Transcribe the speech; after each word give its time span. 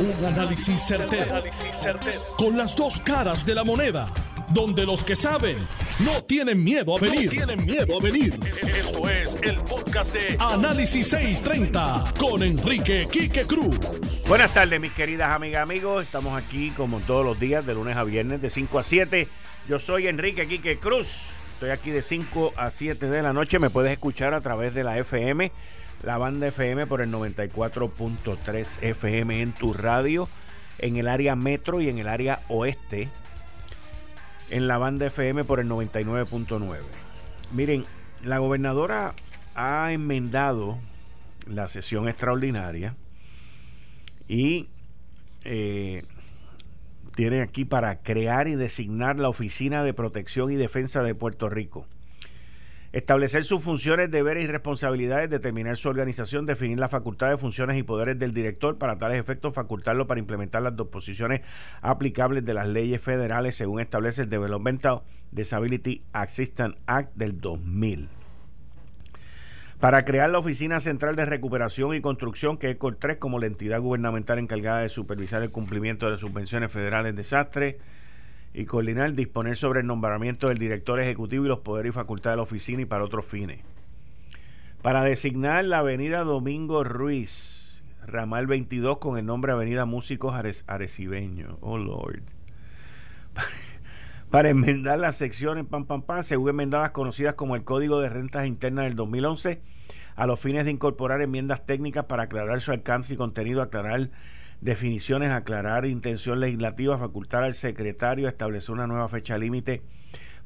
Un 0.00 0.24
análisis 0.24 0.80
certero, 0.80 1.42
Con 2.36 2.56
las 2.56 2.76
dos 2.76 3.00
caras 3.00 3.44
de 3.44 3.52
la 3.52 3.64
moneda. 3.64 4.08
Donde 4.50 4.86
los 4.86 5.02
que 5.02 5.16
saben 5.16 5.58
no 5.98 6.22
tienen 6.22 6.62
miedo 6.62 6.96
a 6.96 7.00
venir. 7.00 7.28
tienen 7.28 7.64
miedo 7.64 7.98
a 7.98 8.00
venir. 8.00 8.38
Esto 8.62 9.08
es 9.10 9.36
el 9.42 9.58
podcast 9.62 10.14
de 10.14 10.36
Análisis 10.38 11.08
630 11.08 12.14
con 12.16 12.44
Enrique 12.44 13.08
Quique 13.10 13.44
Cruz. 13.44 13.76
Buenas 14.28 14.54
tardes, 14.54 14.80
mis 14.80 14.92
queridas 14.92 15.32
amigas, 15.32 15.64
amigos. 15.64 16.04
Estamos 16.04 16.40
aquí 16.40 16.70
como 16.70 17.00
todos 17.00 17.24
los 17.24 17.40
días, 17.40 17.66
de 17.66 17.74
lunes 17.74 17.96
a 17.96 18.04
viernes, 18.04 18.40
de 18.40 18.50
5 18.50 18.78
a 18.78 18.84
7. 18.84 19.28
Yo 19.68 19.80
soy 19.80 20.06
Enrique 20.06 20.46
Quique 20.46 20.78
Cruz. 20.78 21.30
Estoy 21.54 21.70
aquí 21.70 21.90
de 21.90 22.02
5 22.02 22.52
a 22.56 22.70
7 22.70 23.08
de 23.08 23.20
la 23.20 23.32
noche. 23.32 23.58
Me 23.58 23.68
puedes 23.68 23.90
escuchar 23.90 24.32
a 24.32 24.40
través 24.40 24.74
de 24.74 24.84
la 24.84 24.96
FM 24.96 25.50
la 26.02 26.18
banda 26.18 26.48
FM 26.48 26.86
por 26.86 27.00
el 27.00 27.10
94.3 27.10 28.82
FM 28.82 29.40
en 29.42 29.52
tu 29.52 29.72
radio, 29.72 30.28
en 30.78 30.96
el 30.96 31.08
área 31.08 31.34
metro 31.34 31.80
y 31.80 31.88
en 31.88 31.98
el 31.98 32.08
área 32.08 32.40
oeste, 32.48 33.08
en 34.50 34.68
la 34.68 34.78
banda 34.78 35.06
FM 35.06 35.44
por 35.44 35.60
el 35.60 35.68
99.9. 35.68 36.78
Miren, 37.52 37.84
la 38.24 38.38
gobernadora 38.38 39.14
ha 39.54 39.92
enmendado 39.92 40.78
la 41.46 41.66
sesión 41.68 42.08
extraordinaria 42.08 42.94
y 44.28 44.68
eh, 45.44 46.04
tiene 47.14 47.42
aquí 47.42 47.64
para 47.64 48.00
crear 48.02 48.46
y 48.48 48.54
designar 48.54 49.18
la 49.18 49.28
Oficina 49.28 49.82
de 49.82 49.94
Protección 49.94 50.52
y 50.52 50.56
Defensa 50.56 51.02
de 51.02 51.14
Puerto 51.14 51.48
Rico 51.48 51.86
Establecer 52.98 53.44
sus 53.44 53.62
funciones, 53.62 54.10
deberes 54.10 54.42
y 54.42 54.48
responsabilidades, 54.48 55.30
determinar 55.30 55.76
su 55.76 55.88
organización, 55.88 56.46
definir 56.46 56.80
las 56.80 56.90
facultades, 56.90 57.40
funciones 57.40 57.78
y 57.78 57.84
poderes 57.84 58.18
del 58.18 58.34
director 58.34 58.76
para 58.76 58.98
tales 58.98 59.20
efectos, 59.20 59.54
facultarlo 59.54 60.08
para 60.08 60.18
implementar 60.18 60.62
las 60.62 60.76
disposiciones 60.76 61.42
aplicables 61.80 62.44
de 62.44 62.54
las 62.54 62.66
leyes 62.66 63.00
federales 63.00 63.54
según 63.54 63.78
establece 63.78 64.22
el 64.22 64.30
Developmental 64.30 65.02
Disability 65.30 66.02
Assistance 66.12 66.76
Act 66.86 67.14
del 67.14 67.40
2000. 67.40 68.08
Para 69.78 70.04
crear 70.04 70.28
la 70.30 70.40
Oficina 70.40 70.80
Central 70.80 71.14
de 71.14 71.24
Recuperación 71.24 71.94
y 71.94 72.00
Construcción, 72.00 72.58
que 72.58 72.70
es 72.70 72.76
COR 72.78 72.96
3, 72.96 73.18
como 73.18 73.38
la 73.38 73.46
entidad 73.46 73.80
gubernamental 73.80 74.40
encargada 74.40 74.80
de 74.80 74.88
supervisar 74.88 75.44
el 75.44 75.52
cumplimiento 75.52 76.06
de 76.06 76.12
las 76.12 76.20
subvenciones 76.20 76.72
federales 76.72 77.12
de 77.12 77.18
desastre 77.18 77.78
y 78.58 78.66
coordinar, 78.66 79.12
disponer 79.12 79.56
sobre 79.56 79.80
el 79.80 79.86
nombramiento 79.86 80.48
del 80.48 80.58
director 80.58 80.98
ejecutivo 80.98 81.44
y 81.44 81.48
los 81.48 81.60
poderes 81.60 81.90
y 81.90 81.92
facultades 81.92 82.32
de 82.32 82.36
la 82.38 82.42
oficina 82.42 82.82
y 82.82 82.86
para 82.86 83.04
otros 83.04 83.24
fines. 83.24 83.60
Para 84.82 85.04
designar 85.04 85.64
la 85.64 85.78
avenida 85.78 86.24
Domingo 86.24 86.82
Ruiz, 86.82 87.84
ramal 88.04 88.48
22 88.48 88.98
con 88.98 89.16
el 89.16 89.24
nombre 89.24 89.52
Avenida 89.52 89.84
Músicos 89.84 90.34
Arecibeño. 90.66 91.58
Oh 91.60 91.78
Lord. 91.78 92.22
Para 94.30 94.48
enmendar 94.48 94.98
las 94.98 95.16
secciones 95.16 95.64
pam 95.64 95.86
pam 95.86 96.02
pam, 96.02 96.24
según 96.24 96.50
enmendadas 96.50 96.90
conocidas 96.90 97.34
como 97.34 97.54
el 97.54 97.62
Código 97.62 98.00
de 98.00 98.08
Rentas 98.08 98.46
Internas 98.46 98.86
del 98.86 98.96
2011, 98.96 99.62
a 100.16 100.26
los 100.26 100.40
fines 100.40 100.64
de 100.64 100.72
incorporar 100.72 101.22
enmiendas 101.22 101.64
técnicas 101.64 102.06
para 102.06 102.24
aclarar 102.24 102.60
su 102.60 102.72
alcance 102.72 103.14
y 103.14 103.16
contenido, 103.16 103.62
aclarar 103.62 104.10
definiciones, 104.60 105.30
aclarar 105.30 105.86
intención 105.86 106.40
legislativa, 106.40 106.98
facultar 106.98 107.44
al 107.44 107.54
secretario 107.54 108.28
establecer 108.28 108.72
una 108.72 108.86
nueva 108.86 109.08
fecha 109.08 109.38
límite 109.38 109.82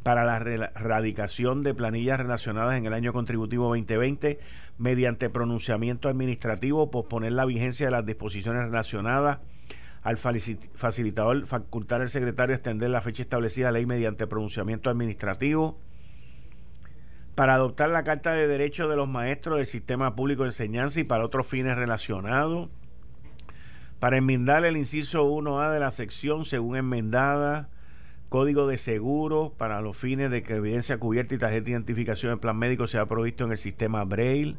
para 0.03 0.25
la 0.25 0.37
erradicación 0.37 1.63
de 1.63 1.75
planillas 1.75 2.19
relacionadas 2.19 2.77
en 2.77 2.87
el 2.87 2.93
año 2.93 3.13
contributivo 3.13 3.69
2020 3.69 4.41
mediante 4.79 5.31
pronunciamiento 5.31 6.09
administrativo, 6.09 6.91
posponer 6.91 7.33
la 7.33 7.45
vigencia 7.45 7.87
de 7.87 7.93
las 7.93 8.05
disposiciones 8.05 8.65
relacionadas 8.65 9.39
al 10.03 10.19
facilitador 10.19 11.47
facultar 11.47 12.01
al 12.01 12.09
secretario 12.09 12.57
extender 12.57 12.91
la 12.91 13.01
fecha 13.01 13.23
establecida 13.23 13.71
ley 13.71 13.87
mediante 13.87 14.27
pronunciamiento 14.27 14.91
administrativo 14.91 15.79
para 17.37 17.55
adoptar 17.55 17.91
la 17.91 18.03
Carta 18.03 18.33
de 18.33 18.49
Derechos 18.49 18.91
de 18.91 18.97
los 18.97 19.09
Maestros 19.09 19.59
del 19.59 19.67
Sistema 19.67 20.17
Público 20.17 20.43
de 20.43 20.49
Enseñanza 20.49 20.99
y 20.99 21.05
para 21.05 21.25
otros 21.25 21.47
fines 21.47 21.77
relacionados 21.77 22.69
para 24.03 24.17
enmendar 24.17 24.65
el 24.65 24.77
inciso 24.77 25.25
1A 25.25 25.73
de 25.73 25.79
la 25.79 25.93
sección 25.93 26.45
según 26.45 26.75
enmendada, 26.75 27.69
código 28.29 28.67
de 28.67 28.77
seguro 28.77 29.55
para 29.57 29.81
los 29.81 29.97
fines 29.97 30.29
de 30.29 30.43
que 30.43 30.57
evidencia 30.57 30.99
cubierta 30.99 31.37
y 31.37 31.39
tarjeta 31.39 31.67
de 31.67 31.71
identificación 31.71 32.33
en 32.33 32.41
plan 32.41 32.57
médico 32.57 32.89
sea 32.89 33.07
provisto 33.07 33.45
en 33.45 33.53
el 33.53 33.59
sistema 33.59 34.03
Braille, 34.03 34.57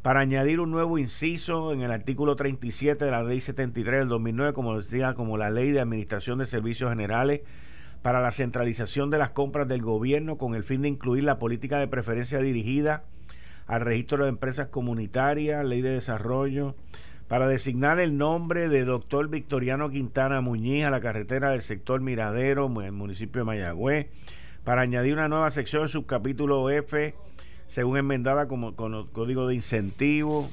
para 0.00 0.20
añadir 0.20 0.58
un 0.58 0.70
nuevo 0.70 0.98
inciso 0.98 1.74
en 1.74 1.82
el 1.82 1.92
artículo 1.92 2.34
37 2.34 3.04
de 3.04 3.10
la 3.10 3.22
ley 3.22 3.42
73 3.42 4.00
del 4.00 4.08
2009, 4.08 4.54
como 4.54 4.74
decía, 4.74 5.12
como 5.12 5.36
la 5.36 5.50
ley 5.50 5.70
de 5.70 5.80
administración 5.80 6.38
de 6.38 6.46
servicios 6.46 6.88
generales, 6.88 7.42
para 8.00 8.22
la 8.22 8.32
centralización 8.32 9.10
de 9.10 9.18
las 9.18 9.32
compras 9.32 9.68
del 9.68 9.82
gobierno 9.82 10.38
con 10.38 10.54
el 10.54 10.64
fin 10.64 10.80
de 10.80 10.88
incluir 10.88 11.24
la 11.24 11.38
política 11.38 11.78
de 11.78 11.88
preferencia 11.88 12.38
dirigida 12.38 13.04
al 13.66 13.82
registro 13.82 14.24
de 14.24 14.30
empresas 14.30 14.68
comunitarias, 14.68 15.62
ley 15.62 15.82
de 15.82 15.90
desarrollo, 15.90 16.74
para 17.32 17.48
designar 17.48 17.98
el 17.98 18.18
nombre 18.18 18.68
de 18.68 18.84
doctor 18.84 19.30
Victoriano 19.30 19.88
Quintana 19.88 20.42
Muñiz 20.42 20.84
a 20.84 20.90
la 20.90 21.00
carretera 21.00 21.52
del 21.52 21.62
sector 21.62 22.02
Miradero 22.02 22.66
en 22.66 22.84
el 22.84 22.92
municipio 22.92 23.40
de 23.40 23.46
Mayagüez, 23.46 24.08
para 24.64 24.82
añadir 24.82 25.14
una 25.14 25.28
nueva 25.28 25.50
sección 25.50 25.88
subcapítulo 25.88 26.68
F, 26.68 27.14
según 27.64 27.96
enmendada 27.96 28.48
como, 28.48 28.76
con 28.76 29.06
código 29.12 29.46
de 29.46 29.54
incentivo, 29.54 30.50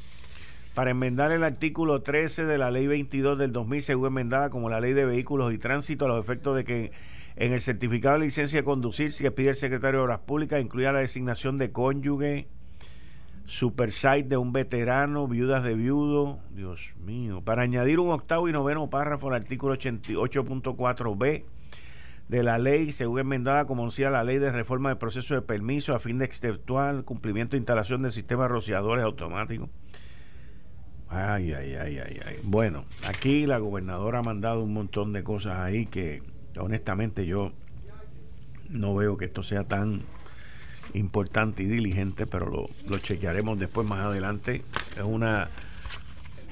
para 0.73 0.91
enmendar 0.91 1.34
el 1.34 1.44
artículo 1.44 2.01
13 2.01 2.45
de 2.45 2.57
la 2.57 2.72
ley 2.72 2.88
22 2.88 3.38
del 3.38 3.51
2000, 3.51 3.81
según 3.81 4.07
enmendada 4.07 4.50
como 4.50 4.69
la 4.69 4.79
ley 4.79 4.94
de 4.94 5.03
vehículos 5.03 5.53
y 5.53 5.57
tránsito, 5.57 6.06
a 6.06 6.07
los 6.07 6.23
efectos 6.23 6.56
de 6.56 6.63
que 6.63 6.94
en 7.35 7.51
el 7.51 7.59
certificado 7.59 8.18
de 8.18 8.23
licencia 8.23 8.59
de 8.59 8.63
conducir, 8.63 9.12
si 9.12 9.29
pide 9.31 9.50
el 9.50 9.56
secretario 9.56 10.00
de 10.00 10.03
Obras 10.06 10.19
Públicas, 10.19 10.62
incluya 10.62 10.94
la 10.94 11.00
designación 11.00 11.57
de 11.57 11.73
cónyuge, 11.73 12.47
Super 13.50 13.92
site 13.92 14.30
de 14.30 14.38
un 14.38 14.54
veterano, 14.54 15.28
viudas 15.28 15.64
de 15.64 15.74
viudo, 15.74 16.38
Dios 16.52 16.94
mío, 17.04 17.42
para 17.42 17.64
añadir 17.64 18.00
un 18.00 18.12
octavo 18.12 18.48
y 18.48 18.52
noveno 18.52 18.92
párrafo 18.92 19.30
al 19.30 19.34
artículo 19.34 19.74
88.4b 19.74 21.46
de 22.28 22.44
la 22.44 22.60
ley, 22.60 22.92
según 22.92 23.22
enmendada 23.22 23.66
como 23.66 23.88
decía 23.88 24.12
la 24.12 24.24
ley 24.24 24.38
de 24.38 24.52
reforma 24.52 24.90
del 24.90 25.00
proceso 25.00 25.34
de 25.34 25.42
permiso 25.42 25.96
a 25.96 26.00
fin 26.00 26.20
de 26.20 26.26
exceptuar 26.26 27.04
cumplimiento 27.06 27.56
e 27.56 27.58
instalación 27.58 28.04
del 28.04 28.12
sistema 28.12 28.44
de 28.44 28.50
rociadores 28.50 29.04
automáticos. 29.04 29.68
Ay, 31.10 31.52
ay, 31.54 31.74
ay, 31.74 31.98
ay, 31.98 32.20
ay. 32.24 32.36
Bueno, 32.44 32.86
aquí 33.08 33.48
la 33.48 33.58
gobernadora 33.58 34.20
ha 34.20 34.24
mandado 34.24 34.62
un 34.62 34.74
montón 34.74 35.12
de 35.12 35.24
cosas 35.24 35.58
ahí 35.58 35.88
que 35.88 36.22
honestamente 36.60 37.26
yo 37.26 37.52
no 38.70 38.94
veo 38.94 39.18
que 39.18 39.26
esto 39.26 39.42
sea 39.42 39.64
tan 39.64 40.04
importante 40.94 41.63
y 41.63 41.66
diligente, 41.66 42.25
pero 42.25 42.47
lo, 42.47 42.69
lo 42.88 42.97
chequearemos 42.97 43.59
después 43.59 43.88
más 43.88 44.05
adelante. 44.05 44.63
Es 44.95 45.03
una, 45.03 45.50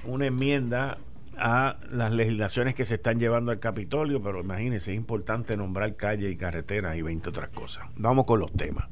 una 0.06 0.26
enmienda 0.28 0.98
a 1.38 1.78
las 1.92 2.12
legislaciones 2.12 2.76
que 2.76 2.86
se 2.86 2.96
están 2.96 3.20
llevando 3.20 3.52
al 3.52 3.60
Capitolio, 3.60 4.22
pero 4.22 4.42
imagínense, 4.42 4.92
es 4.92 4.98
importante 4.98 5.56
nombrar 5.56 5.96
calles 5.96 6.32
y 6.32 6.36
carreteras 6.36 6.98
y 6.98 7.02
20 7.02 7.30
otras 7.30 7.50
cosas. 7.50 7.88
Vamos 7.96 8.26
con 8.26 8.40
los 8.40 8.52
temas. 8.52 8.88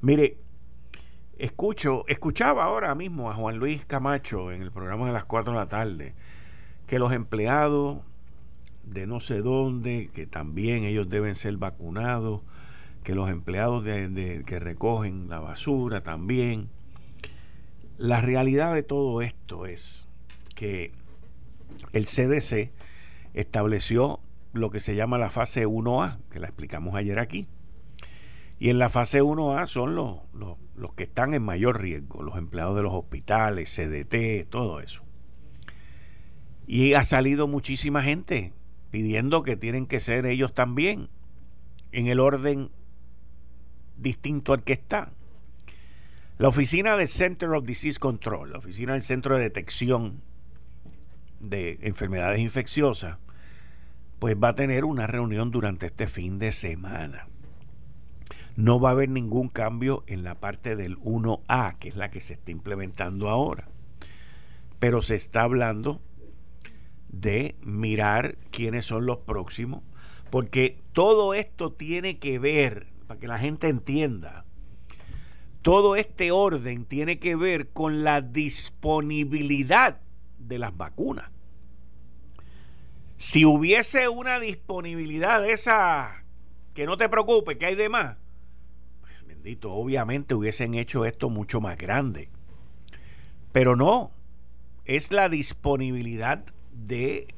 Mire, 0.00 0.36
escucho, 1.38 2.04
escuchaba 2.08 2.64
ahora 2.64 2.94
mismo 2.94 3.30
a 3.30 3.34
Juan 3.34 3.58
Luis 3.58 3.86
Camacho 3.86 4.50
en 4.50 4.62
el 4.62 4.72
programa 4.72 5.06
de 5.06 5.12
las 5.12 5.24
4 5.24 5.52
de 5.52 5.58
la 5.58 5.66
tarde, 5.66 6.14
que 6.86 6.98
los 6.98 7.12
empleados 7.12 7.98
de 8.84 9.06
no 9.06 9.20
sé 9.20 9.42
dónde, 9.42 10.10
que 10.14 10.26
también 10.26 10.84
ellos 10.84 11.08
deben 11.08 11.34
ser 11.34 11.56
vacunados, 11.56 12.42
que 13.06 13.14
los 13.14 13.30
empleados 13.30 13.84
de, 13.84 14.42
que 14.44 14.58
recogen 14.58 15.28
la 15.28 15.38
basura 15.38 16.00
también. 16.00 16.70
La 17.98 18.20
realidad 18.20 18.74
de 18.74 18.82
todo 18.82 19.22
esto 19.22 19.64
es 19.64 20.08
que 20.56 20.90
el 21.92 22.06
CDC 22.06 22.72
estableció 23.32 24.18
lo 24.54 24.70
que 24.70 24.80
se 24.80 24.96
llama 24.96 25.18
la 25.18 25.30
fase 25.30 25.68
1A, 25.68 26.18
que 26.32 26.40
la 26.40 26.48
explicamos 26.48 26.96
ayer 26.96 27.20
aquí. 27.20 27.46
Y 28.58 28.70
en 28.70 28.80
la 28.80 28.88
fase 28.88 29.22
1A 29.22 29.66
son 29.66 29.94
los, 29.94 30.16
los, 30.34 30.56
los, 30.74 30.92
que 30.94 31.04
están 31.04 31.32
en 31.32 31.44
mayor 31.44 31.80
riesgo, 31.80 32.24
los 32.24 32.36
empleados 32.36 32.74
de 32.74 32.82
los 32.82 32.92
hospitales, 32.92 33.72
CDT, 33.72 34.50
todo 34.50 34.80
eso. 34.80 35.04
Y 36.66 36.94
ha 36.94 37.04
salido 37.04 37.46
muchísima 37.46 38.02
gente 38.02 38.52
pidiendo 38.90 39.44
que 39.44 39.56
tienen 39.56 39.86
que 39.86 40.00
ser 40.00 40.26
ellos 40.26 40.54
también 40.54 41.08
en 41.92 42.08
el 42.08 42.18
orden 42.18 42.72
distinto 43.96 44.52
al 44.52 44.62
que 44.62 44.74
está. 44.74 45.10
La 46.38 46.48
oficina 46.48 46.96
del 46.96 47.08
Center 47.08 47.48
of 47.50 47.64
Disease 47.64 47.98
Control, 47.98 48.52
la 48.52 48.58
oficina 48.58 48.92
del 48.92 49.02
Centro 49.02 49.36
de 49.36 49.44
Detección 49.44 50.20
de 51.40 51.78
Enfermedades 51.82 52.40
Infecciosas, 52.40 53.18
pues 54.18 54.36
va 54.36 54.48
a 54.48 54.54
tener 54.54 54.84
una 54.84 55.06
reunión 55.06 55.50
durante 55.50 55.86
este 55.86 56.06
fin 56.06 56.38
de 56.38 56.52
semana. 56.52 57.28
No 58.56 58.80
va 58.80 58.90
a 58.90 58.92
haber 58.92 59.10
ningún 59.10 59.48
cambio 59.48 60.04
en 60.06 60.24
la 60.24 60.34
parte 60.34 60.76
del 60.76 60.98
1A, 60.98 61.78
que 61.78 61.88
es 61.88 61.96
la 61.96 62.10
que 62.10 62.20
se 62.20 62.34
está 62.34 62.50
implementando 62.50 63.28
ahora. 63.28 63.68
Pero 64.78 65.02
se 65.02 65.14
está 65.14 65.42
hablando 65.42 66.00
de 67.12 67.56
mirar 67.62 68.36
quiénes 68.50 68.86
son 68.86 69.06
los 69.06 69.18
próximos, 69.18 69.82
porque 70.30 70.78
todo 70.92 71.34
esto 71.34 71.72
tiene 71.72 72.18
que 72.18 72.38
ver, 72.38 72.86
para 73.06 73.20
que 73.20 73.26
la 73.26 73.38
gente 73.38 73.68
entienda, 73.68 74.44
todo 75.62 75.96
este 75.96 76.30
orden 76.30 76.84
tiene 76.84 77.18
que 77.18 77.34
ver 77.36 77.70
con 77.70 78.04
la 78.04 78.20
disponibilidad 78.20 80.00
de 80.38 80.58
las 80.58 80.76
vacunas. 80.76 81.30
Si 83.16 83.44
hubiese 83.44 84.08
una 84.08 84.38
disponibilidad 84.38 85.42
de 85.42 85.52
esa, 85.52 86.24
que 86.74 86.86
no 86.86 86.96
te 86.96 87.08
preocupes, 87.08 87.56
que 87.56 87.66
hay 87.66 87.74
de 87.74 87.88
más, 87.88 88.16
pues, 89.00 89.26
bendito, 89.26 89.72
obviamente 89.72 90.34
hubiesen 90.34 90.74
hecho 90.74 91.04
esto 91.04 91.30
mucho 91.30 91.60
más 91.60 91.78
grande. 91.78 92.28
Pero 93.52 93.74
no, 93.74 94.12
es 94.84 95.10
la 95.10 95.28
disponibilidad 95.28 96.44
de 96.72 97.34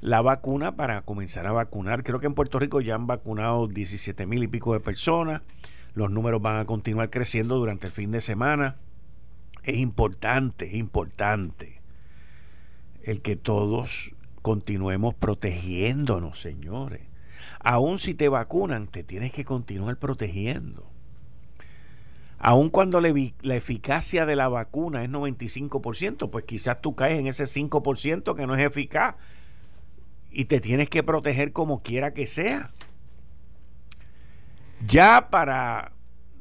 la 0.00 0.20
vacuna 0.22 0.76
para 0.76 1.02
comenzar 1.02 1.46
a 1.46 1.52
vacunar. 1.52 2.02
Creo 2.04 2.20
que 2.20 2.26
en 2.26 2.34
Puerto 2.34 2.58
Rico 2.58 2.80
ya 2.80 2.94
han 2.94 3.06
vacunado 3.06 3.66
17 3.66 4.26
mil 4.26 4.42
y 4.42 4.48
pico 4.48 4.72
de 4.72 4.80
personas. 4.80 5.42
Los 5.94 6.10
números 6.10 6.42
van 6.42 6.58
a 6.58 6.66
continuar 6.66 7.10
creciendo 7.10 7.56
durante 7.56 7.86
el 7.86 7.92
fin 7.92 8.12
de 8.12 8.20
semana. 8.20 8.76
Es 9.62 9.76
importante, 9.76 10.66
es 10.66 10.74
importante 10.74 11.80
el 13.02 13.22
que 13.22 13.36
todos 13.36 14.12
continuemos 14.42 15.14
protegiéndonos, 15.14 16.40
señores. 16.40 17.02
Aún 17.60 17.98
si 17.98 18.14
te 18.14 18.28
vacunan, 18.28 18.86
te 18.86 19.02
tienes 19.02 19.32
que 19.32 19.44
continuar 19.44 19.96
protegiendo. 19.96 20.88
Aun 22.38 22.68
cuando 22.68 23.00
la, 23.00 23.08
eficacia 23.56 24.26
de 24.26 24.36
la 24.36 24.48
vacuna 24.48 25.02
es 25.02 25.10
95%, 25.10 26.30
pues 26.30 26.44
quizás 26.44 26.80
tú 26.80 26.94
caes 26.94 27.18
en 27.18 27.26
ese 27.26 27.44
5% 27.44 28.36
que 28.36 28.46
no 28.46 28.54
es 28.54 28.66
eficaz 28.66 29.16
y 30.36 30.44
te 30.44 30.60
tienes 30.60 30.90
que 30.90 31.02
proteger 31.02 31.54
como 31.54 31.82
quiera 31.82 32.12
que 32.12 32.26
sea. 32.26 32.70
Ya 34.86 35.30
para 35.30 35.92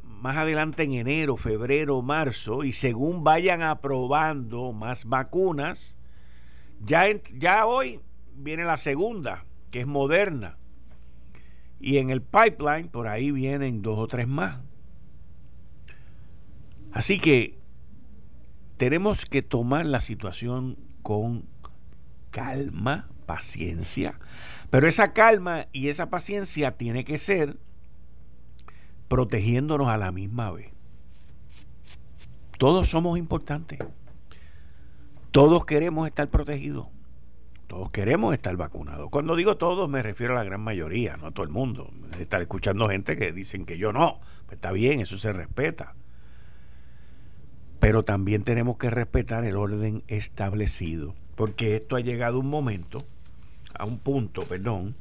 más 0.04 0.36
adelante 0.36 0.84
en 0.84 0.96
enero, 0.96 1.38
febrero, 1.38 2.02
marzo, 2.02 2.66
y 2.66 2.74
según 2.74 3.24
vayan 3.24 3.62
aprobando 3.62 4.74
más 4.74 5.06
vacunas, 5.06 5.96
ya, 6.84 7.06
ya 7.36 7.66
hoy 7.66 8.02
viene 8.36 8.66
la 8.66 8.78
segunda, 8.78 9.46
que 9.72 9.80
es 9.80 9.88
moderna. 9.88 10.58
Y 11.80 11.98
en 11.98 12.10
el 12.10 12.22
pipeline, 12.22 12.90
por 12.90 13.08
ahí 13.08 13.32
vienen 13.32 13.82
dos 13.82 13.98
o 13.98 14.08
tres 14.08 14.28
más. 14.28 14.58
Así 16.92 17.18
que 17.18 17.58
tenemos 18.76 19.26
que 19.26 19.42
tomar 19.42 19.86
la 19.86 20.02
situación 20.02 20.78
con 21.02 21.46
calma, 22.32 23.08
paciencia. 23.26 24.20
Pero 24.70 24.88
esa 24.88 25.14
calma 25.14 25.68
y 25.72 25.90
esa 25.90 26.10
paciencia 26.10 26.72
tiene 26.78 27.06
que 27.06 27.18
ser 27.18 27.58
protegiéndonos 29.08 29.88
a 29.88 29.98
la 29.98 30.12
misma 30.12 30.52
vez. 30.52 30.72
Todos 32.58 32.90
somos 32.90 33.18
importantes. 33.18 33.80
Todos 35.32 35.66
queremos 35.66 36.08
estar 36.08 36.30
protegidos. 36.30 36.88
Todos 37.68 37.90
queremos 37.92 38.34
estar 38.34 38.56
vacunados. 38.56 39.10
Cuando 39.10 39.36
digo 39.36 39.58
todos 39.58 39.90
me 39.90 40.04
refiero 40.04 40.34
a 40.34 40.38
la 40.38 40.44
gran 40.44 40.62
mayoría, 40.62 41.18
no 41.18 41.28
a 41.28 41.32
todo 41.32 41.44
el 41.46 41.52
mundo. 41.52 41.92
Estar 42.20 42.42
escuchando 42.42 42.88
gente 42.88 43.18
que 43.18 43.32
dicen 43.32 43.66
que 43.66 43.78
yo 43.78 43.92
no. 43.92 44.20
Pues 44.46 44.58
está 44.58 44.72
bien, 44.72 45.00
eso 45.02 45.18
se 45.18 45.34
respeta. 45.34 45.96
Pero 47.80 48.04
también 48.04 48.44
tenemos 48.44 48.78
que 48.78 48.90
respetar 48.90 49.44
el 49.46 49.58
orden 49.58 50.04
establecido. 50.08 51.16
Porque 51.36 51.76
esto 51.76 51.96
ha 51.96 52.00
llegado 52.00 52.40
un 52.40 52.48
momento, 52.50 53.04
a 53.78 53.86
un 53.86 54.00
punto, 54.00 54.44
perdón, 54.44 54.96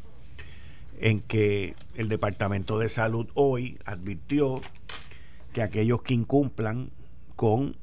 en 0.98 1.20
que 1.20 1.74
el 1.94 2.08
Departamento 2.08 2.78
de 2.78 2.88
Salud 2.88 3.28
hoy 3.34 3.78
advirtió 3.84 4.60
que 5.52 5.62
aquellos 5.62 6.02
que 6.02 6.14
incumplan 6.14 6.90
con 7.36 7.76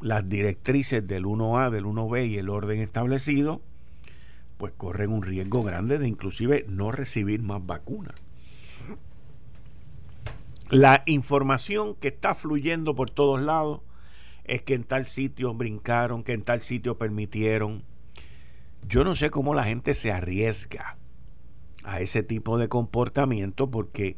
las 0.00 0.28
directrices 0.28 1.06
del 1.06 1.24
1A, 1.24 1.70
del 1.70 1.84
1B 1.84 2.28
y 2.28 2.38
el 2.38 2.48
orden 2.48 2.80
establecido, 2.80 3.60
pues 4.58 4.72
corren 4.76 5.12
un 5.12 5.22
riesgo 5.22 5.62
grande 5.62 5.98
de 5.98 6.08
inclusive 6.08 6.64
no 6.68 6.90
recibir 6.90 7.42
más 7.42 7.64
vacunas. 7.64 8.14
La 10.70 11.02
información 11.06 11.94
que 11.94 12.08
está 12.08 12.34
fluyendo 12.34 12.94
por 12.94 13.10
todos 13.10 13.40
lados 13.40 13.80
es 14.44 14.62
que 14.62 14.74
en 14.74 14.84
tal 14.84 15.06
sitio 15.06 15.54
brincaron, 15.54 16.22
que 16.24 16.32
en 16.32 16.42
tal 16.42 16.60
sitio 16.60 16.98
permitieron. 16.98 17.82
Yo 18.86 19.04
no 19.04 19.14
sé 19.14 19.30
cómo 19.30 19.54
la 19.54 19.64
gente 19.64 19.94
se 19.94 20.12
arriesga 20.12 20.96
a 21.84 22.00
ese 22.00 22.22
tipo 22.22 22.58
de 22.58 22.68
comportamiento 22.68 23.70
porque 23.70 24.16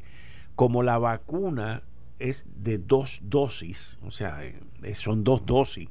como 0.55 0.83
la 0.83 0.99
vacuna 0.99 1.83
es 2.19 2.47
de 2.55 2.79
dos 2.79 3.21
dosis, 3.23 3.99
o 4.03 4.11
sea, 4.11 4.45
eh, 4.45 4.95
son 4.95 5.25
dos 5.25 5.47
dosis. 5.47 5.89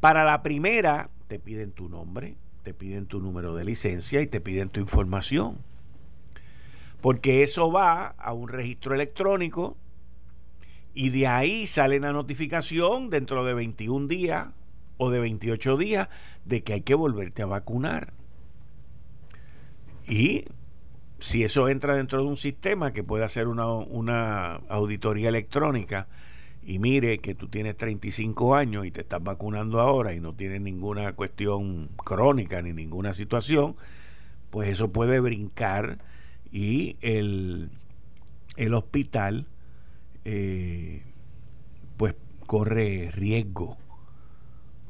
Para 0.00 0.24
la 0.24 0.42
primera 0.42 1.10
te 1.28 1.38
piden 1.38 1.72
tu 1.72 1.88
nombre, 1.88 2.36
te 2.62 2.74
piden 2.74 3.06
tu 3.06 3.20
número 3.20 3.54
de 3.54 3.64
licencia 3.64 4.20
y 4.22 4.26
te 4.26 4.40
piden 4.40 4.70
tu 4.70 4.80
información. 4.80 5.58
Porque 7.00 7.42
eso 7.42 7.70
va 7.70 8.06
a 8.06 8.32
un 8.32 8.48
registro 8.48 8.94
electrónico 8.94 9.76
y 10.94 11.10
de 11.10 11.26
ahí 11.26 11.66
sale 11.66 11.98
una 11.98 12.12
notificación 12.12 13.10
dentro 13.10 13.44
de 13.44 13.52
21 13.52 14.06
días 14.06 14.48
o 15.04 15.10
de 15.10 15.20
28 15.20 15.76
días 15.76 16.08
de 16.44 16.62
que 16.62 16.74
hay 16.74 16.80
que 16.82 16.94
volverte 16.94 17.42
a 17.42 17.46
vacunar. 17.46 18.12
Y 20.06 20.44
si 21.18 21.44
eso 21.44 21.68
entra 21.68 21.96
dentro 21.96 22.18
de 22.18 22.28
un 22.28 22.36
sistema 22.36 22.92
que 22.92 23.02
puede 23.02 23.24
hacer 23.24 23.48
una, 23.48 23.66
una 23.66 24.56
auditoría 24.68 25.28
electrónica 25.28 26.06
y 26.66 26.78
mire 26.78 27.18
que 27.18 27.34
tú 27.34 27.48
tienes 27.48 27.76
35 27.76 28.54
años 28.54 28.86
y 28.86 28.90
te 28.90 29.02
estás 29.02 29.22
vacunando 29.22 29.80
ahora 29.80 30.14
y 30.14 30.20
no 30.20 30.34
tienes 30.34 30.60
ninguna 30.60 31.12
cuestión 31.12 31.88
crónica 31.96 32.62
ni 32.62 32.72
ninguna 32.72 33.12
situación, 33.12 33.76
pues 34.50 34.68
eso 34.68 34.90
puede 34.90 35.20
brincar 35.20 35.98
y 36.50 36.96
el, 37.00 37.70
el 38.56 38.74
hospital 38.74 39.46
eh, 40.24 41.02
pues 41.96 42.14
corre 42.46 43.10
riesgo, 43.12 43.76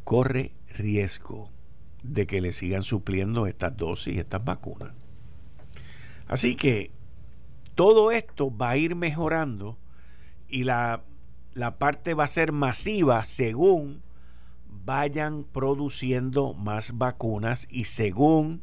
corre 0.05 0.53
riesgo 0.77 1.51
de 2.03 2.27
que 2.27 2.41
le 2.41 2.53
sigan 2.53 2.85
supliendo 2.85 3.47
estas 3.47 3.77
dosis, 3.77 4.19
estas 4.19 4.44
vacunas. 4.44 4.93
Así 6.29 6.56
que 6.56 6.91
todo 7.75 8.13
esto 8.13 8.55
va 8.56 8.70
a 8.70 8.77
ir 8.77 8.94
mejorando 8.94 9.79
y 10.49 10.65
la, 10.65 11.03
la 11.55 11.79
parte 11.79 12.15
va 12.15 12.25
a 12.25 12.29
ser 12.29 12.53
masiva 12.53 13.25
según 13.25 14.03
vayan 14.84 15.44
produciendo 15.44 16.53
más 16.55 16.96
vacunas 16.99 17.67
y 17.70 17.84
según 17.84 18.63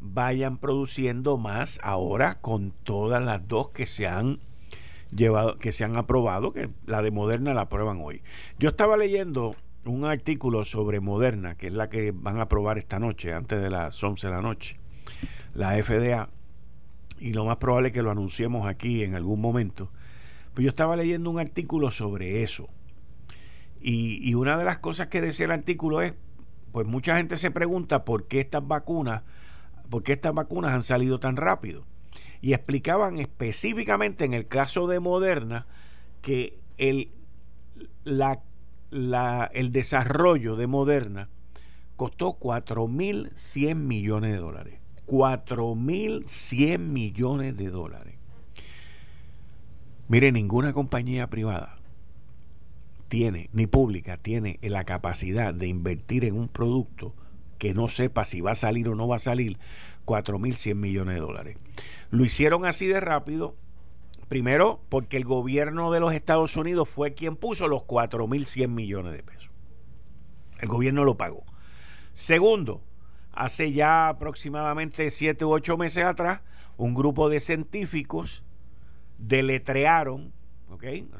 vayan 0.00 0.58
produciendo 0.58 1.38
más 1.38 1.80
ahora 1.82 2.40
con 2.40 2.70
todas 2.70 3.22
las 3.22 3.48
dos 3.48 3.70
que 3.70 3.86
se 3.86 4.06
han 4.06 4.40
llevado, 5.10 5.56
que 5.56 5.72
se 5.72 5.84
han 5.84 5.96
aprobado, 5.96 6.52
que 6.52 6.68
la 6.86 7.02
de 7.02 7.10
Moderna 7.10 7.54
la 7.54 7.62
aprueban 7.62 8.00
hoy. 8.02 8.22
Yo 8.58 8.68
estaba 8.68 8.96
leyendo 8.96 9.56
un 9.86 10.04
artículo 10.04 10.64
sobre 10.64 11.00
Moderna, 11.00 11.56
que 11.56 11.68
es 11.68 11.72
la 11.72 11.88
que 11.88 12.12
van 12.12 12.38
a 12.38 12.42
aprobar 12.42 12.78
esta 12.78 12.98
noche, 12.98 13.32
antes 13.32 13.60
de 13.60 13.70
las 13.70 14.02
11 14.02 14.26
de 14.26 14.32
la 14.32 14.42
noche, 14.42 14.76
la 15.54 15.80
FDA 15.82 16.28
y 17.18 17.32
lo 17.32 17.44
más 17.44 17.56
probable 17.56 17.88
es 17.88 17.94
que 17.94 18.02
lo 18.02 18.10
anunciemos 18.10 18.66
aquí 18.66 19.04
en 19.04 19.14
algún 19.14 19.40
momento. 19.40 19.90
Pues 20.52 20.64
yo 20.64 20.68
estaba 20.68 20.96
leyendo 20.96 21.30
un 21.30 21.38
artículo 21.38 21.90
sobre 21.90 22.42
eso. 22.42 22.68
Y, 23.80 24.18
y, 24.28 24.34
una 24.34 24.56
de 24.56 24.64
las 24.64 24.78
cosas 24.78 25.08
que 25.08 25.20
decía 25.20 25.46
el 25.46 25.52
artículo 25.52 26.00
es, 26.00 26.14
pues 26.72 26.86
mucha 26.86 27.16
gente 27.16 27.36
se 27.36 27.50
pregunta 27.50 28.04
por 28.04 28.26
qué 28.26 28.40
estas 28.40 28.66
vacunas, 28.66 29.22
por 29.90 30.02
qué 30.02 30.12
estas 30.14 30.32
vacunas 30.32 30.72
han 30.72 30.82
salido 30.82 31.20
tan 31.20 31.36
rápido. 31.36 31.84
Y 32.40 32.54
explicaban 32.54 33.18
específicamente 33.18 34.24
en 34.24 34.34
el 34.34 34.46
caso 34.46 34.86
de 34.86 35.00
Moderna 35.00 35.66
que 36.22 36.58
el, 36.78 37.10
la, 38.04 38.40
la, 38.90 39.50
el 39.52 39.72
desarrollo 39.72 40.56
de 40.56 40.66
Moderna 40.66 41.28
costó 41.96 42.38
4.100 42.38 43.74
millones 43.74 44.32
de 44.32 44.38
dólares. 44.38 44.78
4.100 45.06 46.78
millones 46.78 47.56
de 47.56 47.70
dólares. 47.70 48.14
Mire, 50.08 50.32
ninguna 50.32 50.72
compañía 50.72 51.28
privada 51.28 51.76
tiene, 53.08 53.48
ni 53.52 53.66
pública, 53.66 54.16
tiene 54.16 54.58
la 54.62 54.84
capacidad 54.84 55.54
de 55.54 55.66
invertir 55.66 56.24
en 56.24 56.36
un 56.36 56.48
producto 56.48 57.14
que 57.58 57.74
no 57.74 57.88
sepa 57.88 58.24
si 58.24 58.40
va 58.40 58.52
a 58.52 58.56
salir 58.56 58.88
o 58.88 58.94
no 58.94 59.06
va 59.08 59.16
a 59.16 59.20
salir 59.20 59.58
4.100 60.04 60.74
millones 60.74 61.14
de 61.14 61.20
dólares. 61.20 61.56
Lo 62.10 62.24
hicieron 62.24 62.66
así 62.66 62.86
de 62.86 63.00
rápido, 63.00 63.54
primero 64.34 64.80
porque 64.88 65.16
el 65.16 65.24
gobierno 65.24 65.92
de 65.92 66.00
los 66.00 66.12
Estados 66.12 66.56
Unidos 66.56 66.88
fue 66.88 67.14
quien 67.14 67.36
puso 67.36 67.68
los 67.68 67.82
4.100 67.82 68.66
millones 68.66 69.12
de 69.12 69.22
pesos. 69.22 69.48
El 70.58 70.66
gobierno 70.66 71.04
lo 71.04 71.16
pagó. 71.16 71.44
Segundo, 72.14 72.82
hace 73.30 73.70
ya 73.70 74.08
aproximadamente 74.08 75.08
siete 75.10 75.44
u 75.44 75.52
ocho 75.52 75.76
meses 75.76 76.04
atrás, 76.04 76.40
un 76.76 76.96
grupo 76.96 77.28
de 77.28 77.38
científicos 77.38 78.42
deletrearon, 79.18 80.32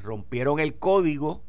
rompieron 0.03 0.59
el 0.59 0.75
código 0.75 1.41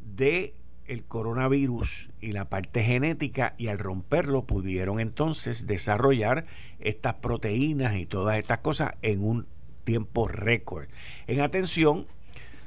de 0.00 0.54
el 0.86 1.04
coronavirus 1.04 2.08
y 2.22 2.32
la 2.32 2.48
parte 2.48 2.82
genética 2.82 3.54
y 3.58 3.66
al 3.66 3.78
romperlo 3.78 4.46
pudieron 4.46 5.00
entonces 5.00 5.66
desarrollar 5.66 6.46
estas 6.78 7.16
proteínas 7.16 7.96
y 7.96 8.06
todas 8.06 8.38
estas 8.38 8.60
cosas 8.60 8.94
en 9.02 9.22
un 9.22 9.46
tiempo 9.86 10.28
récord. 10.28 10.88
En 11.26 11.40
atención, 11.40 12.06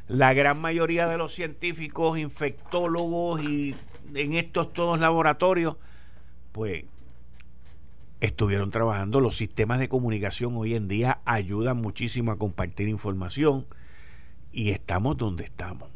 la 0.08 0.34
gran 0.34 0.60
mayoría 0.60 1.08
de 1.08 1.20
los 1.20 1.36
científicos, 1.36 2.18
infectólogos 2.18 3.44
y 3.44 3.76
en 4.16 4.34
estos 4.34 4.74
todos 4.74 5.00
laboratorios, 5.00 5.76
pues 6.52 6.86
estuvieron 8.22 8.72
trabajando. 8.72 9.20
Los 9.20 9.38
sistemas 9.38 9.80
de 9.80 9.90
comunicación 9.90 10.58
hoy 10.58 10.74
en 10.74 10.88
día 10.88 11.20
ayudan 11.26 11.78
muchísimo 11.78 12.32
a 12.32 12.40
compartir 12.40 12.88
información 12.88 13.68
y 14.52 14.72
estamos 14.72 15.18
donde 15.18 15.44
estamos. 15.44 15.92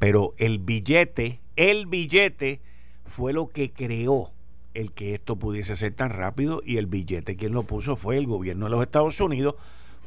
Pero 0.00 0.34
el 0.38 0.58
billete, 0.58 1.40
el 1.54 1.86
billete 1.86 2.60
fue 3.04 3.32
lo 3.32 3.46
que 3.46 3.70
creó 3.70 4.32
el 4.72 4.92
que 4.92 5.14
esto 5.14 5.36
pudiese 5.36 5.76
ser 5.76 5.94
tan 5.94 6.10
rápido 6.10 6.62
y 6.64 6.76
el 6.76 6.86
billete 6.86 7.36
quien 7.36 7.52
lo 7.52 7.64
puso 7.64 7.96
fue 7.96 8.16
el 8.16 8.26
gobierno 8.26 8.66
de 8.66 8.70
los 8.70 8.82
Estados 8.82 9.20
Unidos 9.20 9.56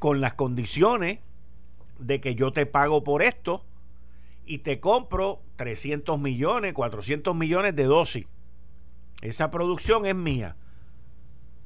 con 0.03 0.19
las 0.19 0.33
condiciones 0.33 1.19
de 1.97 2.19
que 2.19 2.35
yo 2.35 2.51
te 2.51 2.65
pago 2.65 3.05
por 3.05 3.23
esto 3.23 3.63
y 4.45 4.57
te 4.57 4.81
compro 4.81 5.39
300 5.55 6.19
millones, 6.19 6.73
400 6.73 7.33
millones 7.33 7.73
de 7.73 7.85
dosis. 7.85 8.27
Esa 9.21 9.49
producción 9.49 10.05
es 10.05 10.13
mía. 10.13 10.57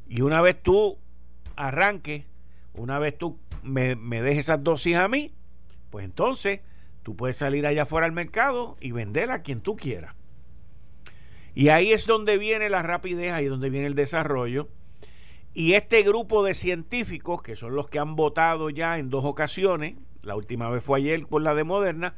Y 0.08 0.22
una 0.22 0.44
vez 0.44 0.62
tú 0.62 1.00
arranques, 1.56 2.26
una 2.76 3.00
vez 3.00 3.18
tú 3.18 3.40
me, 3.64 3.96
me 3.96 4.22
dejes 4.22 4.46
esas 4.46 4.64
dosis 4.64 4.98
a 4.98 5.08
mí, 5.08 5.34
pues 5.90 6.06
entonces 6.06 6.60
Tú 7.08 7.16
puedes 7.16 7.38
salir 7.38 7.66
allá 7.66 7.84
afuera 7.84 8.06
al 8.06 8.12
mercado 8.12 8.76
y 8.82 8.92
venderla 8.92 9.36
a 9.36 9.42
quien 9.42 9.62
tú 9.62 9.78
quieras. 9.78 10.14
Y 11.56 11.70
ahí 11.70 11.94
es 11.94 12.06
donde 12.06 12.38
viene 12.38 12.70
la 12.70 12.84
rapidez, 12.84 13.32
ahí 13.32 13.46
es 13.46 13.50
donde 13.50 13.70
viene 13.70 13.88
el 13.88 13.96
desarrollo. 13.96 14.68
Y 15.58 15.74
este 15.74 16.04
grupo 16.04 16.44
de 16.44 16.54
científicos, 16.54 17.42
que 17.42 17.56
son 17.56 17.74
los 17.74 17.88
que 17.88 17.98
han 17.98 18.16
votado 18.16 18.70
ya 18.70 19.00
en 19.00 19.10
dos 19.10 19.26
ocasiones, 19.26 19.96
la 20.22 20.36
última 20.36 20.70
vez 20.70 20.84
fue 20.84 21.00
ayer 21.00 21.26
por 21.26 21.42
la 21.42 21.56
de 21.56 21.64
Moderna, 21.64 22.14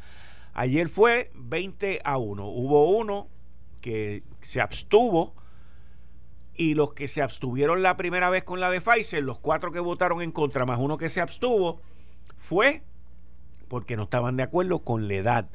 ayer 0.53 0.89
fue 0.89 1.31
20 1.35 2.01
a 2.03 2.17
1. 2.17 2.45
Hubo 2.45 2.89
uno 2.89 3.29
que 3.79 4.23
se 4.41 4.59
abstuvo 4.59 5.35
y 6.53 6.73
los 6.73 6.93
que 6.93 7.07
se 7.07 7.21
abstuvieron 7.21 7.81
la 7.81 7.95
primera 7.95 8.29
vez 8.29 8.43
con 8.43 8.59
la 8.59 8.69
de 8.69 8.81
Pfizer, 8.81 9.23
los 9.23 9.39
cuatro 9.39 9.71
que 9.71 9.79
votaron 9.79 10.21
en 10.21 10.33
contra, 10.33 10.65
más 10.65 10.77
uno 10.77 10.97
que 10.97 11.07
se 11.07 11.21
abstuvo, 11.21 11.79
fue 12.35 12.83
porque 13.69 13.95
no 13.95 14.03
estaban 14.03 14.35
de 14.35 14.43
acuerdo 14.43 14.79
con 14.79 15.07
la 15.07 15.13
edad, 15.13 15.49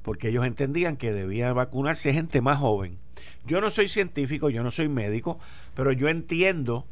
porque 0.00 0.28
ellos 0.28 0.46
entendían 0.46 0.96
que 0.96 1.12
debía 1.12 1.52
vacunarse 1.52 2.14
gente 2.14 2.40
más 2.40 2.60
joven. 2.60 2.96
Yo 3.44 3.60
no 3.60 3.68
soy 3.68 3.88
científico, 3.88 4.48
yo 4.48 4.62
no 4.62 4.70
soy 4.70 4.88
médico, 4.88 5.38
pero 5.74 5.92
yo 5.92 6.08
entiendo 6.08 6.86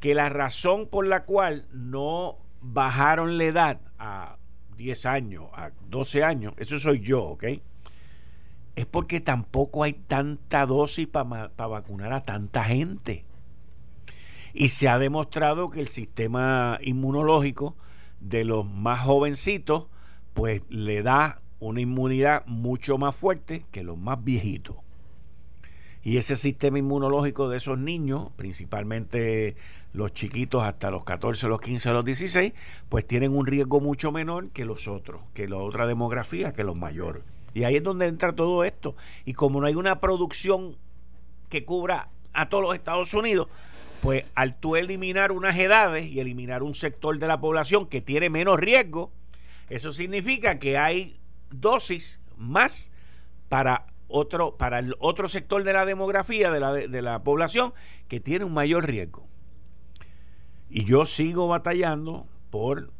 que 0.00 0.14
la 0.14 0.28
razón 0.28 0.86
por 0.86 1.06
la 1.06 1.24
cual 1.24 1.66
no 1.72 2.36
bajaron 2.60 3.38
la 3.38 3.44
edad 3.44 3.80
a 3.98 4.36
10 4.76 5.06
años, 5.06 5.44
a 5.54 5.70
12 5.88 6.24
años, 6.24 6.54
eso 6.56 6.78
soy 6.78 7.00
yo, 7.00 7.22
¿ok? 7.24 7.44
Es 8.76 8.86
porque 8.86 9.20
tampoco 9.20 9.82
hay 9.82 9.92
tanta 9.92 10.64
dosis 10.66 11.08
para 11.08 11.50
vacunar 11.56 12.12
a 12.12 12.24
tanta 12.24 12.64
gente. 12.64 13.24
Y 14.54 14.68
se 14.68 14.88
ha 14.88 14.98
demostrado 14.98 15.70
que 15.70 15.80
el 15.80 15.88
sistema 15.88 16.78
inmunológico 16.82 17.76
de 18.20 18.44
los 18.44 18.66
más 18.66 19.00
jovencitos 19.00 19.86
pues 20.32 20.62
le 20.68 21.02
da 21.02 21.40
una 21.58 21.80
inmunidad 21.80 22.46
mucho 22.46 22.98
más 22.98 23.16
fuerte 23.16 23.64
que 23.72 23.82
los 23.82 23.98
más 23.98 24.22
viejitos. 24.22 24.76
Y 26.08 26.16
ese 26.16 26.36
sistema 26.36 26.78
inmunológico 26.78 27.50
de 27.50 27.58
esos 27.58 27.78
niños, 27.78 28.30
principalmente 28.34 29.56
los 29.92 30.14
chiquitos 30.14 30.64
hasta 30.64 30.90
los 30.90 31.04
14, 31.04 31.48
los 31.48 31.60
15, 31.60 31.92
los 31.92 32.02
16, 32.02 32.54
pues 32.88 33.06
tienen 33.06 33.36
un 33.36 33.46
riesgo 33.46 33.82
mucho 33.82 34.10
menor 34.10 34.48
que 34.48 34.64
los 34.64 34.88
otros, 34.88 35.20
que 35.34 35.48
la 35.48 35.58
otra 35.58 35.86
demografía, 35.86 36.54
que 36.54 36.64
los 36.64 36.78
mayores. 36.78 37.24
Y 37.52 37.64
ahí 37.64 37.76
es 37.76 37.82
donde 37.82 38.06
entra 38.06 38.34
todo 38.34 38.64
esto. 38.64 38.96
Y 39.26 39.34
como 39.34 39.60
no 39.60 39.66
hay 39.66 39.74
una 39.74 40.00
producción 40.00 40.78
que 41.50 41.66
cubra 41.66 42.08
a 42.32 42.48
todos 42.48 42.64
los 42.64 42.74
Estados 42.74 43.12
Unidos, 43.12 43.48
pues 44.00 44.24
al 44.34 44.58
tú 44.58 44.76
eliminar 44.76 45.30
unas 45.30 45.58
edades 45.58 46.06
y 46.06 46.20
eliminar 46.20 46.62
un 46.62 46.74
sector 46.74 47.18
de 47.18 47.26
la 47.26 47.38
población 47.38 47.86
que 47.86 48.00
tiene 48.00 48.30
menos 48.30 48.58
riesgo, 48.58 49.12
eso 49.68 49.92
significa 49.92 50.58
que 50.58 50.78
hay 50.78 51.20
dosis 51.50 52.22
más 52.38 52.92
para 53.50 53.84
otro, 54.08 54.56
para 54.56 54.78
el 54.78 54.94
otro 54.98 55.28
sector 55.28 55.64
de 55.64 55.72
la 55.72 55.86
demografía, 55.86 56.50
de 56.50 56.60
la, 56.60 56.72
de 56.72 57.02
la 57.02 57.22
población, 57.22 57.72
que 58.08 58.20
tiene 58.20 58.44
un 58.44 58.54
mayor 58.54 58.86
riesgo. 58.86 59.26
Y 60.70 60.84
yo 60.84 61.06
sigo 61.06 61.48
batallando 61.48 62.26
por 62.50 62.90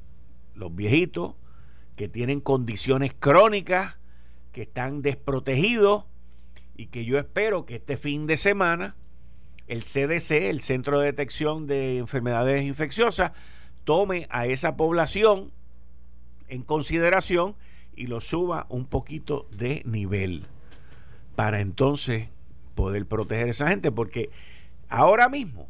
los 0.55 0.75
viejitos 0.75 1.35
que 1.97 2.09
tienen 2.09 2.41
condiciones 2.41 3.12
crónicas, 3.19 3.97
que 4.53 4.62
están 4.62 5.03
desprotegidos 5.03 6.05
y 6.77 6.87
que 6.87 7.05
yo 7.05 7.19
espero 7.19 7.67
que 7.67 7.77
este 7.77 7.97
fin 7.97 8.27
de 8.27 8.37
semana 8.37 8.97
el 9.67 9.83
CDC, 9.83 10.49
el 10.49 10.61
Centro 10.61 10.99
de 11.00 11.07
Detección 11.07 11.67
de 11.67 11.99
Enfermedades 11.99 12.62
Infecciosas, 12.65 13.33
tome 13.85 14.27
a 14.31 14.47
esa 14.47 14.77
población 14.77 15.53
en 16.49 16.62
consideración 16.62 17.55
y 17.95 18.07
lo 18.07 18.21
suba 18.21 18.67
un 18.71 18.87
poquito 18.87 19.47
de 19.50 19.83
nivel 19.85 20.47
para 21.38 21.61
entonces 21.61 22.30
poder 22.75 23.07
proteger 23.07 23.47
a 23.47 23.50
esa 23.52 23.68
gente 23.68 23.92
porque 23.92 24.28
ahora 24.88 25.28
mismo 25.28 25.68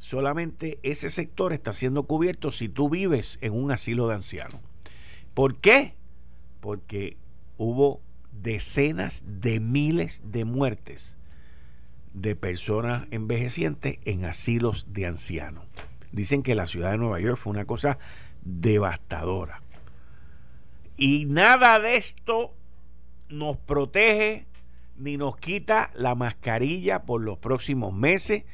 solamente 0.00 0.78
ese 0.82 1.08
sector 1.08 1.54
está 1.54 1.72
siendo 1.72 2.02
cubierto 2.02 2.52
si 2.52 2.68
tú 2.68 2.90
vives 2.90 3.38
en 3.40 3.54
un 3.54 3.70
asilo 3.70 4.06
de 4.08 4.16
ancianos. 4.16 4.60
¿Por 5.32 5.56
qué? 5.56 5.94
Porque 6.60 7.16
hubo 7.56 8.02
decenas 8.32 9.22
de 9.24 9.60
miles 9.60 10.24
de 10.26 10.44
muertes 10.44 11.16
de 12.12 12.36
personas 12.36 13.08
envejecientes 13.12 13.98
en 14.04 14.26
asilos 14.26 14.88
de 14.90 15.06
ancianos. 15.06 15.64
Dicen 16.10 16.42
que 16.42 16.54
la 16.54 16.66
ciudad 16.66 16.90
de 16.90 16.98
Nueva 16.98 17.18
York 17.18 17.38
fue 17.38 17.50
una 17.50 17.64
cosa 17.64 17.96
devastadora. 18.42 19.62
Y 20.98 21.24
nada 21.24 21.80
de 21.80 21.96
esto 21.96 22.52
nos 23.30 23.56
protege 23.56 24.51
ni 24.96 25.16
nos 25.16 25.36
quita 25.36 25.90
la 25.94 26.14
mascarilla 26.14 27.02
por 27.02 27.22
los 27.22 27.38
próximos 27.38 27.92
meses, 27.92 28.44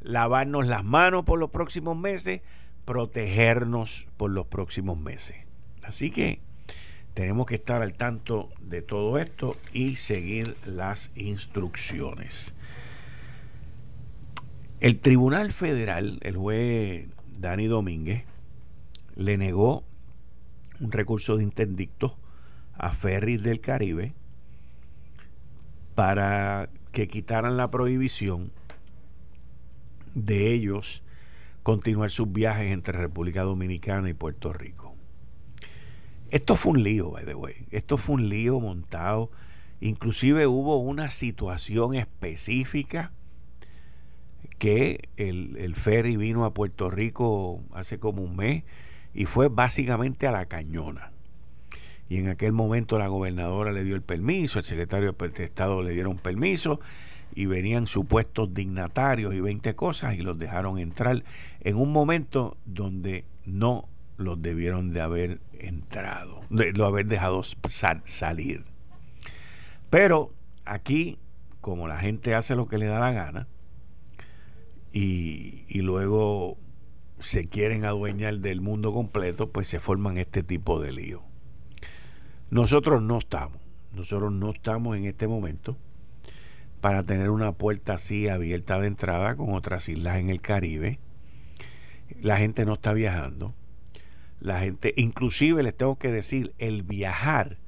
lavarnos 0.00 0.66
las 0.66 0.84
manos 0.84 1.24
por 1.24 1.38
los 1.38 1.50
próximos 1.50 1.96
meses, 1.96 2.42
protegernos 2.84 4.06
por 4.16 4.30
los 4.30 4.46
próximos 4.46 4.98
meses. 4.98 5.36
Así 5.82 6.10
que 6.10 6.40
tenemos 7.14 7.46
que 7.46 7.56
estar 7.56 7.82
al 7.82 7.94
tanto 7.94 8.50
de 8.60 8.82
todo 8.82 9.18
esto 9.18 9.56
y 9.72 9.96
seguir 9.96 10.56
las 10.64 11.10
instrucciones. 11.16 12.54
El 14.80 15.00
Tribunal 15.00 15.52
Federal, 15.52 16.18
el 16.22 16.36
juez 16.36 17.08
Dani 17.38 17.66
Domínguez, 17.66 18.24
le 19.16 19.36
negó 19.36 19.84
un 20.80 20.92
recurso 20.92 21.36
de 21.36 21.42
interdicto 21.42 22.16
a 22.72 22.90
Ferris 22.90 23.42
del 23.42 23.60
Caribe 23.60 24.14
para 26.00 26.70
que 26.92 27.08
quitaran 27.08 27.58
la 27.58 27.70
prohibición 27.70 28.52
de 30.14 30.54
ellos 30.54 31.02
continuar 31.62 32.10
sus 32.10 32.32
viajes 32.32 32.72
entre 32.72 32.96
República 32.96 33.42
Dominicana 33.42 34.08
y 34.08 34.14
Puerto 34.14 34.54
Rico. 34.54 34.94
Esto 36.30 36.56
fue 36.56 36.72
un 36.72 36.84
lío, 36.84 37.10
by 37.10 37.26
the 37.26 37.34
way. 37.34 37.66
Esto 37.70 37.98
fue 37.98 38.14
un 38.14 38.30
lío 38.30 38.60
montado. 38.60 39.30
Inclusive 39.82 40.46
hubo 40.46 40.78
una 40.78 41.10
situación 41.10 41.94
específica 41.94 43.12
que 44.56 45.06
el, 45.18 45.58
el 45.58 45.74
ferry 45.74 46.16
vino 46.16 46.46
a 46.46 46.54
Puerto 46.54 46.90
Rico 46.90 47.60
hace 47.74 47.98
como 47.98 48.22
un 48.22 48.36
mes 48.36 48.64
y 49.12 49.26
fue 49.26 49.48
básicamente 49.48 50.26
a 50.26 50.32
la 50.32 50.46
cañona. 50.46 51.12
Y 52.10 52.18
en 52.18 52.28
aquel 52.28 52.52
momento 52.52 52.98
la 52.98 53.06
gobernadora 53.06 53.70
le 53.70 53.84
dio 53.84 53.94
el 53.94 54.02
permiso, 54.02 54.58
el 54.58 54.64
secretario 54.64 55.12
de 55.12 55.44
Estado 55.44 55.80
le 55.80 55.92
dieron 55.92 56.16
permiso 56.16 56.80
y 57.36 57.46
venían 57.46 57.86
supuestos 57.86 58.52
dignatarios 58.52 59.32
y 59.32 59.40
20 59.40 59.76
cosas 59.76 60.16
y 60.16 60.22
los 60.22 60.36
dejaron 60.36 60.80
entrar 60.80 61.22
en 61.60 61.76
un 61.76 61.92
momento 61.92 62.56
donde 62.66 63.24
no 63.46 63.88
los 64.16 64.42
debieron 64.42 64.90
de 64.92 65.02
haber 65.02 65.40
entrado, 65.52 66.40
de 66.50 66.72
lo 66.72 66.84
haber 66.84 67.06
dejado 67.06 67.42
salir. 68.02 68.64
Pero 69.88 70.32
aquí, 70.64 71.16
como 71.60 71.86
la 71.86 72.00
gente 72.00 72.34
hace 72.34 72.56
lo 72.56 72.66
que 72.66 72.78
le 72.78 72.86
da 72.86 72.98
la 72.98 73.12
gana, 73.12 73.46
y, 74.92 75.64
y 75.68 75.82
luego 75.82 76.58
se 77.20 77.44
quieren 77.44 77.84
adueñar 77.84 78.40
del 78.40 78.60
mundo 78.60 78.92
completo, 78.92 79.48
pues 79.48 79.68
se 79.68 79.78
forman 79.78 80.18
este 80.18 80.42
tipo 80.42 80.80
de 80.80 80.92
lío. 80.92 81.29
Nosotros 82.50 83.02
no 83.02 83.18
estamos, 83.18 83.58
nosotros 83.94 84.32
no 84.32 84.50
estamos 84.50 84.96
en 84.96 85.04
este 85.04 85.28
momento 85.28 85.76
para 86.80 87.02
tener 87.02 87.30
una 87.30 87.52
puerta 87.52 87.94
así 87.94 88.28
abierta 88.28 88.80
de 88.80 88.88
entrada 88.88 89.36
con 89.36 89.54
otras 89.54 89.88
islas 89.88 90.18
en 90.18 90.30
el 90.30 90.40
Caribe. 90.40 90.98
La 92.20 92.38
gente 92.38 92.64
no 92.64 92.74
está 92.74 92.92
viajando. 92.92 93.54
La 94.40 94.60
gente, 94.60 94.94
inclusive 94.96 95.62
les 95.62 95.76
tengo 95.76 95.96
que 95.96 96.10
decir, 96.10 96.54
el 96.58 96.82
viajar 96.82 97.58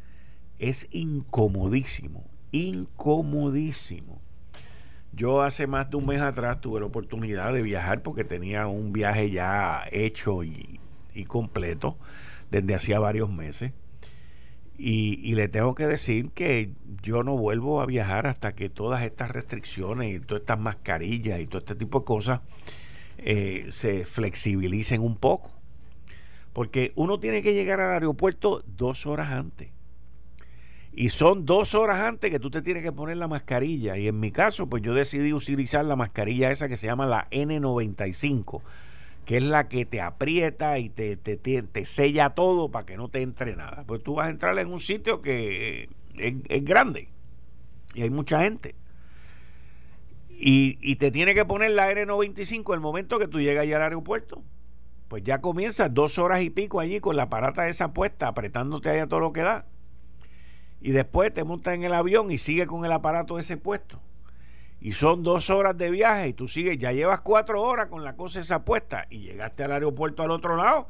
es 0.58 0.88
incomodísimo, 0.90 2.24
incomodísimo. 2.50 4.20
Yo 5.12 5.42
hace 5.42 5.66
más 5.66 5.90
de 5.90 5.96
un 5.96 6.06
mes 6.06 6.22
atrás 6.22 6.60
tuve 6.62 6.80
la 6.80 6.86
oportunidad 6.86 7.52
de 7.52 7.60
viajar 7.60 8.02
porque 8.02 8.24
tenía 8.24 8.66
un 8.66 8.92
viaje 8.92 9.30
ya 9.30 9.84
hecho 9.92 10.42
y, 10.42 10.80
completo 11.28 11.98
desde 12.50 12.74
hacía 12.74 12.98
varios 12.98 13.30
meses. 13.30 13.72
Y, 14.84 15.36
le 15.36 15.46
tengo 15.46 15.76
que 15.76 15.86
decir 15.86 16.30
que 16.30 16.72
yo 17.04 17.22
no 17.22 17.36
vuelvo 17.36 17.80
a 17.80 17.86
viajar 17.86 18.26
hasta 18.26 18.56
que 18.56 18.68
todas 18.68 19.04
estas 19.04 19.30
restricciones 19.30 20.12
y 20.12 20.18
todas 20.18 20.40
estas 20.40 20.58
mascarillas 20.58 21.38
y 21.38 21.46
todo 21.46 21.58
este 21.58 21.76
tipo 21.76 22.00
de 22.00 22.04
cosas 22.04 22.40
eh, 23.18 23.66
se 23.70 24.04
flexibilicen 24.04 25.00
un 25.00 25.14
poco. 25.14 25.52
Porque 26.52 26.90
uno 26.96 27.20
tiene 27.20 27.42
que 27.42 27.54
llegar 27.54 27.80
al 27.80 27.92
aeropuerto 27.92 28.64
dos 28.76 29.06
horas 29.06 29.30
antes. 29.30 29.68
Y 30.92 31.10
son 31.10 31.46
dos 31.46 31.76
horas 31.76 32.00
antes 32.00 32.32
que 32.32 32.40
tú 32.40 32.50
te 32.50 32.60
tienes 32.60 32.82
que 32.82 32.90
poner 32.90 33.18
la 33.18 33.28
mascarilla. 33.28 33.96
Y 33.96 34.08
en 34.08 34.18
mi 34.18 34.32
caso, 34.32 34.66
pues 34.66 34.82
yo 34.82 34.94
decidí 34.94 35.32
utilizar 35.32 35.84
la 35.84 35.94
mascarilla 35.94 36.50
esa 36.50 36.68
que 36.68 36.76
se 36.76 36.88
llama 36.88 37.06
la 37.06 37.30
N95, 37.30 38.62
que 39.24 39.36
es 39.36 39.42
la 39.42 39.68
que 39.68 39.84
te 39.84 40.00
aprieta 40.00 40.78
y 40.78 40.88
te, 40.88 41.16
te, 41.16 41.36
te, 41.36 41.84
sella 41.84 42.30
todo 42.30 42.70
para 42.70 42.86
que 42.86 42.96
no 42.96 43.08
te 43.08 43.22
entre 43.22 43.56
nada. 43.56 43.84
Pues 43.86 44.02
tú 44.02 44.14
vas 44.14 44.26
a 44.26 44.30
entrar 44.30 44.58
en 44.58 44.72
un 44.72 44.80
sitio 44.80 45.22
que 45.22 45.88
es, 46.16 46.64
grande 46.64 47.08
y 47.94 48.02
hay 48.02 48.10
mucha 48.10 48.42
gente. 48.42 48.74
Y, 50.30 50.78
y, 50.80 50.96
te 50.96 51.12
tiene 51.12 51.34
que 51.34 51.44
poner 51.44 51.70
la 51.70 51.92
N95 51.92 52.74
el 52.74 52.80
momento 52.80 53.20
que 53.20 53.28
tú 53.28 53.40
llegas 53.40 53.62
allá 53.62 53.76
al 53.76 53.82
aeropuerto. 53.82 54.42
Pues 55.08 55.22
ya 55.22 55.40
comienzas 55.40 55.94
dos 55.94 56.18
horas 56.18 56.42
y 56.42 56.50
pico 56.50 56.80
allí 56.80 56.98
con 56.98 57.16
la 57.16 57.24
aparata 57.24 57.68
esa 57.68 57.92
puesta, 57.92 58.28
apretándote 58.28 58.88
ahí 58.88 58.98
a 58.98 59.06
todo 59.06 59.20
lo 59.20 59.32
que 59.32 59.42
da 59.42 59.66
y 60.82 60.90
después 60.90 61.32
te 61.32 61.44
montas 61.44 61.74
en 61.74 61.84
el 61.84 61.94
avión 61.94 62.30
y 62.30 62.38
sigue 62.38 62.66
con 62.66 62.84
el 62.84 62.92
aparato 62.92 63.38
ese 63.38 63.56
puesto. 63.56 64.00
Y 64.82 64.92
son 64.92 65.22
dos 65.22 65.48
horas 65.48 65.78
de 65.78 65.92
viaje 65.92 66.28
y 66.28 66.32
tú 66.32 66.48
sigues, 66.48 66.76
ya 66.76 66.90
llevas 66.90 67.20
cuatro 67.20 67.62
horas 67.62 67.86
con 67.86 68.02
la 68.02 68.16
cosa 68.16 68.40
esa 68.40 68.64
puesta 68.64 69.06
y 69.10 69.20
llegaste 69.20 69.62
al 69.62 69.72
aeropuerto 69.72 70.24
al 70.24 70.32
otro 70.32 70.56
lado 70.56 70.88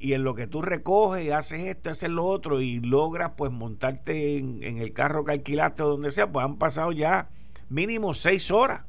y 0.00 0.14
en 0.14 0.24
lo 0.24 0.34
que 0.34 0.48
tú 0.48 0.62
recoges 0.62 1.24
y 1.24 1.30
haces 1.30 1.60
esto, 1.60 1.90
haces 1.90 2.10
lo 2.10 2.24
otro 2.24 2.60
y 2.60 2.80
logras 2.80 3.32
pues 3.36 3.52
montarte 3.52 4.36
en, 4.36 4.64
en 4.64 4.78
el 4.78 4.92
carro 4.92 5.24
que 5.24 5.30
alquilaste 5.30 5.84
o 5.84 5.90
donde 5.90 6.10
sea, 6.10 6.32
pues 6.32 6.44
han 6.44 6.56
pasado 6.56 6.90
ya 6.90 7.28
mínimo 7.68 8.14
seis 8.14 8.50
horas. 8.50 8.84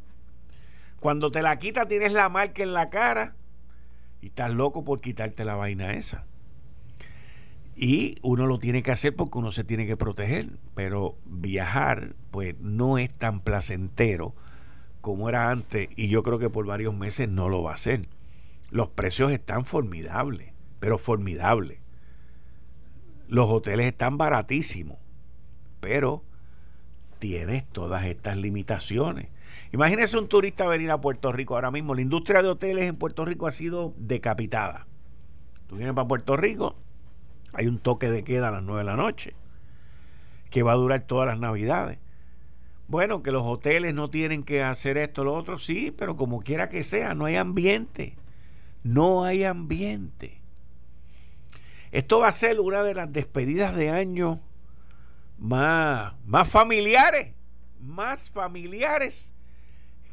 Cuando 1.00 1.30
te 1.30 1.44
la 1.44 1.60
quitas 1.60 1.88
tienes 1.88 2.12
la 2.12 2.28
marca 2.30 2.64
en 2.64 2.74
la 2.74 2.90
cara 2.90 3.36
y 4.22 4.28
estás 4.28 4.52
loco 4.52 4.84
por 4.84 5.02
quitarte 5.02 5.46
la 5.46 5.56
vaina 5.56 5.94
esa. 5.94 6.26
Y 7.82 8.20
uno 8.22 8.46
lo 8.46 8.60
tiene 8.60 8.84
que 8.84 8.92
hacer 8.92 9.16
porque 9.16 9.40
uno 9.40 9.52
se 9.52 9.64
tiene 9.64 9.88
que 9.88 9.98
proteger, 9.98 10.52
pero 10.76 11.18
viajar 11.26 12.14
pues 12.30 12.56
no 12.60 13.00
es 13.00 13.12
tan 13.12 13.40
placentero 13.40 14.36
como 15.02 15.30
era 15.30 15.50
antes 15.50 15.90
y 15.96 16.08
yo 16.08 16.22
creo 16.22 16.38
que 16.38 16.52
por 16.52 16.68
varios 16.68 16.94
meses 16.94 17.28
no 17.28 17.50
lo 17.50 17.64
va 17.64 17.74
a 17.74 17.78
ser. 17.78 18.08
Los 18.70 18.90
precios 18.90 19.32
están 19.32 19.66
formidables, 19.66 20.54
pero 20.80 21.00
formidables. 21.00 21.80
Los 23.28 23.50
hoteles 23.50 23.88
están 23.88 24.16
baratísimos, 24.16 25.00
pero 25.80 26.24
tienes 27.18 27.68
todas 27.68 28.06
estas 28.06 28.38
limitaciones. 28.38 29.30
Imagínese 29.74 30.20
un 30.20 30.28
turista 30.28 30.68
venir 30.68 30.92
a 30.92 31.02
Puerto 31.02 31.32
Rico 31.32 31.56
ahora 31.56 31.72
mismo. 31.72 31.96
La 31.96 32.02
industria 32.02 32.44
de 32.44 32.50
hoteles 32.50 32.88
en 32.88 32.96
Puerto 32.96 33.26
Rico 33.26 33.48
ha 33.48 33.52
sido 33.52 33.96
decapitada. 33.98 34.86
Tú 35.66 35.78
vienes 35.78 35.96
para 35.96 36.08
Puerto 36.08 36.38
Rico, 36.38 36.76
hay 37.54 37.68
un 37.68 37.80
toque 37.80 38.10
de 38.10 38.24
queda 38.24 38.50
a 38.50 38.52
las 38.52 38.64
9 38.64 38.80
de 38.82 38.86
la 38.86 38.96
noche, 38.96 39.34
que 40.50 40.64
va 40.64 40.74
a 40.74 40.76
durar 40.76 41.02
todas 41.02 41.28
las 41.28 41.40
navidades. 41.40 42.00
Bueno, 42.88 43.24
que 43.24 43.32
los 43.32 43.44
hoteles 43.44 43.94
no 43.94 44.10
tienen 44.10 44.44
que 44.44 44.64
hacer 44.64 44.98
esto, 44.98 45.24
lo 45.24 45.34
otro, 45.34 45.58
sí, 45.58 45.94
pero 45.98 46.18
como 46.18 46.42
quiera 46.42 46.70
que 46.70 46.84
sea, 46.84 47.14
no 47.14 47.26
hay 47.26 47.38
ambiente. 47.38 48.16
No 48.84 49.24
hay 49.24 49.44
ambiente. 49.44 50.42
Esto 51.92 52.20
va 52.20 52.30
a 52.30 52.34
ser 52.34 52.60
una 52.60 52.84
de 52.84 52.94
las 52.94 53.12
despedidas 53.12 53.76
de 53.76 53.90
año 53.90 54.40
más, 55.38 56.16
más 56.26 56.50
familiares, 56.50 57.34
más 57.80 58.30
familiares 58.30 59.34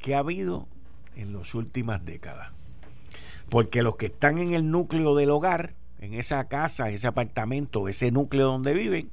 que 0.02 0.14
ha 0.14 0.18
habido 0.18 0.68
en 1.14 1.32
las 1.32 1.54
últimas 1.54 2.04
décadas. 2.04 2.50
Porque 3.48 3.82
los 3.82 3.96
que 3.96 4.06
están 4.06 4.38
en 4.38 4.54
el 4.54 4.70
núcleo 4.70 5.14
del 5.14 5.30
hogar 5.30 5.74
en 6.00 6.14
esa 6.14 6.46
casa, 6.48 6.90
ese 6.90 7.06
apartamento, 7.06 7.88
ese 7.88 8.10
núcleo 8.10 8.46
donde 8.46 8.74
viven, 8.74 9.10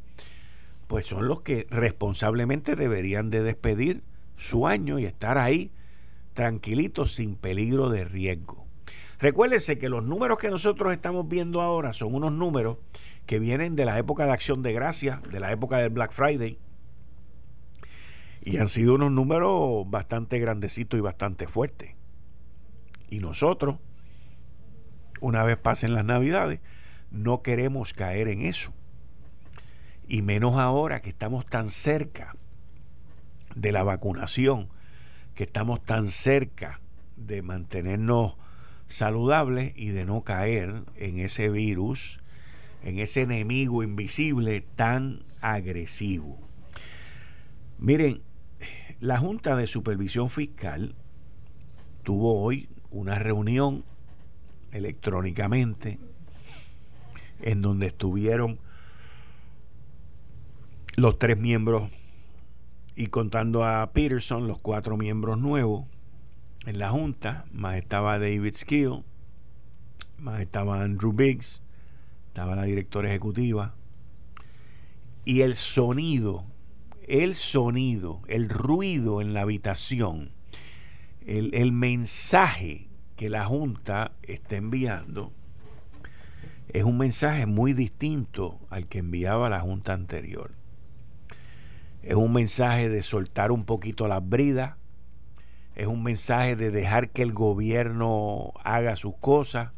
pues 0.88 1.06
son 1.06 1.28
los 1.28 1.42
que 1.42 1.68
responsablemente 1.70 2.76
deberían 2.76 3.30
de 3.30 3.42
despedir 3.42 4.04
su 4.38 4.68
año 4.68 5.00
y 5.00 5.06
estar 5.06 5.38
ahí 5.38 5.72
tranquilitos 6.34 7.14
sin 7.14 7.36
peligro 7.36 7.90
de 7.90 8.06
riesgo. 8.06 8.66
Recuérdense 9.20 9.78
que 9.78 9.90
los 9.90 10.04
números 10.04 10.38
que 10.38 10.50
nosotros 10.50 10.94
estamos 10.94 11.28
viendo 11.28 11.62
ahora 11.62 11.94
son 11.94 12.14
unos 12.14 12.34
números 12.34 12.78
que 13.26 13.40
vienen 13.40 13.76
de 13.76 13.86
la 13.86 13.98
época 13.98 14.26
de 14.26 14.34
acción 14.34 14.62
de 14.62 14.74
gracia, 14.74 15.22
de 15.32 15.40
la 15.40 15.52
época 15.52 15.78
del 15.78 15.90
Black 15.90 16.12
Friday, 16.12 16.60
y 18.44 18.58
han 18.58 18.70
sido 18.70 18.96
unos 18.96 19.12
números 19.12 19.90
bastante 19.90 20.38
grandecitos 20.38 21.00
y 21.00 21.02
bastante 21.02 21.48
fuertes. 21.48 21.96
Y 23.10 23.20
nosotros, 23.20 23.78
una 25.22 25.44
vez 25.44 25.58
pasen 25.58 25.94
las 25.94 26.06
navidades, 26.06 26.60
no 27.16 27.42
queremos 27.42 27.94
caer 27.94 28.28
en 28.28 28.42
eso. 28.42 28.74
Y 30.08 30.22
menos 30.22 30.56
ahora 30.56 31.02
que 31.02 31.10
estamos 31.10 31.46
tan 31.46 31.70
cerca 31.70 32.36
de 33.56 33.72
la 33.72 33.84
vacunación, 33.84 34.70
que 35.34 35.44
estamos 35.44 35.84
tan 35.84 36.08
cerca 36.08 36.80
de 37.16 37.42
mantenernos 37.42 38.36
saludables 38.88 39.74
y 39.76 39.90
de 39.90 40.06
no 40.06 40.22
caer 40.22 40.84
en 40.96 41.20
ese 41.20 41.50
virus, 41.50 42.20
en 42.84 43.00
ese 43.00 43.22
enemigo 43.22 43.82
invisible 43.82 44.62
tan 44.62 45.24
agresivo. 45.42 46.38
Miren, 47.80 48.22
la 49.00 49.18
Junta 49.18 49.56
de 49.56 49.68
Supervisión 49.68 50.30
Fiscal 50.30 50.96
tuvo 52.04 52.42
hoy 52.42 52.70
una 52.92 53.18
reunión 53.20 53.84
electrónicamente 54.72 56.00
en 57.42 57.62
donde 57.62 57.88
estuvieron 57.88 58.60
los 60.96 61.20
tres 61.20 61.38
miembros 61.38 61.90
y 62.96 63.08
contando 63.08 63.66
a 63.66 63.92
Peterson, 63.92 64.48
los 64.48 64.60
cuatro 64.60 64.96
miembros 64.96 65.38
nuevos 65.38 65.86
en 66.66 66.80
la 66.80 66.90
Junta, 66.90 67.46
más 67.52 67.76
estaba 67.76 68.18
David 68.18 68.54
Skill, 68.54 69.04
más 70.18 70.40
estaba 70.40 70.82
Andrew 70.82 71.12
Biggs, 71.12 71.62
estaba 72.28 72.56
la 72.56 72.64
directora 72.64 73.10
ejecutiva, 73.10 73.76
y 75.26 75.42
el 75.42 75.56
sonido, 75.56 76.46
el 77.08 77.36
sonido, 77.36 78.22
el 78.28 78.50
ruido 78.50 79.22
en 79.22 79.34
la 79.34 79.42
habitación, 79.42 80.32
el, 81.26 81.54
el 81.54 81.72
mensaje 81.72 82.88
que 83.18 83.30
la 83.30 83.46
Junta 83.46 84.14
está 84.24 84.56
enviando, 84.56 85.32
es 86.76 86.84
un 86.84 86.98
mensaje 86.98 87.46
muy 87.46 87.72
distinto 87.72 88.60
al 88.70 88.88
que 88.88 89.00
enviaba 89.00 89.50
la 89.50 89.62
Junta 89.62 89.94
anterior. 89.94 90.52
Es 92.04 92.16
un 92.16 92.34
mensaje 92.34 92.90
de 92.90 93.02
soltar 93.02 93.54
un 93.54 93.64
poquito 93.64 94.10
las 94.10 94.28
bridas, 94.28 94.76
es 95.76 95.88
un 95.88 96.04
mensaje 96.04 96.58
de 96.58 96.72
dejar 96.72 97.12
que 97.12 97.22
el 97.22 97.32
gobierno 97.32 98.52
haga 98.66 98.98
sus 98.98 99.16
cosas, 99.16 99.72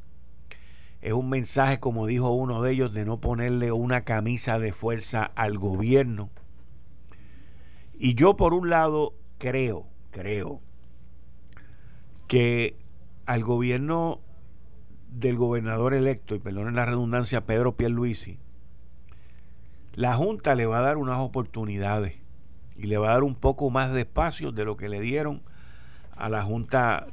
es 0.99 1.13
un 1.13 1.29
mensaje, 1.29 1.79
como 1.79 2.07
dijo 2.07 2.31
uno 2.31 2.63
de 2.63 2.71
ellos, 2.71 2.93
de 2.93 3.05
no 3.05 3.21
ponerle 3.21 3.71
una 3.71 4.01
camisa 4.01 4.57
de 4.57 4.73
fuerza 4.73 5.23
al 5.36 5.60
gobierno. 5.60 6.31
Y 7.99 8.15
yo 8.15 8.36
por 8.36 8.55
un 8.55 8.71
lado 8.71 9.13
creo, 9.38 9.86
creo, 10.10 10.62
que 12.27 12.75
al 13.27 13.43
gobierno 13.43 14.19
del 15.09 15.37
gobernador 15.37 15.93
electo, 15.93 16.35
y 16.35 16.39
perdonen 16.39 16.75
la 16.75 16.85
redundancia, 16.85 17.45
Pedro 17.45 17.75
Pierluisi, 17.75 18.39
la 19.93 20.15
Junta 20.15 20.55
le 20.55 20.65
va 20.65 20.79
a 20.79 20.81
dar 20.81 20.97
unas 20.97 21.19
oportunidades 21.19 22.15
y 22.75 22.87
le 22.87 22.97
va 22.97 23.09
a 23.09 23.13
dar 23.13 23.23
un 23.23 23.35
poco 23.35 23.69
más 23.69 23.93
de 23.93 24.01
espacio 24.01 24.51
de 24.51 24.65
lo 24.65 24.77
que 24.77 24.89
le 24.89 24.99
dieron 24.99 25.41
a 26.15 26.29
la 26.29 26.43
Junta 26.43 27.07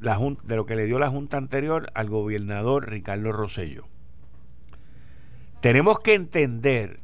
la 0.00 0.18
de 0.44 0.56
lo 0.56 0.64
que 0.64 0.76
le 0.76 0.86
dio 0.86 0.98
la 0.98 1.10
junta 1.10 1.36
anterior 1.36 1.90
al 1.94 2.08
gobernador 2.08 2.88
Ricardo 2.88 3.32
Rosello. 3.32 3.86
Tenemos 5.60 5.98
que 6.00 6.14
entender, 6.14 7.00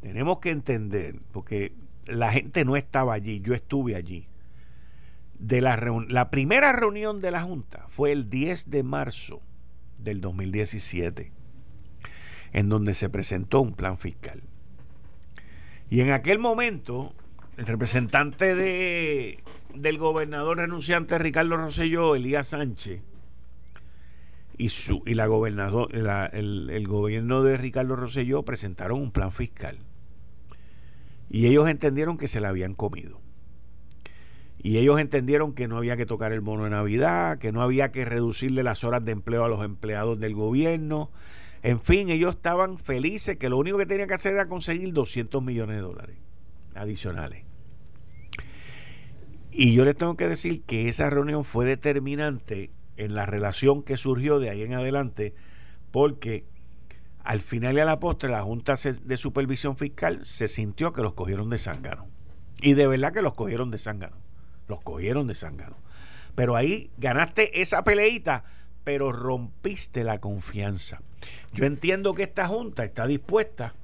tenemos 0.00 0.40
que 0.40 0.50
entender, 0.50 1.16
porque 1.32 1.72
la 2.06 2.30
gente 2.32 2.64
no 2.64 2.76
estaba 2.76 3.14
allí, 3.14 3.40
yo 3.40 3.54
estuve 3.54 3.96
allí. 3.96 4.26
De 5.40 5.62
la, 5.62 5.76
la 6.08 6.30
primera 6.30 6.72
reunión 6.72 7.22
de 7.22 7.30
la 7.30 7.42
Junta 7.42 7.86
fue 7.88 8.12
el 8.12 8.28
10 8.28 8.70
de 8.70 8.82
marzo 8.82 9.40
del 9.98 10.20
2017, 10.20 11.32
en 12.52 12.68
donde 12.68 12.92
se 12.92 13.08
presentó 13.08 13.60
un 13.62 13.74
plan 13.74 13.96
fiscal. 13.96 14.42
Y 15.88 16.02
en 16.02 16.12
aquel 16.12 16.38
momento, 16.38 17.14
el 17.56 17.66
representante 17.66 18.54
de, 18.54 19.42
del 19.74 19.96
gobernador 19.96 20.58
renunciante 20.58 21.18
Ricardo 21.18 21.56
Rosselló, 21.56 22.14
Elías 22.14 22.48
Sánchez, 22.48 23.00
y, 24.58 24.68
su, 24.68 25.02
y 25.06 25.14
la 25.14 25.26
gobernador, 25.26 25.88
el, 26.34 26.68
el, 26.68 26.86
gobierno 26.86 27.42
de 27.42 27.56
Ricardo 27.56 27.96
Rosselló 27.96 28.42
presentaron 28.42 29.00
un 29.00 29.10
plan 29.10 29.32
fiscal. 29.32 29.78
Y 31.30 31.46
ellos 31.46 31.66
entendieron 31.66 32.18
que 32.18 32.28
se 32.28 32.40
la 32.40 32.50
habían 32.50 32.74
comido. 32.74 33.20
Y 34.62 34.76
ellos 34.76 35.00
entendieron 35.00 35.54
que 35.54 35.68
no 35.68 35.78
había 35.78 35.96
que 35.96 36.04
tocar 36.04 36.32
el 36.32 36.40
bono 36.42 36.64
de 36.64 36.70
Navidad, 36.70 37.38
que 37.38 37.50
no 37.50 37.62
había 37.62 37.92
que 37.92 38.04
reducirle 38.04 38.62
las 38.62 38.84
horas 38.84 39.02
de 39.04 39.12
empleo 39.12 39.44
a 39.44 39.48
los 39.48 39.64
empleados 39.64 40.20
del 40.20 40.34
gobierno. 40.34 41.10
En 41.62 41.80
fin, 41.80 42.10
ellos 42.10 42.34
estaban 42.34 42.78
felices 42.78 43.38
que 43.38 43.48
lo 43.48 43.56
único 43.56 43.78
que 43.78 43.86
tenían 43.86 44.06
que 44.06 44.14
hacer 44.14 44.34
era 44.34 44.48
conseguir 44.48 44.92
200 44.92 45.42
millones 45.42 45.76
de 45.76 45.82
dólares 45.82 46.16
adicionales. 46.74 47.44
Y 49.50 49.72
yo 49.72 49.86
les 49.86 49.96
tengo 49.96 50.16
que 50.16 50.28
decir 50.28 50.62
que 50.62 50.88
esa 50.88 51.08
reunión 51.08 51.44
fue 51.44 51.64
determinante 51.64 52.70
en 52.98 53.14
la 53.14 53.24
relación 53.24 53.82
que 53.82 53.96
surgió 53.96 54.38
de 54.40 54.50
ahí 54.50 54.62
en 54.62 54.74
adelante, 54.74 55.34
porque 55.90 56.44
al 57.24 57.40
final 57.40 57.76
y 57.76 57.80
a 57.80 57.86
la 57.86 57.98
postre 57.98 58.30
la 58.30 58.42
Junta 58.42 58.74
de 58.76 59.16
Supervisión 59.16 59.78
Fiscal 59.78 60.24
se 60.24 60.48
sintió 60.48 60.92
que 60.92 61.00
los 61.00 61.14
cogieron 61.14 61.48
de 61.48 61.56
zángano. 61.56 62.08
Y 62.60 62.74
de 62.74 62.86
verdad 62.86 63.14
que 63.14 63.22
los 63.22 63.34
cogieron 63.34 63.70
de 63.70 63.78
zángano. 63.78 64.16
Los 64.70 64.80
cogieron 64.82 65.26
de 65.26 65.34
zángano. 65.34 65.76
Pero 66.34 66.56
ahí 66.56 66.90
ganaste 66.96 67.60
esa 67.60 67.84
peleita, 67.84 68.44
pero 68.84 69.12
rompiste 69.12 70.04
la 70.04 70.20
confianza. 70.20 71.02
Yo 71.52 71.66
entiendo 71.66 72.14
que 72.14 72.22
esta 72.22 72.46
Junta 72.46 72.84
está 72.84 73.06
dispuesta 73.06 73.74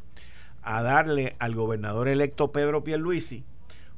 a 0.63 0.83
darle 0.83 1.37
al 1.39 1.55
gobernador 1.55 2.09
electo 2.09 2.53
Pedro 2.53 2.83
Pierluisi 2.83 3.45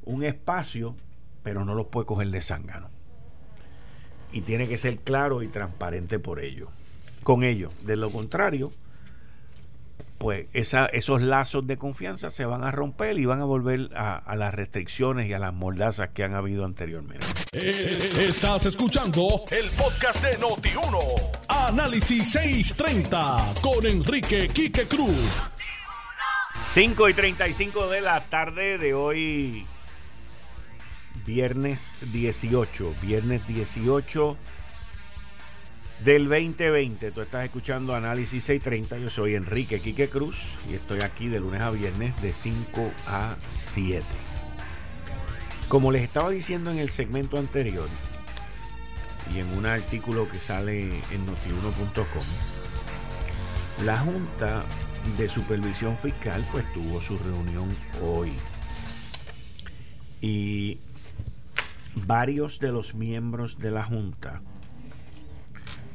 un 0.03 0.23
espacio, 0.23 0.95
pero 1.43 1.63
no 1.63 1.75
los 1.75 1.87
puede 1.87 2.07
coger 2.07 2.29
de 2.29 2.41
zángano 2.41 2.89
y 4.31 4.41
tiene 4.41 4.67
que 4.67 4.77
ser 4.77 4.97
claro 4.99 5.41
y 5.41 5.47
transparente 5.47 6.19
por 6.19 6.39
ello. 6.39 6.69
Con 7.23 7.43
ello, 7.43 7.71
de 7.81 7.95
lo 7.95 8.11
contrario, 8.11 8.71
pues 10.19 10.47
esa, 10.51 10.85
esos 10.87 11.21
lazos 11.21 11.65
de 11.65 11.77
confianza 11.77 12.29
se 12.29 12.45
van 12.45 12.63
a 12.63 12.71
romper 12.71 13.17
y 13.17 13.25
van 13.25 13.39
a 13.39 13.45
volver 13.45 13.89
a, 13.95 14.35
las 14.35 14.53
restricciones 14.53 15.29
y 15.29 15.33
a 15.33 15.39
las 15.39 15.53
mordazas 15.53 16.09
que 16.09 16.25
han 16.25 16.35
habido 16.35 16.65
anteriormente. 16.65 17.25
Eh, 17.53 18.27
estás 18.27 18.65
escuchando 18.65 19.45
el 19.49 19.69
podcast 19.71 20.21
de 20.21 20.37
Noti1. 20.37 21.31
Análisis 21.47 22.31
630 22.33 23.53
con 23.61 23.85
Enrique 23.85 24.49
Quique 24.49 24.85
Cruz. 24.87 25.49
5 26.67 27.09
y 27.09 27.13
35 27.13 27.87
de 27.87 28.01
la 28.01 28.25
tarde 28.25 28.77
de 28.77 28.93
hoy, 28.93 29.65
viernes 31.25 31.97
18, 32.11 32.93
viernes 33.01 33.47
18 33.47 34.37
del 36.03 36.29
2020. 36.29 37.11
Tú 37.11 37.21
estás 37.21 37.45
escuchando 37.45 37.93
Análisis 37.93 38.43
630. 38.43 38.97
Yo 38.99 39.09
soy 39.09 39.35
Enrique 39.35 39.79
Quique 39.79 40.09
Cruz 40.09 40.57
y 40.69 40.75
estoy 40.75 41.01
aquí 41.01 41.27
de 41.27 41.39
lunes 41.39 41.61
a 41.61 41.71
viernes 41.71 42.19
de 42.21 42.33
5 42.33 42.91
a 43.07 43.35
7. 43.49 44.03
Como 45.67 45.91
les 45.91 46.03
estaba 46.03 46.29
diciendo 46.29 46.71
en 46.71 46.79
el 46.79 46.89
segmento 46.89 47.37
anterior 47.37 47.87
y 49.33 49.39
en 49.39 49.57
un 49.57 49.65
artículo 49.65 50.27
que 50.29 50.39
sale 50.39 51.01
en 51.11 51.25
notiuno.com, 51.25 52.23
la 53.85 53.99
Junta 53.99 54.63
de 55.17 55.29
Supervisión 55.29 55.97
Fiscal 55.97 56.45
pues 56.51 56.71
tuvo 56.73 57.01
su 57.01 57.17
reunión 57.19 57.75
hoy. 58.01 58.31
Y 60.21 60.79
varios 61.93 62.59
de 62.59 62.71
los 62.71 62.95
miembros 62.95 63.59
de 63.59 63.71
la 63.71 63.83
Junta 63.83 64.41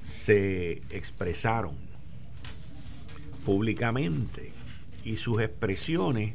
se 0.05 0.83
expresaron 0.91 1.75
públicamente 3.45 4.53
y 5.05 5.17
sus 5.17 5.43
expresiones 5.43 6.35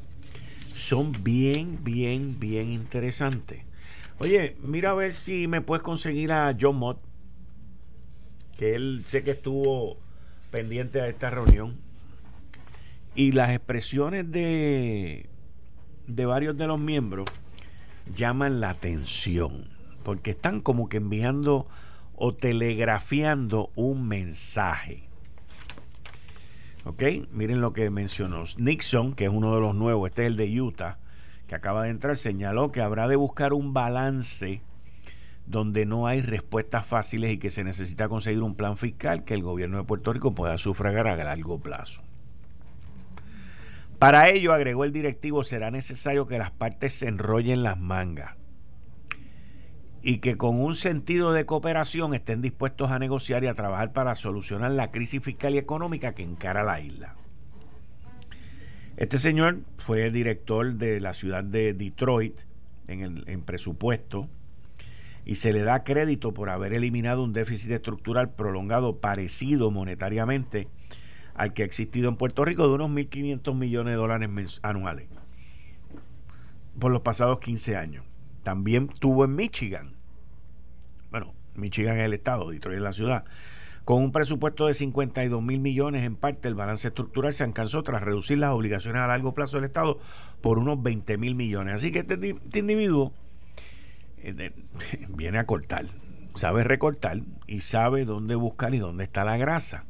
son 0.75 1.23
bien, 1.23 1.83
bien, 1.83 2.39
bien 2.39 2.71
interesantes. 2.71 3.63
Oye, 4.19 4.57
mira 4.61 4.91
a 4.91 4.93
ver 4.95 5.13
si 5.13 5.47
me 5.47 5.61
puedes 5.61 5.83
conseguir 5.83 6.31
a 6.31 6.55
John 6.59 6.77
Mott, 6.77 6.99
que 8.57 8.75
él 8.75 9.03
sé 9.05 9.23
que 9.23 9.31
estuvo 9.31 9.97
pendiente 10.51 11.01
a 11.01 11.07
esta 11.07 11.29
reunión. 11.29 11.77
Y 13.15 13.31
las 13.31 13.51
expresiones 13.51 14.31
de, 14.31 15.27
de 16.07 16.25
varios 16.25 16.57
de 16.57 16.67
los 16.67 16.79
miembros 16.79 17.29
llaman 18.15 18.59
la 18.59 18.69
atención, 18.71 19.67
porque 20.03 20.31
están 20.31 20.61
como 20.61 20.89
que 20.89 20.97
enviando 20.97 21.67
o 22.19 22.35
telegrafiando 22.35 23.71
un 23.75 24.07
mensaje. 24.07 25.09
¿Ok? 26.83 27.03
Miren 27.31 27.61
lo 27.61 27.73
que 27.73 27.89
mencionó. 27.89 28.43
Nixon, 28.57 29.13
que 29.13 29.25
es 29.25 29.29
uno 29.29 29.55
de 29.55 29.61
los 29.61 29.75
nuevos, 29.75 30.09
este 30.09 30.23
es 30.23 30.27
el 30.27 30.37
de 30.37 30.61
Utah, 30.61 30.97
que 31.47 31.55
acaba 31.55 31.83
de 31.83 31.89
entrar, 31.89 32.17
señaló 32.17 32.71
que 32.71 32.81
habrá 32.81 33.07
de 33.07 33.15
buscar 33.15 33.53
un 33.53 33.73
balance 33.73 34.61
donde 35.45 35.85
no 35.85 36.07
hay 36.07 36.21
respuestas 36.21 36.85
fáciles 36.85 37.33
y 37.33 37.37
que 37.37 37.49
se 37.49 37.63
necesita 37.63 38.07
conseguir 38.07 38.43
un 38.43 38.55
plan 38.55 38.77
fiscal 38.77 39.23
que 39.23 39.33
el 39.33 39.41
gobierno 39.41 39.77
de 39.77 39.83
Puerto 39.83 40.13
Rico 40.13 40.35
pueda 40.35 40.57
sufragar 40.57 41.07
a 41.07 41.15
largo 41.15 41.59
plazo. 41.59 42.01
Para 43.97 44.29
ello, 44.29 44.53
agregó 44.53 44.85
el 44.85 44.93
directivo, 44.93 45.43
será 45.43 45.71
necesario 45.71 46.27
que 46.27 46.37
las 46.37 46.51
partes 46.51 46.93
se 46.93 47.07
enrollen 47.07 47.63
las 47.63 47.79
mangas 47.79 48.38
y 50.01 50.19
que 50.19 50.37
con 50.37 50.61
un 50.61 50.75
sentido 50.75 51.33
de 51.33 51.45
cooperación 51.45 52.13
estén 52.13 52.41
dispuestos 52.41 52.91
a 52.91 52.99
negociar 52.99 53.43
y 53.43 53.47
a 53.47 53.53
trabajar 53.53 53.93
para 53.93 54.15
solucionar 54.15 54.71
la 54.71 54.91
crisis 54.91 55.21
fiscal 55.21 55.55
y 55.55 55.57
económica 55.57 56.13
que 56.13 56.23
encara 56.23 56.63
la 56.63 56.79
isla. 56.79 57.15
Este 58.97 59.17
señor 59.17 59.59
fue 59.77 60.11
director 60.11 60.73
de 60.73 60.99
la 60.99 61.13
ciudad 61.13 61.43
de 61.43 61.73
Detroit 61.73 62.39
en, 62.87 63.01
el, 63.01 63.23
en 63.27 63.41
presupuesto 63.41 64.27
y 65.25 65.35
se 65.35 65.53
le 65.53 65.63
da 65.63 65.83
crédito 65.83 66.33
por 66.33 66.49
haber 66.49 66.73
eliminado 66.73 67.23
un 67.23 67.33
déficit 67.33 67.71
estructural 67.71 68.31
prolongado 68.31 68.97
parecido 68.97 69.71
monetariamente 69.71 70.67
al 71.35 71.53
que 71.53 71.61
ha 71.61 71.65
existido 71.65 72.09
en 72.09 72.17
Puerto 72.17 72.43
Rico 72.43 72.67
de 72.67 72.73
unos 72.73 72.89
1.500 72.89 73.55
millones 73.55 73.93
de 73.93 73.97
dólares 73.97 74.59
anuales 74.63 75.07
por 76.79 76.91
los 76.91 77.01
pasados 77.01 77.39
15 77.39 77.77
años. 77.77 78.08
También 78.49 78.87
tuvo 78.87 79.25
en 79.25 79.35
Michigan, 79.35 79.93
bueno, 81.11 81.35
Michigan 81.53 81.99
es 81.99 82.05
el 82.05 82.15
estado, 82.15 82.49
Detroit 82.49 82.77
es 82.77 82.81
la 82.81 82.93
ciudad, 82.93 83.23
con 83.85 84.01
un 84.01 84.11
presupuesto 84.11 84.65
de 84.65 84.73
52 84.73 85.43
mil 85.43 85.59
millones 85.59 86.03
en 86.03 86.15
parte, 86.15 86.47
el 86.47 86.55
balance 86.55 86.87
estructural 86.87 87.31
se 87.31 87.43
alcanzó 87.43 87.83
tras 87.83 88.01
reducir 88.01 88.39
las 88.39 88.49
obligaciones 88.49 89.03
a 89.03 89.07
largo 89.07 89.35
plazo 89.35 89.57
del 89.57 89.65
Estado 89.65 89.99
por 90.41 90.57
unos 90.57 90.81
20 90.81 91.19
mil 91.19 91.35
millones. 91.35 91.75
Así 91.75 91.91
que 91.91 91.99
este, 91.99 92.15
este 92.15 92.57
individuo 92.57 93.13
eh, 94.17 94.51
viene 95.09 95.37
a 95.37 95.45
cortar, 95.45 95.85
sabe 96.33 96.63
recortar 96.63 97.21
y 97.45 97.59
sabe 97.59 98.03
dónde 98.03 98.33
buscar 98.33 98.73
y 98.73 98.79
dónde 98.79 99.03
está 99.03 99.23
la 99.23 99.37
grasa. 99.37 99.85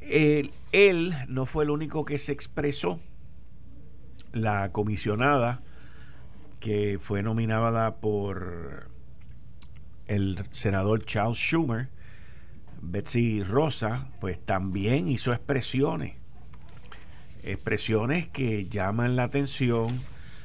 Él, 0.00 0.50
no 1.28 1.44
fue 1.44 1.64
el 1.64 1.70
único 1.70 2.06
que 2.06 2.16
se 2.16 2.32
expresó. 2.32 2.98
La 4.32 4.72
comisionada 4.72 5.60
que 6.60 6.98
fue 7.00 7.22
nominada 7.22 7.96
por 7.96 8.88
el 10.06 10.38
senador 10.50 11.04
Charles 11.04 11.38
Schumer, 11.38 11.88
Betsy 12.80 13.42
Rosa, 13.42 14.08
pues 14.20 14.44
también 14.44 15.08
hizo 15.08 15.32
expresiones. 15.32 16.14
Expresiones 17.42 18.28
que 18.28 18.66
llaman 18.68 19.16
la 19.16 19.24
atención 19.24 20.00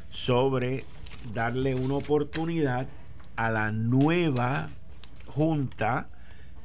sobre 0.09 0.85
darle 1.33 1.75
una 1.75 1.95
oportunidad 1.95 2.87
a 3.35 3.49
la 3.49 3.71
nueva 3.71 4.69
junta 5.25 6.09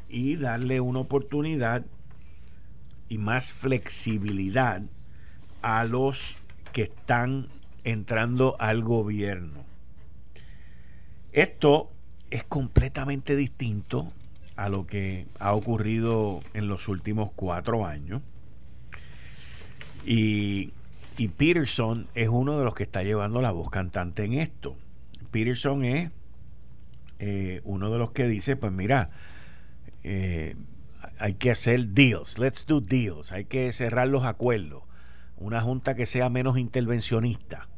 y 0.09 0.37
darle 0.37 0.81
una 0.81 1.01
oportunidad 1.01 1.85
y 3.09 3.19
más 3.19 3.53
flexibilidad 3.53 4.83
a 5.63 5.85
los 5.85 6.37
que 6.73 6.83
están 6.83 7.49
entrando 7.91 8.57
al 8.59 8.83
gobierno. 8.83 9.65
Esto 11.33 11.91
es 12.31 12.45
completamente 12.45 13.37
distinto 13.37 14.13
a 14.57 14.69
lo 14.69 14.87
que 14.87 15.27
ha 15.39 15.55
ocurrido 15.55 16.43
en 16.55 16.69
los 16.69 16.89
últimos 16.89 17.31
cuatro 17.35 17.87
años. 17.87 18.23
Y, 20.05 20.73
y 21.17 21.29
Peterson 21.29 22.09
es 22.15 22.29
uno 22.29 22.59
de 22.59 22.65
los 22.65 22.75
que 22.75 22.83
está 22.83 23.03
llevando 23.03 23.41
la 23.41 23.53
voz 23.53 23.71
cantante 23.71 24.25
en 24.25 24.35
esto. 24.35 24.77
Peterson 25.31 25.85
es 25.85 26.11
eh, 27.19 27.61
uno 27.65 27.91
de 27.91 27.99
los 27.99 28.11
que 28.13 28.27
dice, 28.27 28.57
pues 28.57 28.73
mira, 28.73 29.11
eh, 30.05 30.57
hay 31.19 31.35
que 31.35 31.51
hacer 31.51 31.89
deals, 31.89 32.39
let's 32.39 32.67
do 32.67 32.81
deals, 32.81 33.33
hay 33.33 33.45
que 33.45 33.73
cerrar 33.73 34.09
los 34.09 34.25
acuerdos, 34.25 34.85
una 35.37 35.61
junta 35.61 35.95
que 35.95 36.07
sea 36.07 36.29
menos 36.29 36.59
intervencionista. 36.59 37.69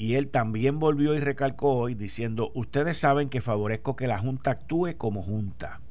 Y 0.00 0.14
él 0.14 0.28
también 0.28 0.78
volvió 0.78 1.14
y 1.14 1.20
recalcó 1.20 1.74
hoy 1.74 1.94
diciendo, 1.94 2.52
ustedes 2.54 2.96
saben 2.96 3.28
que 3.28 3.42
favorezco 3.42 3.96
que 3.96 4.06
la 4.06 4.18
junta 4.18 4.52
actúe 4.52 4.96
como 4.96 5.22
junta, 5.22 5.82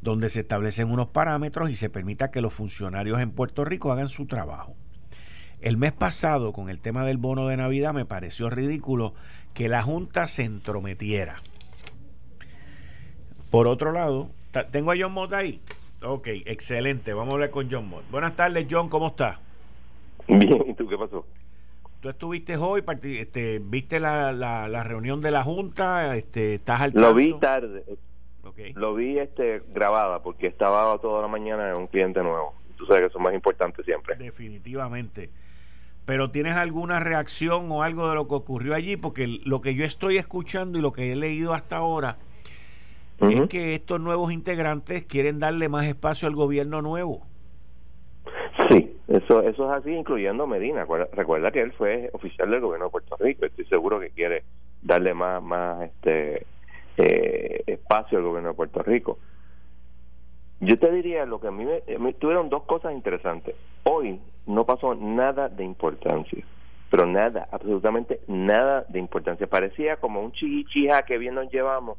donde 0.00 0.30
se 0.30 0.38
establecen 0.38 0.92
unos 0.92 1.08
parámetros 1.08 1.68
y 1.68 1.74
se 1.74 1.90
permita 1.90 2.30
que 2.30 2.40
los 2.40 2.54
funcionarios 2.54 3.18
en 3.18 3.32
Puerto 3.32 3.64
Rico 3.64 3.90
hagan 3.90 4.08
su 4.08 4.26
trabajo. 4.26 4.76
El 5.60 5.76
mes 5.76 5.90
pasado, 5.90 6.52
con 6.52 6.70
el 6.70 6.78
tema 6.78 7.04
del 7.04 7.16
bono 7.16 7.48
de 7.48 7.56
Navidad, 7.56 7.92
me 7.92 8.04
pareció 8.04 8.48
ridículo 8.48 9.12
que 9.54 9.66
la 9.66 9.82
Junta 9.82 10.28
se 10.28 10.44
entrometiera. 10.44 11.42
Por 13.50 13.66
otro 13.66 13.90
lado, 13.90 14.30
tengo 14.70 14.92
a 14.92 14.96
John 14.96 15.10
Mott 15.10 15.32
ahí. 15.32 15.60
Ok, 16.00 16.28
excelente. 16.44 17.12
Vamos 17.12 17.32
a 17.32 17.34
hablar 17.34 17.50
con 17.50 17.68
John 17.68 17.88
Mott. 17.88 18.08
Buenas 18.08 18.36
tardes, 18.36 18.68
John, 18.70 18.88
¿cómo 18.88 19.08
estás? 19.08 19.40
Bien, 20.28 20.62
¿y 20.68 20.74
tú 20.74 20.86
qué 20.86 20.96
pasó? 20.96 21.26
¿Tú 22.06 22.10
estuviste 22.10 22.56
hoy? 22.56 22.84
Este, 23.02 23.60
¿Viste 23.60 23.98
la, 23.98 24.30
la, 24.30 24.82
reunión 24.84 25.20
de 25.20 25.32
la 25.32 25.42
Junta? 25.42 26.16
Este, 26.16 26.54
¿Estás 26.54 26.80
al 26.80 26.92
Lo 26.94 27.12
vi 27.12 27.34
tarde. 27.40 27.82
Okay. 28.44 28.74
Lo 28.74 28.94
vi 28.94 29.18
este, 29.18 29.64
grabada 29.74 30.22
porque 30.22 30.46
estaba 30.46 30.96
toda 30.98 31.22
la 31.22 31.26
mañana 31.26 31.70
en 31.70 31.78
un 31.78 31.88
cliente 31.88 32.22
nuevo. 32.22 32.54
Tú 32.76 32.86
sabes 32.86 33.00
que 33.00 33.06
eso 33.08 33.18
es 33.18 33.24
más 33.24 33.34
importante 33.34 33.82
siempre. 33.82 34.14
Definitivamente. 34.14 35.30
Pero 36.04 36.30
¿tienes 36.30 36.56
alguna 36.56 37.00
reacción 37.00 37.72
o 37.72 37.82
algo 37.82 38.08
de 38.08 38.14
lo 38.14 38.28
que 38.28 38.34
ocurrió 38.34 38.76
allí? 38.76 38.96
Porque 38.96 39.40
lo 39.44 39.60
que 39.60 39.74
yo 39.74 39.84
estoy 39.84 40.16
escuchando 40.16 40.78
y 40.78 40.82
lo 40.82 40.92
que 40.92 41.10
he 41.10 41.16
leído 41.16 41.54
hasta 41.54 41.78
ahora 41.78 42.18
es 43.18 43.48
que 43.48 43.74
estos 43.74 44.00
nuevos 44.00 44.32
integrantes 44.32 45.02
quieren 45.02 45.40
darle 45.40 45.68
más 45.68 45.86
espacio 45.86 46.28
al 46.28 46.36
gobierno 46.36 46.82
nuevo. 46.82 47.26
Sí, 48.70 48.95
eso, 49.08 49.42
eso 49.42 49.72
es 49.72 49.78
así, 49.78 49.90
incluyendo 49.92 50.46
Medina. 50.46 50.86
Recuerda 51.12 51.52
que 51.52 51.60
él 51.60 51.72
fue 51.72 52.10
oficial 52.12 52.50
del 52.50 52.60
gobierno 52.60 52.86
de 52.86 52.90
Puerto 52.90 53.16
Rico. 53.16 53.46
Estoy 53.46 53.64
seguro 53.66 54.00
que 54.00 54.10
quiere 54.10 54.42
darle 54.82 55.14
más, 55.14 55.42
más 55.42 55.82
este, 55.82 56.44
eh, 56.96 57.62
espacio 57.66 58.18
al 58.18 58.24
gobierno 58.24 58.50
de 58.50 58.54
Puerto 58.54 58.82
Rico. 58.82 59.18
Yo 60.58 60.78
te 60.78 60.90
diría 60.90 61.24
lo 61.26 61.38
que 61.38 61.48
a 61.48 61.50
mí 61.50 61.64
me, 61.64 62.12
tuvieron 62.14 62.48
dos 62.48 62.64
cosas 62.64 62.94
interesantes. 62.94 63.54
Hoy 63.84 64.20
no 64.46 64.64
pasó 64.64 64.94
nada 64.94 65.48
de 65.48 65.62
importancia, 65.64 66.42
pero 66.90 67.06
nada, 67.06 67.46
absolutamente 67.52 68.20
nada 68.26 68.86
de 68.88 68.98
importancia. 68.98 69.46
Parecía 69.46 69.98
como 69.98 70.20
un 70.20 70.32
chichija 70.32 71.02
que 71.02 71.18
bien 71.18 71.34
nos 71.34 71.52
llevamos. 71.52 71.98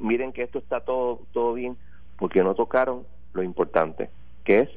miren 0.00 0.32
que 0.32 0.42
esto 0.42 0.58
está 0.58 0.80
todo 0.80 1.20
todo 1.32 1.52
bien, 1.52 1.76
porque 2.16 2.42
no 2.42 2.54
tocaron 2.54 3.04
lo 3.34 3.42
importante, 3.42 4.08
que 4.44 4.60
es 4.60 4.70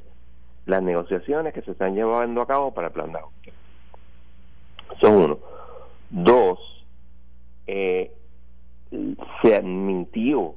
las 0.70 0.84
negociaciones 0.84 1.54
que 1.54 1.62
se 1.62 1.72
están 1.72 1.96
llevando 1.96 2.42
a 2.42 2.48
cabo 2.48 2.74
para 2.74 2.88
el 2.88 2.94
plan 2.94 3.12
de 3.12 3.20
ajuste. 3.20 3.54
Son 5.02 5.16
uno. 5.16 5.40
Dos, 6.10 6.60
eh, 7.68 8.12
se 9.42 9.56
admitió 9.56 10.56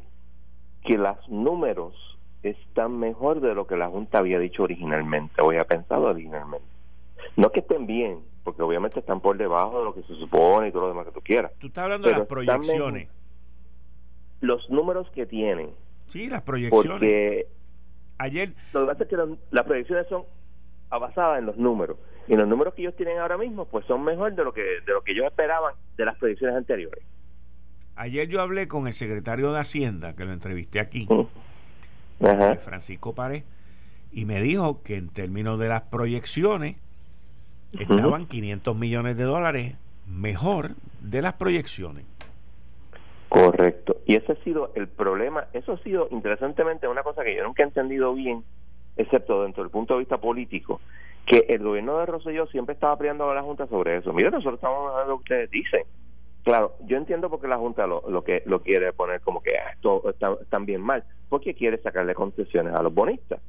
que 0.84 0.98
los 0.98 1.28
números 1.28 1.94
están 2.42 2.98
mejor 2.98 3.40
de 3.40 3.54
lo 3.54 3.66
que 3.66 3.76
la 3.76 3.88
Junta 3.88 4.18
había 4.18 4.38
dicho 4.38 4.62
originalmente, 4.62 5.40
o 5.40 5.48
había 5.48 5.64
pensado 5.64 6.04
originalmente. 6.04 6.66
No 7.36 7.50
que 7.50 7.60
estén 7.60 7.86
bien, 7.86 8.20
porque 8.44 8.62
obviamente 8.62 9.00
están 9.00 9.20
por 9.20 9.36
debajo 9.38 9.78
de 9.78 9.84
lo 9.84 9.94
que 9.94 10.02
se 10.02 10.14
supone 10.16 10.68
y 10.68 10.72
todo 10.72 10.82
lo 10.82 10.88
demás 10.88 11.06
que 11.06 11.12
tú 11.12 11.20
quieras. 11.20 11.52
Tú 11.58 11.68
estás 11.68 11.84
hablando 11.84 12.08
de 12.08 12.14
las 12.14 12.26
proyecciones. 12.26 13.08
Los 14.40 14.68
números 14.70 15.08
que 15.10 15.24
tienen. 15.24 15.70
Sí, 16.06 16.28
las 16.28 16.42
proyecciones. 16.42 16.90
Porque 16.90 17.46
Ayer. 18.22 18.52
Lo 18.72 18.82
que 18.82 18.86
pasa 18.86 19.02
es 19.02 19.08
que 19.08 19.16
las 19.50 19.64
proyecciones 19.64 20.06
son 20.08 20.22
basadas 20.90 21.40
en 21.40 21.46
los 21.46 21.56
números. 21.56 21.96
Y 22.28 22.36
los 22.36 22.46
números 22.46 22.74
que 22.74 22.82
ellos 22.82 22.94
tienen 22.96 23.18
ahora 23.18 23.36
mismo, 23.36 23.64
pues 23.64 23.84
son 23.86 24.04
mejor 24.04 24.32
de 24.34 24.44
lo 24.44 24.52
que, 24.52 24.62
de 24.62 24.92
lo 24.92 25.02
que 25.02 25.10
ellos 25.10 25.26
esperaban 25.26 25.74
de 25.96 26.04
las 26.04 26.16
proyecciones 26.18 26.56
anteriores. 26.56 27.04
Ayer 27.96 28.28
yo 28.28 28.40
hablé 28.40 28.68
con 28.68 28.86
el 28.86 28.92
secretario 28.92 29.52
de 29.52 29.58
Hacienda, 29.58 30.14
que 30.14 30.24
lo 30.24 30.32
entrevisté 30.32 30.78
aquí, 30.78 31.08
Francisco 32.60 33.12
Pared, 33.14 33.42
y 34.12 34.24
me 34.24 34.40
dijo 34.40 34.82
que 34.82 34.96
en 34.96 35.08
términos 35.08 35.58
de 35.58 35.68
las 35.68 35.82
proyecciones 35.82 36.76
estaban 37.78 38.26
500 38.26 38.76
millones 38.76 39.16
de 39.16 39.24
dólares 39.24 39.74
mejor 40.06 40.70
de 41.00 41.22
las 41.22 41.34
proyecciones. 41.34 42.04
Correcto. 43.28 43.91
Y 44.06 44.16
ese 44.16 44.32
ha 44.32 44.44
sido 44.44 44.72
el 44.74 44.88
problema. 44.88 45.46
Eso 45.52 45.72
ha 45.72 45.78
sido, 45.78 46.08
interesantemente, 46.10 46.88
una 46.88 47.02
cosa 47.02 47.22
que 47.22 47.36
yo 47.36 47.44
nunca 47.44 47.62
he 47.62 47.66
entendido 47.66 48.14
bien, 48.14 48.44
excepto 48.96 49.42
dentro 49.42 49.62
del 49.62 49.70
punto 49.70 49.94
de 49.94 50.00
vista 50.00 50.18
político, 50.18 50.80
que 51.26 51.46
el 51.48 51.62
gobierno 51.62 51.98
de 51.98 52.06
Rosselló 52.06 52.46
siempre 52.46 52.74
estaba 52.74 52.96
peleando 52.96 53.30
a 53.30 53.34
la 53.34 53.42
Junta 53.42 53.66
sobre 53.68 53.96
eso. 53.96 54.12
Mira, 54.12 54.30
nosotros 54.30 54.54
estamos 54.54 54.90
hablando 54.90 55.12
lo 55.12 55.18
que 55.18 55.22
ustedes 55.22 55.50
dicen. 55.50 55.82
Claro, 56.42 56.74
yo 56.86 56.96
entiendo 56.96 57.30
por 57.30 57.40
qué 57.40 57.46
la 57.46 57.58
Junta 57.58 57.86
lo, 57.86 58.24
que 58.24 58.42
lo 58.46 58.62
quiere 58.62 58.92
poner 58.92 59.20
como 59.20 59.40
que 59.40 59.56
ah, 59.56 59.70
esto 59.72 60.02
está, 60.10 60.58
bien 60.58 60.80
mal, 60.80 61.04
porque 61.28 61.54
quiere 61.54 61.78
sacarle 61.78 62.14
concesiones 62.14 62.74
a 62.74 62.82
los 62.82 62.92
bonistas. 62.92 63.40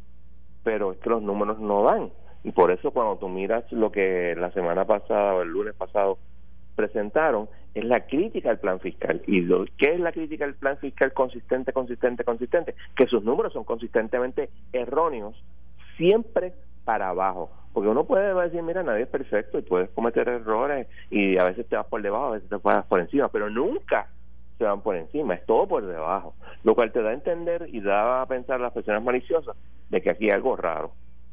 Pero 0.63 0.91
es 0.91 0.99
que 0.99 1.09
los 1.09 1.23
números 1.23 1.59
no 1.59 1.83
dan. 1.83 2.11
Y 2.43 2.51
por 2.51 2.71
eso 2.71 2.91
cuando 2.91 3.17
tú 3.17 3.29
miras 3.29 3.69
lo 3.71 3.91
que 3.91 4.35
la 4.37 4.51
semana 4.51 4.85
pasada 4.85 5.35
o 5.35 5.41
el 5.41 5.49
lunes 5.49 5.73
pasado 5.73 6.19
presentaron 6.75 7.49
es 7.73 7.85
la 7.85 8.05
crítica 8.05 8.49
al 8.49 8.59
plan 8.59 8.79
fiscal. 8.79 9.21
¿Y 9.27 9.41
lo, 9.41 9.65
qué 9.77 9.93
es 9.93 9.99
la 9.99 10.11
crítica 10.11 10.45
al 10.45 10.55
plan 10.55 10.77
fiscal 10.77 11.13
consistente, 11.13 11.73
consistente, 11.73 12.23
consistente? 12.23 12.75
Que 12.95 13.07
sus 13.07 13.23
números 13.23 13.53
son 13.53 13.63
consistentemente 13.63 14.49
erróneos, 14.71 15.35
siempre 15.97 16.53
para 16.85 17.09
abajo. 17.09 17.49
Porque 17.73 17.89
uno 17.89 18.05
puede 18.05 18.33
decir, 18.33 18.61
mira, 18.61 18.83
nadie 18.83 19.03
es 19.03 19.09
perfecto 19.09 19.57
y 19.57 19.63
puedes 19.63 19.89
cometer 19.91 20.29
errores 20.29 20.87
y 21.09 21.37
a 21.39 21.45
veces 21.45 21.67
te 21.67 21.75
vas 21.75 21.87
por 21.87 22.01
debajo, 22.01 22.25
a 22.25 22.31
veces 22.31 22.49
te 22.49 22.57
vas 22.57 22.85
por 22.85 22.99
encima, 22.99 23.29
pero 23.29 23.49
nunca 23.49 24.07
se 24.59 24.63
van 24.63 24.81
por 24.81 24.95
encima, 24.95 25.33
es 25.33 25.45
todo 25.47 25.67
por 25.67 25.85
debajo. 25.85 26.35
Lo 26.63 26.75
cual 26.75 26.91
te 26.91 27.01
da 27.01 27.09
a 27.09 27.13
entender 27.13 27.67
y 27.69 27.81
da 27.81 28.21
a 28.21 28.25
pensar 28.27 28.59
a 28.59 28.63
las 28.63 28.73
personas 28.73 29.03
maliciosas 29.03 29.55
de 29.89 30.01
que 30.01 30.11
aquí 30.11 30.25
hay 30.25 30.31
algo 30.31 30.55
raro, 30.55 30.91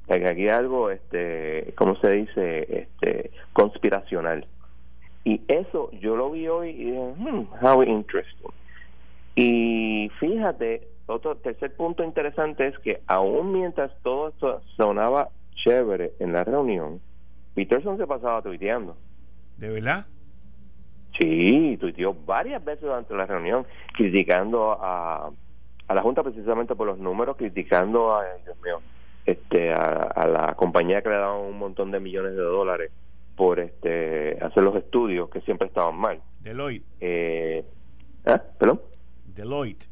de 0.08 0.18
que 0.18 0.28
aquí 0.28 0.42
hay 0.42 0.48
algo, 0.48 0.90
este, 0.90 1.74
¿cómo 1.76 1.96
se 1.96 2.10
dice?, 2.10 2.78
este, 2.80 3.30
conspiracional. 3.52 4.46
Y 5.24 5.42
eso 5.48 5.90
yo 5.92 6.16
lo 6.16 6.30
vi 6.30 6.48
hoy 6.48 6.70
y 6.70 6.84
dije, 6.84 7.14
hmm, 7.16 7.46
how 7.62 7.82
interesting. 7.82 8.50
Y 9.34 10.10
fíjate, 10.18 10.88
otro 11.06 11.36
tercer 11.36 11.74
punto 11.76 12.02
interesante 12.02 12.66
es 12.66 12.78
que 12.78 13.00
aún 13.06 13.52
mientras 13.52 13.90
todo 14.02 14.28
esto 14.28 14.62
sonaba 14.76 15.28
chévere 15.54 16.12
en 16.20 16.32
la 16.32 16.44
reunión, 16.44 17.00
Peterson 17.54 17.98
se 17.98 18.06
pasaba 18.06 18.42
tuiteando. 18.42 18.96
¿De 19.58 19.68
verdad? 19.68 20.06
Sí, 21.18 21.76
tuiteó 21.78 22.14
varias 22.14 22.64
veces 22.64 22.82
durante 22.82 23.14
la 23.14 23.26
reunión, 23.26 23.66
criticando 23.94 24.72
a, 24.72 25.30
a 25.86 25.94
la 25.94 26.02
Junta 26.02 26.22
precisamente 26.22 26.74
por 26.74 26.86
los 26.86 26.98
números, 26.98 27.36
criticando 27.36 28.14
a, 28.14 28.24
Dios 28.44 28.56
mío, 28.62 28.80
este, 29.26 29.72
a, 29.72 29.84
a 29.84 30.26
la 30.26 30.54
compañía 30.54 31.02
que 31.02 31.10
le 31.10 31.16
daban 31.16 31.40
un 31.40 31.58
montón 31.58 31.90
de 31.90 32.00
millones 32.00 32.32
de 32.32 32.42
dólares 32.42 32.90
por 33.40 33.58
este 33.58 34.36
hacer 34.44 34.62
los 34.62 34.76
estudios 34.76 35.30
que 35.30 35.40
siempre 35.40 35.66
estaban 35.66 35.96
mal. 35.96 36.20
Deloitte. 36.40 36.84
Eh, 37.00 37.64
¿ah? 38.26 38.38
¿Perdón? 38.58 38.82
Deloitte. 39.34 39.86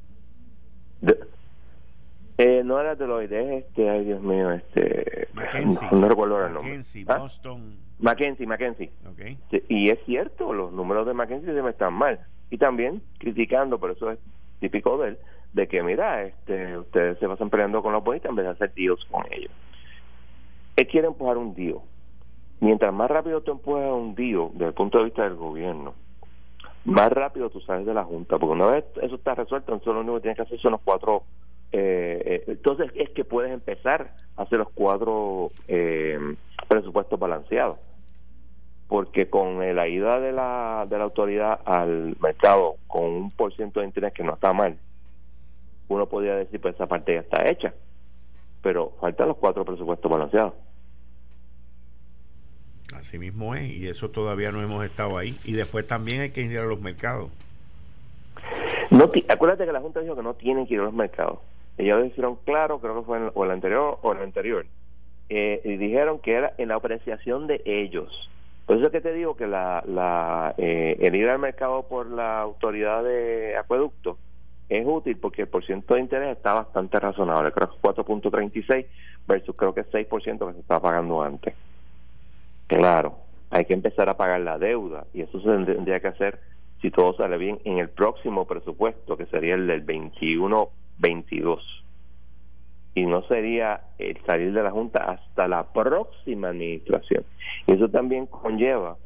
eh, 2.36 2.60
no 2.62 2.78
era 2.78 2.94
Deloitte, 2.94 3.32
es 3.32 3.64
este, 3.64 3.88
ay 3.88 4.04
Dios 4.04 4.20
mío, 4.20 4.52
este. 4.52 5.28
Mackenzie. 5.32 5.88
No, 5.92 6.10
recuerdo 6.10 6.44
el 6.44 6.52
nombre. 6.52 6.72
Mackenzie, 6.72 7.06
¿Ah? 7.08 7.16
Boston. 7.16 7.74
Mackenzie, 8.00 8.46
Mackenzie. 8.46 8.90
Okay. 9.12 9.38
y 9.70 9.88
es 9.88 9.98
cierto, 10.04 10.52
los 10.52 10.70
números 10.70 11.06
de 11.06 11.14
Mackenzie 11.14 11.50
siempre 11.50 11.72
están 11.72 11.94
mal. 11.94 12.20
Y 12.50 12.58
también 12.58 13.00
criticando, 13.16 13.80
pero 13.80 13.94
eso 13.94 14.10
es 14.10 14.18
típico 14.60 14.98
de 14.98 15.08
él, 15.08 15.18
de 15.54 15.68
que 15.68 15.82
mira, 15.82 16.22
este, 16.22 16.76
ustedes 16.76 17.18
se 17.18 17.26
pasan 17.26 17.48
peleando 17.48 17.82
con 17.82 17.94
los 17.94 18.04
bonistas 18.04 18.28
en 18.28 18.36
vez 18.36 18.44
de 18.44 18.50
hacer 18.50 18.74
deals 18.74 19.02
con 19.06 19.24
ellos. 19.30 19.52
Él 20.76 20.86
quiere 20.86 21.06
empujar 21.06 21.38
un 21.38 21.54
deal 21.54 21.78
Mientras 22.60 22.92
más 22.92 23.10
rápido 23.10 23.40
tú 23.40 23.52
empujas 23.52 23.92
un 23.92 24.14
DIO 24.14 24.50
desde 24.52 24.66
el 24.66 24.74
punto 24.74 24.98
de 24.98 25.04
vista 25.04 25.22
del 25.22 25.36
gobierno, 25.36 25.94
más 26.84 27.12
rápido 27.12 27.50
tú 27.50 27.60
sales 27.60 27.86
de 27.86 27.94
la 27.94 28.04
Junta, 28.04 28.38
porque 28.38 28.52
una 28.52 28.70
vez 28.70 28.84
eso 29.02 29.16
está 29.16 29.34
resuelto, 29.34 29.72
entonces 29.72 29.94
lo 29.94 30.00
único 30.00 30.16
que 30.16 30.22
tienes 30.22 30.36
que 30.36 30.42
hacer 30.42 30.60
son 30.60 30.72
los 30.72 30.80
cuatro. 30.80 31.22
Eh, 31.70 32.22
eh, 32.24 32.44
entonces 32.48 32.90
es 32.94 33.10
que 33.10 33.24
puedes 33.24 33.52
empezar 33.52 34.14
a 34.36 34.42
hacer 34.42 34.58
los 34.58 34.70
cuatro 34.70 35.50
eh, 35.68 36.18
presupuestos 36.66 37.18
balanceados. 37.18 37.78
porque 38.88 39.28
con 39.28 39.58
la 39.76 39.86
ida 39.86 40.18
de 40.18 40.32
la, 40.32 40.86
de 40.88 40.96
la 40.96 41.04
autoridad 41.04 41.60
al 41.66 42.16
mercado 42.22 42.76
con 42.86 43.04
un 43.04 43.30
por 43.30 43.54
ciento 43.54 43.80
de 43.80 43.86
interés 43.86 44.14
que 44.14 44.24
no 44.24 44.32
está 44.32 44.54
mal, 44.54 44.78
uno 45.88 46.06
podría 46.06 46.36
decir, 46.36 46.58
pues 46.58 46.74
esa 46.74 46.86
parte 46.86 47.14
ya 47.14 47.20
está 47.20 47.48
hecha, 47.48 47.74
pero 48.62 48.92
faltan 48.98 49.28
los 49.28 49.36
cuatro 49.36 49.64
presupuestos 49.64 50.10
balanceados. 50.10 50.54
Así 52.94 53.18
mismo 53.18 53.54
es, 53.54 53.70
y 53.70 53.86
eso 53.86 54.10
todavía 54.10 54.50
no 54.50 54.62
hemos 54.62 54.84
estado 54.84 55.18
ahí. 55.18 55.36
Y 55.44 55.52
después 55.52 55.86
también 55.86 56.22
hay 56.22 56.30
que 56.30 56.42
ir 56.42 56.58
a 56.58 56.64
los 56.64 56.80
mercados. 56.80 57.30
No, 58.90 59.10
acuérdate 59.28 59.66
que 59.66 59.72
la 59.72 59.80
Junta 59.80 60.00
dijo 60.00 60.16
que 60.16 60.22
no 60.22 60.34
tienen 60.34 60.66
que 60.66 60.74
ir 60.74 60.80
a 60.80 60.84
los 60.84 60.94
mercados. 60.94 61.38
Ellos 61.76 62.02
dijeron 62.02 62.38
claro, 62.44 62.80
creo 62.80 62.98
que 62.98 63.06
fue 63.06 63.18
en, 63.18 63.30
o 63.34 63.44
el 63.44 63.50
anterior 63.50 63.98
o 64.02 64.12
el 64.12 64.22
anterior, 64.22 64.66
eh, 65.28 65.60
y 65.64 65.76
dijeron 65.76 66.18
que 66.18 66.32
era 66.32 66.54
en 66.58 66.68
la 66.68 66.76
apreciación 66.76 67.46
de 67.46 67.62
ellos. 67.64 68.28
Por 68.66 68.76
eso 68.76 68.86
es 68.86 68.92
que 68.92 69.00
te 69.00 69.12
digo 69.12 69.36
que 69.36 69.46
la, 69.46 69.82
la, 69.86 70.54
eh, 70.58 70.96
el 71.00 71.14
ir 71.14 71.28
al 71.28 71.38
mercado 71.38 71.84
por 71.84 72.06
la 72.06 72.40
autoridad 72.40 73.04
de 73.04 73.56
acueducto 73.56 74.18
es 74.68 74.84
útil 74.86 75.16
porque 75.16 75.42
el 75.42 75.48
porcentaje 75.48 75.94
de 75.94 76.00
interés 76.02 76.36
está 76.36 76.54
bastante 76.54 76.98
razonable, 76.98 77.52
creo 77.52 77.70
que 77.70 77.76
es 77.76 77.82
4.36 77.82 78.86
versus 79.26 79.56
creo 79.56 79.74
que 79.74 79.80
es 79.80 79.90
6% 79.90 80.46
que 80.48 80.52
se 80.52 80.60
estaba 80.60 80.80
pagando 80.80 81.22
antes. 81.22 81.54
Claro, 82.68 83.16
hay 83.50 83.64
que 83.64 83.74
empezar 83.74 84.08
a 84.08 84.16
pagar 84.16 84.40
la 84.42 84.58
deuda 84.58 85.06
y 85.12 85.22
eso 85.22 85.40
se 85.40 85.48
tendría 85.64 86.00
que 86.00 86.08
hacer 86.08 86.38
si 86.80 86.90
todo 86.90 87.14
sale 87.14 87.38
bien 87.38 87.58
en 87.64 87.78
el 87.78 87.88
próximo 87.88 88.46
presupuesto 88.46 89.16
que 89.16 89.26
sería 89.26 89.54
el 89.54 89.66
del 89.66 89.84
21-22 89.84 91.60
y 92.94 93.06
no 93.06 93.22
sería 93.22 93.80
el 93.98 94.18
salir 94.24 94.52
de 94.52 94.62
la 94.62 94.70
Junta 94.70 95.04
hasta 95.10 95.48
la 95.48 95.64
próxima 95.72 96.48
administración. 96.48 97.24
Y 97.66 97.72
eso 97.72 97.88
también 97.88 98.26
conlleva 98.26 98.96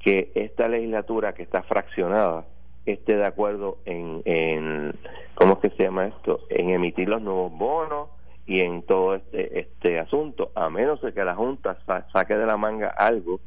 que 0.00 0.32
esta 0.34 0.68
legislatura 0.68 1.32
que 1.32 1.42
está 1.42 1.62
fraccionada 1.62 2.44
esté 2.86 3.16
de 3.16 3.24
acuerdo 3.24 3.78
en, 3.84 4.22
en 4.24 4.94
¿cómo 5.34 5.54
es 5.54 5.58
que 5.60 5.76
se 5.76 5.84
llama 5.84 6.06
esto? 6.06 6.40
En 6.50 6.70
emitir 6.70 7.08
los 7.08 7.22
nuevos 7.22 7.52
bonos 7.56 8.08
y 8.46 8.60
en 8.60 8.82
todo 8.82 9.14
este, 9.14 9.60
este 9.60 9.98
asunto, 9.98 10.50
a 10.54 10.68
menos 10.68 11.00
de 11.00 11.12
que 11.12 11.24
la 11.24 11.34
Junta 11.34 11.78
saque 12.12 12.34
de 12.34 12.46
la 12.46 12.56
manga 12.56 12.88
algo 12.88 13.40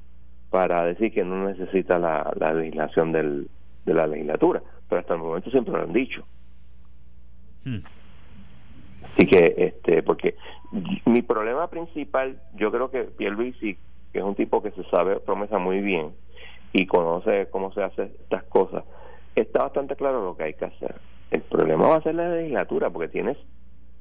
para 0.50 0.86
decir 0.86 1.14
que 1.14 1.24
no 1.24 1.50
necesita 1.50 2.00
la, 2.00 2.54
legislación 2.54 3.12
del, 3.12 3.50
de 3.86 3.94
la 3.94 4.08
legislatura. 4.08 4.62
Pero 4.88 5.02
hasta 5.02 5.16
el 5.16 5.20
momento 5.20 5.50
siempre 5.52 5.74
lo 5.74 5.82
han 5.82 5.94
dicho. 5.94 6.24
Hmm. 7.66 7.80
Así 9.04 9.28
que, 9.28 9.54
este, 9.58 10.04
porque 10.04 10.36
mi 11.06 11.22
problema 11.22 11.70
principal, 11.70 12.40
yo 12.56 12.72
creo 12.72 12.90
que 12.90 13.04
Pierluisi, 13.04 13.78
que 14.12 14.20
es 14.20 14.24
un 14.24 14.36
tipo 14.36 14.62
que 14.62 14.72
se 14.72 14.84
sabe 14.86 15.20
promesa 15.20 15.58
muy 15.58 15.82
bien 15.82 16.12
y 16.74 16.86
conoce 16.86 17.48
cómo 17.50 17.72
se 17.74 17.84
hacen 17.84 18.12
estas 18.22 18.44
cosas, 18.44 18.84
está 19.36 19.64
bastante 19.64 19.96
claro 19.96 20.24
lo 20.24 20.38
que 20.38 20.44
hay 20.44 20.54
que 20.54 20.66
hacer. 20.66 20.96
El 21.32 21.42
problema 21.42 21.88
va 21.88 21.98
a 21.98 22.02
ser 22.02 22.16
la 22.16 22.30
legislatura, 22.30 22.90
porque 22.90 23.10
tienes 23.10 23.38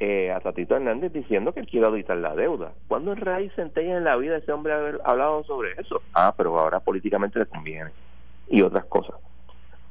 eh, 0.06 0.30
a 0.30 0.40
Tatito 0.40 0.76
Hernández 0.76 1.14
diciendo 1.14 1.54
que 1.54 1.60
él 1.60 1.66
quiere 1.66 1.86
auditar 1.86 2.18
la 2.18 2.34
deuda. 2.34 2.72
¿Cuándo 2.88 3.12
en 3.12 3.18
raíz 3.18 3.50
centella 3.54 3.96
en 3.96 4.04
la 4.04 4.16
vida 4.16 4.36
ese 4.36 4.52
hombre 4.52 4.74
haber 4.74 5.00
hablado 5.02 5.42
sobre 5.44 5.72
eso? 5.80 6.02
Ah, 6.12 6.34
pero 6.36 6.58
ahora 6.58 6.80
políticamente 6.80 7.38
le 7.38 7.46
conviene. 7.46 7.90
Y 8.48 8.60
otras 8.60 8.84
cosas. 8.84 9.16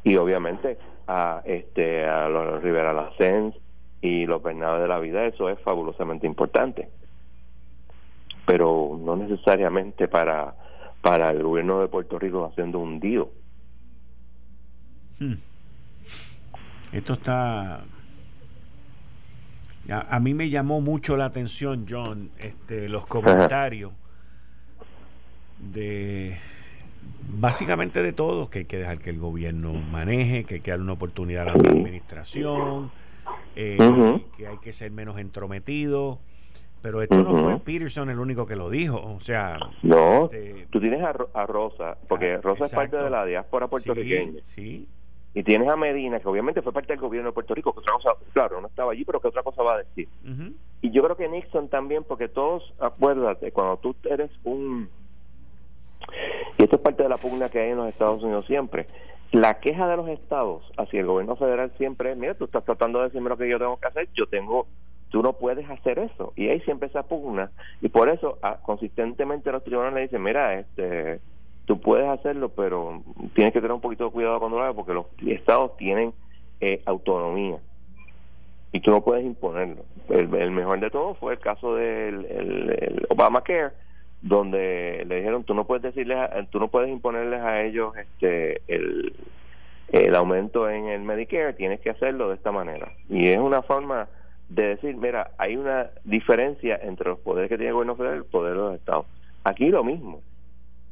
Y 0.03 0.15
obviamente 0.17 0.77
a 1.07 1.41
este 1.45 2.05
a 2.05 2.29
los 2.29 2.61
Rivera 2.61 2.93
Lacens 2.93 3.55
y 4.01 4.27
los 4.27 4.43
Bernardo 4.43 4.83
de 4.83 4.87
la 4.87 4.99
vida, 4.99 5.25
eso 5.25 5.49
es 5.49 5.59
fabulosamente 5.61 6.27
importante. 6.27 6.89
Pero 8.45 8.95
no 8.99 9.15
necesariamente 9.15 10.07
para, 10.07 10.53
para 11.01 11.31
el 11.31 11.41
gobierno 11.41 11.79
de 11.79 11.87
Puerto 11.87 12.19
Rico 12.19 12.45
haciendo 12.45 12.77
hundido. 12.77 13.31
Hmm. 15.19 15.37
Esto 16.91 17.13
está 17.13 17.81
a, 19.89 20.19
mí 20.19 20.33
me 20.33 20.49
llamó 20.49 20.81
mucho 20.81 21.17
la 21.17 21.25
atención, 21.25 21.85
John, 21.89 22.31
este, 22.39 22.87
los 22.87 23.05
comentarios 23.05 23.91
de 25.59 26.37
básicamente 27.29 28.01
de 28.01 28.13
todos, 28.13 28.49
que 28.49 28.59
hay 28.59 28.65
que 28.65 28.77
dejar 28.77 28.99
que 28.99 29.09
el 29.09 29.19
gobierno 29.19 29.73
maneje, 29.73 30.43
que 30.43 30.55
hay 30.55 30.61
que 30.61 30.71
darle 30.71 30.83
una 30.83 30.93
oportunidad 30.93 31.43
a 31.43 31.45
la 31.45 31.69
administración, 31.69 32.91
eh, 33.55 33.77
que 34.37 34.47
hay 34.47 34.57
que 34.57 34.73
ser 34.73 34.91
menos 34.91 35.19
entrometido. 35.19 36.19
Pero 36.81 37.01
esto 37.01 37.15
no 37.15 37.35
fue 37.37 37.59
Peterson 37.59 38.09
el 38.09 38.19
único 38.19 38.45
que 38.45 38.57
lo 38.57 38.69
dijo. 38.69 39.01
O 39.01 39.21
sea, 39.21 39.57
no, 39.83 40.25
este, 40.25 40.67
tú 40.69 40.81
tienes 40.81 41.01
a, 41.01 41.45
Rosa, 41.45 41.97
porque 42.09 42.33
ah, 42.33 42.41
Rosa 42.41 42.65
es 42.65 42.73
parte 42.73 42.97
de 42.97 43.09
la 43.09 43.25
diáspora 43.25 43.69
puertorriqueña. 43.69 44.41
Sí, 44.43 44.87
sí. 44.87 44.87
Y 45.35 45.43
tienes 45.43 45.67
a 45.67 45.75
Medina, 45.75 46.19
que 46.19 46.27
obviamente 46.27 46.61
fue 46.61 46.71
parte 46.71 46.93
del 46.93 47.01
gobierno 47.01 47.29
de 47.29 47.33
Puerto 47.33 47.55
Rico, 47.55 47.73
que 47.73 47.79
otra 47.79 47.95
cosa, 47.95 48.11
claro, 48.33 48.61
no 48.61 48.67
estaba 48.67 48.91
allí, 48.91 49.03
pero 49.03 49.19
que 49.19 49.29
otra 49.29 49.41
cosa 49.41 49.63
va 49.63 49.75
a 49.75 49.77
decir. 49.79 50.07
Y 50.81 50.91
yo 50.91 51.01
creo 51.03 51.17
que 51.17 51.27
Nixon 51.27 51.69
también, 51.69 52.03
porque 52.03 52.27
todos, 52.27 52.73
acuérdate, 52.79 53.51
cuando 53.51 53.77
tú 53.77 53.95
eres 54.03 54.29
un... 54.43 54.89
Y 56.57 56.63
esto 56.63 56.75
es 56.75 56.81
parte 56.81 57.01
de 57.01 57.09
la 57.09 57.17
pugna 57.17 57.49
que 57.49 57.59
hay 57.59 57.71
en 57.71 57.77
los 57.77 57.87
Estados 57.87 58.21
Unidos 58.21 58.45
siempre. 58.45 58.87
La 59.31 59.59
queja 59.59 59.87
de 59.87 59.97
los 59.97 60.07
estados 60.09 60.63
hacia 60.77 60.99
el 60.99 61.07
gobierno 61.07 61.35
federal 61.35 61.71
siempre 61.79 62.11
es, 62.11 62.17
mira, 62.17 62.35
tú 62.35 62.45
estás 62.45 62.63
tratando 62.63 62.99
de 62.99 63.05
decirme 63.05 63.29
lo 63.29 63.37
que 63.37 63.49
yo 63.49 63.57
tengo 63.57 63.77
que 63.77 63.87
hacer, 63.87 64.09
yo 64.13 64.27
tengo 64.27 64.67
tú 65.13 65.21
no 65.21 65.33
puedes 65.33 65.69
hacer 65.69 65.99
eso 65.99 66.33
y 66.35 66.49
ahí 66.49 66.59
siempre 66.61 66.87
esa 66.87 67.03
pugna 67.03 67.51
y 67.81 67.89
por 67.89 68.09
eso 68.09 68.39
ah, 68.41 68.57
consistentemente 68.63 69.51
los 69.51 69.63
tribunales 69.63 69.93
le 69.93 70.01
dicen 70.01 70.23
mira 70.23 70.57
este 70.57 71.21
tú 71.65 71.79
puedes 71.79 72.07
hacerlo, 72.07 72.49
pero 72.49 73.01
tienes 73.33 73.53
que 73.53 73.61
tener 73.61 73.73
un 73.73 73.81
poquito 73.81 74.05
de 74.05 74.11
cuidado 74.11 74.39
cuando 74.39 74.57
lo 74.57 74.63
hagas 74.63 74.75
porque 74.75 74.93
los 74.93 75.05
estados 75.25 75.77
tienen 75.77 76.13
eh, 76.59 76.81
autonomía 76.85 77.59
y 78.71 78.81
tú 78.81 78.91
no 78.91 79.03
puedes 79.03 79.23
imponerlo. 79.23 79.85
El, 80.09 80.51
mejor 80.51 80.79
de 80.79 80.89
todo 80.89 81.13
fue 81.15 81.33
el 81.33 81.39
caso 81.39 81.75
del 81.75 82.25
el, 82.25 83.05
Obamacare, 83.09 83.71
donde 84.21 85.05
le 85.07 85.17
dijeron 85.17 85.43
tú 85.43 85.53
no 85.53 85.65
puedes 85.65 85.83
decirles, 85.83 86.17
tú 86.49 86.59
no 86.59 86.69
puedes 86.69 86.89
imponerles 86.89 87.41
a 87.41 87.61
ellos 87.61 87.95
este 87.95 88.61
el, 88.67 89.13
el 89.89 90.15
aumento 90.15 90.69
en 90.69 90.87
el 90.87 91.01
Medicare, 91.01 91.53
tienes 91.53 91.79
que 91.81 91.91
hacerlo 91.91 92.29
de 92.29 92.35
esta 92.35 92.51
manera. 92.51 92.91
Y 93.09 93.27
es 93.27 93.37
una 93.37 93.61
forma 93.61 94.07
de 94.49 94.69
decir, 94.69 94.97
mira, 94.97 95.31
hay 95.37 95.55
una 95.55 95.91
diferencia 96.03 96.79
entre 96.81 97.09
los 97.09 97.19
poderes 97.19 97.49
que 97.49 97.57
tiene 97.57 97.69
el 97.69 97.73
gobierno 97.73 97.95
federal 97.95 98.17
y 98.17 98.19
el 98.19 98.25
poder 98.25 98.53
de 98.53 98.59
los 98.59 98.75
estados. 98.75 99.05
Aquí 99.43 99.69
lo 99.69 99.83
mismo 99.83 100.21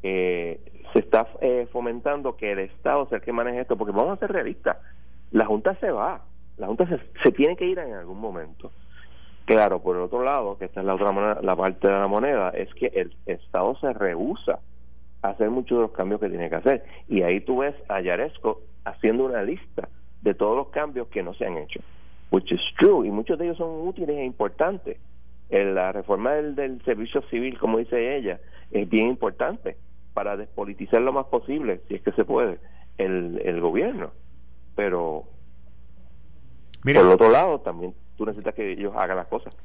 eh, 0.03 0.59
se 0.93 0.99
está 0.99 1.27
eh, 1.41 1.67
fomentando 1.71 2.35
que 2.35 2.51
el 2.51 2.59
Estado 2.59 3.07
sea 3.07 3.19
el 3.19 3.23
que 3.23 3.31
maneje 3.31 3.61
esto, 3.61 3.77
porque 3.77 3.95
vamos 3.95 4.13
a 4.13 4.19
ser 4.19 4.31
realistas, 4.31 4.77
la 5.31 5.45
Junta 5.45 5.75
se 5.75 5.91
va, 5.91 6.21
la 6.57 6.67
Junta 6.67 6.87
se, 7.23 7.31
tiene 7.31 7.55
que 7.55 7.65
ir 7.65 7.79
en 7.79 7.93
algún 7.93 8.19
momento. 8.19 8.71
Claro, 9.45 9.81
por 9.81 9.95
el 9.95 10.03
otro 10.03 10.23
lado, 10.23 10.57
que 10.57 10.65
esta 10.65 10.81
es 10.81 10.85
la 10.85 10.95
otra 10.95 11.41
la 11.41 11.55
parte 11.55 11.87
de 11.87 11.93
la 11.93 12.07
moneda, 12.07 12.49
es 12.49 12.73
que 12.73 12.87
el 12.87 13.13
Estado 13.25 13.75
se 13.79 13.93
rehúsa 13.93 14.59
a 15.21 15.29
hacer 15.29 15.49
muchos 15.49 15.77
de 15.77 15.81
los 15.83 15.91
cambios 15.91 16.19
que 16.19 16.29
tiene 16.29 16.49
que 16.49 16.55
hacer. 16.55 16.83
Y 17.07 17.21
ahí 17.21 17.41
tú 17.41 17.59
ves 17.59 17.75
a 17.89 18.01
Yaresco 18.01 18.61
haciendo 18.85 19.25
una 19.25 19.43
lista 19.43 19.89
de 20.21 20.33
todos 20.33 20.55
los 20.55 20.69
cambios 20.69 21.07
que 21.07 21.23
no 21.23 21.33
se 21.33 21.45
han 21.45 21.57
hecho, 21.57 21.79
which 22.31 22.51
is 22.51 22.61
true, 22.79 23.07
y 23.07 23.11
muchos 23.11 23.37
de 23.39 23.45
ellos 23.45 23.57
son 23.57 23.87
útiles 23.87 24.17
e 24.17 24.25
importantes. 24.25 24.97
la 25.49 25.91
reforma 25.91 26.33
del, 26.33 26.55
del 26.55 26.81
servicio 26.83 27.21
civil, 27.23 27.57
como 27.59 27.79
dice 27.79 28.15
ella, 28.17 28.39
es 28.71 28.87
bien 28.89 29.07
importante 29.07 29.75
para 30.13 30.37
despolitizar 30.37 31.01
lo 31.01 31.13
más 31.13 31.25
posible, 31.27 31.81
si 31.87 31.95
es 31.95 32.01
que 32.01 32.11
se 32.11 32.25
puede, 32.25 32.59
el, 32.97 33.41
el 33.43 33.61
gobierno. 33.61 34.11
Pero 34.75 35.25
por 36.83 36.91
el 36.91 37.07
otro 37.07 37.29
lado, 37.29 37.59
también 37.59 37.93
tú 38.17 38.25
necesitas 38.25 38.55
que 38.55 38.71
ellos 38.71 38.93
hagan 38.95 39.17
las 39.17 39.27
cosas. 39.27 39.55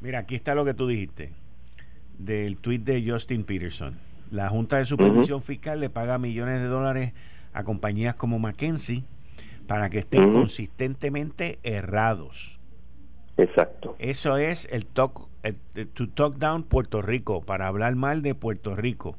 Mira, 0.00 0.20
aquí 0.20 0.34
está 0.34 0.54
lo 0.54 0.64
que 0.64 0.74
tú 0.74 0.86
dijiste 0.86 1.32
del 2.18 2.56
tweet 2.58 2.80
de 2.80 3.04
Justin 3.08 3.44
Peterson. 3.44 3.98
La 4.30 4.48
Junta 4.48 4.78
de 4.78 4.84
Supervisión 4.84 5.42
Fiscal 5.42 5.80
le 5.80 5.90
paga 5.90 6.18
millones 6.18 6.60
de 6.60 6.66
dólares 6.66 7.12
a 7.52 7.64
compañías 7.64 8.14
como 8.14 8.38
McKenzie 8.38 9.04
para 9.66 9.90
que 9.90 9.98
estén 9.98 10.32
consistentemente 10.32 11.58
errados. 11.62 12.58
Exacto. 13.36 13.96
Eso 13.98 14.36
es 14.36 14.68
el 14.72 14.86
talk, 14.86 15.28
el, 15.42 15.56
to 15.88 16.08
talk 16.08 16.36
down 16.36 16.62
Puerto 16.62 17.02
Rico, 17.02 17.42
para 17.42 17.66
hablar 17.66 17.94
mal 17.94 18.22
de 18.22 18.34
Puerto 18.34 18.74
Rico. 18.74 19.16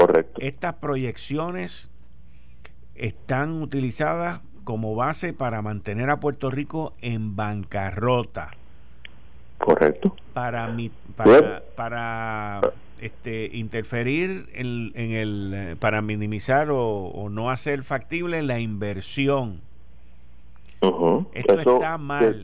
Correcto. 0.00 0.40
Estas 0.40 0.74
proyecciones 0.74 1.90
están 2.94 3.62
utilizadas 3.62 4.40
como 4.64 4.94
base 4.94 5.32
para 5.32 5.62
mantener 5.62 6.10
a 6.10 6.20
Puerto 6.20 6.50
Rico 6.50 6.94
en 7.00 7.36
bancarrota. 7.36 8.50
Correcto. 9.58 10.14
Para 10.34 10.74
para, 11.16 11.62
para 11.74 12.60
este 13.00 13.50
interferir 13.52 14.48
en, 14.52 14.92
el 14.94 15.76
para 15.78 16.02
minimizar 16.02 16.68
o, 16.70 17.28
no 17.30 17.50
hacer 17.50 17.82
factible 17.82 18.42
la 18.42 18.60
inversión. 18.60 19.60
Esto 21.32 21.60
está 21.60 21.98
mal. 21.98 22.40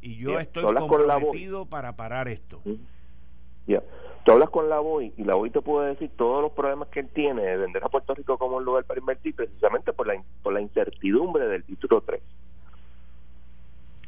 y 0.00 0.16
yo 0.16 0.40
estoy 0.40 0.64
comprometido 0.74 1.66
para 1.66 1.92
parar 1.94 2.28
esto. 2.28 2.60
Tú 4.28 4.32
hablas 4.32 4.50
con 4.50 4.68
la 4.68 4.78
BOI 4.78 5.14
y 5.16 5.24
la 5.24 5.36
BOI 5.36 5.48
te 5.48 5.62
puede 5.62 5.88
decir 5.88 6.10
todos 6.14 6.42
los 6.42 6.52
problemas 6.52 6.88
que 6.88 7.00
él 7.00 7.08
tiene 7.14 7.40
de 7.40 7.56
vender 7.56 7.82
a 7.82 7.88
Puerto 7.88 8.14
Rico 8.14 8.36
como 8.36 8.58
un 8.58 8.64
lugar 8.66 8.84
para 8.84 9.00
invertir 9.00 9.34
precisamente 9.34 9.94
por 9.94 10.06
la, 10.06 10.22
por 10.42 10.52
la 10.52 10.60
incertidumbre 10.60 11.48
del 11.48 11.64
título 11.64 12.02
3. 12.02 12.20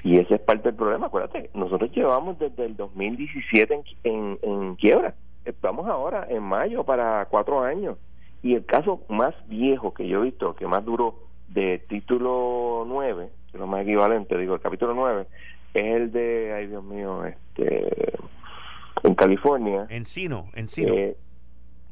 Y 0.03 0.19
ese 0.19 0.35
es 0.35 0.41
parte 0.43 0.65
del 0.65 0.75
problema, 0.75 1.07
acuérdate, 1.07 1.49
nosotros 1.55 1.91
llevamos 1.93 2.39
desde 2.39 2.67
el 2.67 2.77
2017 2.77 3.83
en, 4.05 4.39
en, 4.43 4.75
quiebra, 4.75 5.15
estamos 5.47 5.89
ahora 5.89 6.27
en 6.29 6.43
mayo 6.43 6.85
para 6.85 7.25
cuatro 7.31 7.63
años. 7.63 7.97
Y 8.43 8.57
el 8.57 8.67
caso 8.67 9.01
más 9.09 9.35
viejo 9.49 9.95
que 9.95 10.07
yo 10.07 10.21
he 10.21 10.25
visto, 10.25 10.55
que 10.55 10.67
más 10.67 10.85
duró 10.85 11.15
de 11.49 11.79
título 11.89 12.85
9, 12.87 13.31
que 13.51 13.57
es 13.57 13.59
lo 13.59 13.67
más 13.67 13.85
equivalente, 13.85 14.37
digo, 14.37 14.55
el 14.55 14.61
capítulo 14.61 14.93
9, 14.93 15.27
es 15.73 15.83
el 15.83 16.13
de, 16.13 16.53
ay 16.53 16.67
Dios 16.67 16.85
mío, 16.85 17.25
este 17.25 18.19
en 19.03 19.15
California. 19.15 19.87
Encino, 19.89 20.49
Encino. 20.55 20.95
Eh, 20.95 21.17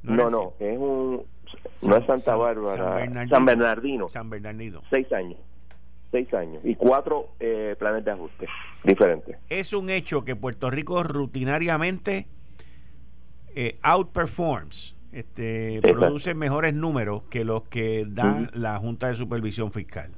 no, 0.03 0.31
no, 0.31 0.55
es 0.59 0.79
un. 0.79 1.23
no 1.87 1.97
es 1.97 2.07
Santa 2.07 2.37
Bárbara. 2.37 3.09
San 3.29 3.45
Bernardino. 3.45 4.09
San 4.09 4.31
Bernardino. 4.31 4.83
Seis 4.91 5.13
años. 5.13 5.39
Seis 6.11 6.33
años. 6.33 6.63
Y 6.65 6.75
cuatro 6.75 7.29
eh, 7.41 7.77
planes 7.79 8.05
de 8.05 8.11
ajuste 8.13 8.47
diferentes. 8.85 9.37
Es 9.49 9.73
un 9.73 9.91
hecho 9.91 10.25
que 10.25 10.37
Puerto 10.37 10.71
Rico 10.71 11.03
rutinariamente 11.03 12.27
eh, 13.55 13.79
outperforms. 13.83 14.97
Este, 15.11 15.81
produce 15.81 16.35
mejores 16.35 16.75
números 16.75 17.23
que 17.31 17.43
los 17.43 17.63
que 17.65 18.05
da 18.07 18.47
la 18.53 18.77
Junta 18.77 19.09
de 19.09 19.15
Supervisión 19.15 19.73
Fiscal. 19.73 20.13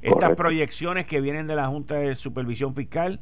Estas 0.00 0.34
proyecciones 0.34 1.06
que 1.06 1.20
vienen 1.20 1.46
de 1.46 1.56
la 1.56 1.66
Junta 1.66 1.96
de 1.96 2.14
Supervisión 2.14 2.74
Fiscal 2.74 3.20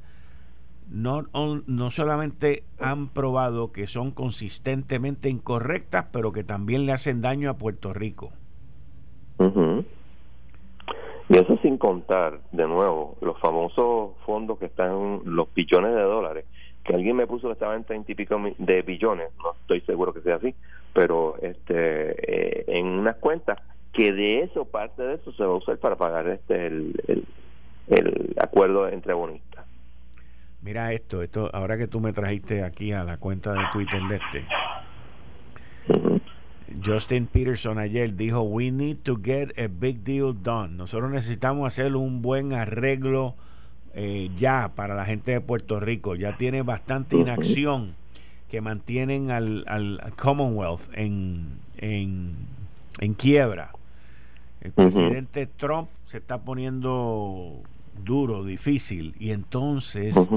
no, 0.90 1.24
no 1.66 1.90
solamente 1.90 2.62
han 2.78 3.08
probado 3.08 3.72
que 3.72 3.86
son 3.86 4.10
consistentemente 4.10 5.28
incorrectas, 5.28 6.06
pero 6.12 6.32
que 6.32 6.44
también 6.44 6.86
le 6.86 6.92
hacen 6.92 7.20
daño 7.20 7.50
a 7.50 7.54
Puerto 7.54 7.92
Rico. 7.92 8.32
Y 11.28 11.36
eso 11.36 11.58
sin 11.60 11.76
contar, 11.76 12.38
de 12.52 12.66
nuevo, 12.66 13.16
los 13.20 13.38
famosos 13.40 14.12
fondos 14.24 14.58
que 14.58 14.66
están, 14.66 15.20
los 15.24 15.52
billones 15.52 15.94
de 15.94 16.02
dólares, 16.02 16.44
que 16.84 16.94
alguien 16.94 17.16
me 17.16 17.26
puso 17.26 17.48
que 17.48 17.54
estaba 17.54 17.74
en 17.74 17.84
treinta 17.84 18.12
y 18.12 18.14
pico 18.14 18.40
de 18.58 18.82
billones, 18.82 19.30
no 19.42 19.52
estoy 19.60 19.80
seguro 19.80 20.14
que 20.14 20.20
sea 20.20 20.36
así, 20.36 20.54
pero 20.92 21.36
este 21.42 22.14
eh, 22.32 22.64
en 22.68 22.86
unas 22.86 23.16
cuentas 23.16 23.58
que 23.92 24.12
de 24.12 24.42
eso, 24.42 24.66
parte 24.66 25.02
de 25.02 25.14
eso 25.14 25.32
se 25.32 25.44
va 25.44 25.52
a 25.52 25.56
usar 25.56 25.78
para 25.78 25.96
pagar 25.96 26.28
este 26.28 26.66
el, 26.66 26.94
el, 27.08 27.24
el 27.88 28.36
acuerdo 28.40 28.88
entre 28.88 29.14
bonistas. 29.14 29.55
Mira 30.66 30.92
esto, 30.92 31.22
esto, 31.22 31.48
ahora 31.54 31.78
que 31.78 31.86
tú 31.86 32.00
me 32.00 32.12
trajiste 32.12 32.64
aquí 32.64 32.90
a 32.90 33.04
la 33.04 33.18
cuenta 33.18 33.52
de 33.52 33.60
Twitter 33.72 34.00
de 34.08 34.16
este. 34.16 34.44
Justin 36.84 37.28
Peterson 37.28 37.78
ayer 37.78 38.16
dijo, 38.16 38.42
we 38.42 38.72
need 38.72 38.96
to 39.04 39.16
get 39.22 39.56
a 39.60 39.68
big 39.68 40.02
deal 40.02 40.34
done. 40.34 40.76
Nosotros 40.76 41.12
necesitamos 41.12 41.68
hacer 41.68 41.94
un 41.94 42.20
buen 42.20 42.52
arreglo 42.52 43.36
eh, 43.94 44.28
ya 44.34 44.72
para 44.74 44.96
la 44.96 45.04
gente 45.04 45.30
de 45.30 45.40
Puerto 45.40 45.78
Rico. 45.78 46.16
Ya 46.16 46.36
tiene 46.36 46.62
bastante 46.62 47.14
inacción 47.16 47.94
que 48.50 48.60
mantienen 48.60 49.30
al, 49.30 49.62
al 49.68 50.00
Commonwealth 50.16 50.82
en, 50.94 51.60
en, 51.76 52.34
en 52.98 53.14
quiebra. 53.14 53.70
El 54.62 54.72
presidente 54.72 55.46
Trump 55.46 55.90
se 56.02 56.18
está 56.18 56.38
poniendo 56.38 57.62
duro, 58.04 58.44
difícil, 58.44 59.14
y 59.20 59.30
entonces 59.30 60.28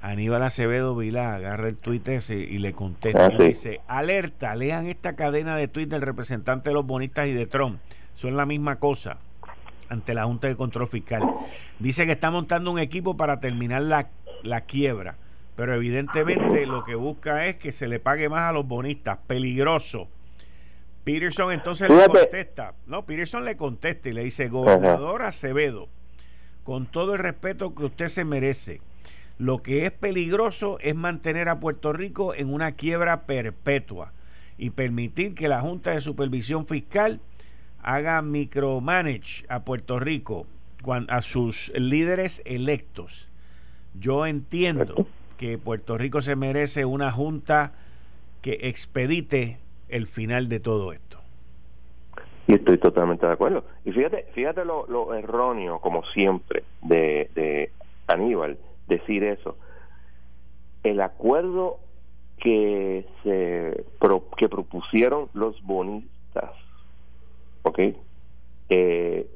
Aníbal 0.00 0.42
Acevedo 0.42 0.94
Vilá 0.94 1.34
agarra 1.34 1.68
el 1.68 1.76
tuit 1.76 2.06
ese 2.08 2.36
y 2.36 2.58
le 2.58 2.72
contesta 2.72 3.26
ah, 3.26 3.32
y 3.32 3.48
dice, 3.48 3.80
alerta, 3.88 4.54
lean 4.54 4.86
esta 4.86 5.16
cadena 5.16 5.56
de 5.56 5.66
tuit 5.66 5.88
del 5.88 6.02
representante 6.02 6.70
de 6.70 6.74
los 6.74 6.86
bonistas 6.86 7.26
y 7.26 7.32
de 7.32 7.46
Trump. 7.46 7.80
Son 8.14 8.36
la 8.36 8.46
misma 8.46 8.76
cosa 8.76 9.18
ante 9.88 10.14
la 10.14 10.24
Junta 10.24 10.46
de 10.46 10.56
Control 10.56 10.86
Fiscal. 10.86 11.22
Dice 11.78 12.06
que 12.06 12.12
está 12.12 12.30
montando 12.30 12.70
un 12.70 12.78
equipo 12.78 13.16
para 13.16 13.40
terminar 13.40 13.82
la, 13.82 14.08
la 14.44 14.62
quiebra, 14.62 15.16
pero 15.56 15.74
evidentemente 15.74 16.66
lo 16.66 16.84
que 16.84 16.94
busca 16.94 17.46
es 17.46 17.56
que 17.56 17.72
se 17.72 17.88
le 17.88 17.98
pague 17.98 18.28
más 18.28 18.42
a 18.42 18.52
los 18.52 18.66
bonistas. 18.66 19.18
Peligroso. 19.26 20.08
Peterson 21.02 21.52
entonces 21.52 21.88
le 21.88 22.06
contesta, 22.06 22.74
no, 22.86 23.06
Peterson 23.06 23.44
le 23.44 23.56
contesta 23.56 24.10
y 24.10 24.12
le 24.12 24.24
dice, 24.24 24.48
gobernador 24.48 25.22
Acevedo, 25.22 25.88
con 26.64 26.84
todo 26.84 27.14
el 27.14 27.20
respeto 27.20 27.74
que 27.74 27.84
usted 27.84 28.08
se 28.08 28.26
merece, 28.26 28.82
lo 29.38 29.62
que 29.62 29.86
es 29.86 29.92
peligroso 29.92 30.78
es 30.80 30.94
mantener 30.96 31.48
a 31.48 31.60
Puerto 31.60 31.92
Rico 31.92 32.34
en 32.34 32.52
una 32.52 32.72
quiebra 32.72 33.22
perpetua 33.22 34.12
y 34.58 34.70
permitir 34.70 35.34
que 35.34 35.48
la 35.48 35.60
Junta 35.60 35.92
de 35.92 36.00
Supervisión 36.00 36.66
Fiscal 36.66 37.20
haga 37.80 38.20
micromanage 38.22 39.44
a 39.48 39.60
Puerto 39.60 40.00
Rico 40.00 40.46
a 41.08 41.22
sus 41.22 41.72
líderes 41.76 42.42
electos. 42.44 43.30
Yo 43.94 44.26
entiendo 44.26 45.06
que 45.36 45.56
Puerto 45.56 45.96
Rico 45.96 46.20
se 46.20 46.34
merece 46.34 46.84
una 46.84 47.12
junta 47.12 47.72
que 48.42 48.58
expedite 48.62 49.58
el 49.88 50.08
final 50.08 50.48
de 50.48 50.58
todo 50.58 50.92
esto. 50.92 51.18
Y 52.48 52.54
estoy 52.54 52.78
totalmente 52.78 53.26
de 53.26 53.32
acuerdo. 53.32 53.64
Y 53.84 53.92
fíjate, 53.92 54.26
fíjate 54.34 54.64
lo, 54.64 55.14
erróneo, 55.14 55.78
como 55.80 56.04
siempre, 56.06 56.64
de, 56.82 57.30
de 57.34 57.70
Aníbal, 58.06 58.58
decir 58.88 59.22
eso. 59.24 59.56
El 60.82 61.00
acuerdo 61.00 61.78
que 62.38 63.06
se 63.22 63.84
que 64.36 64.48
propusieron 64.48 65.28
los 65.34 65.60
bonistas, 65.62 66.52
¿ok? 67.62 67.80
Eh, 68.70 69.30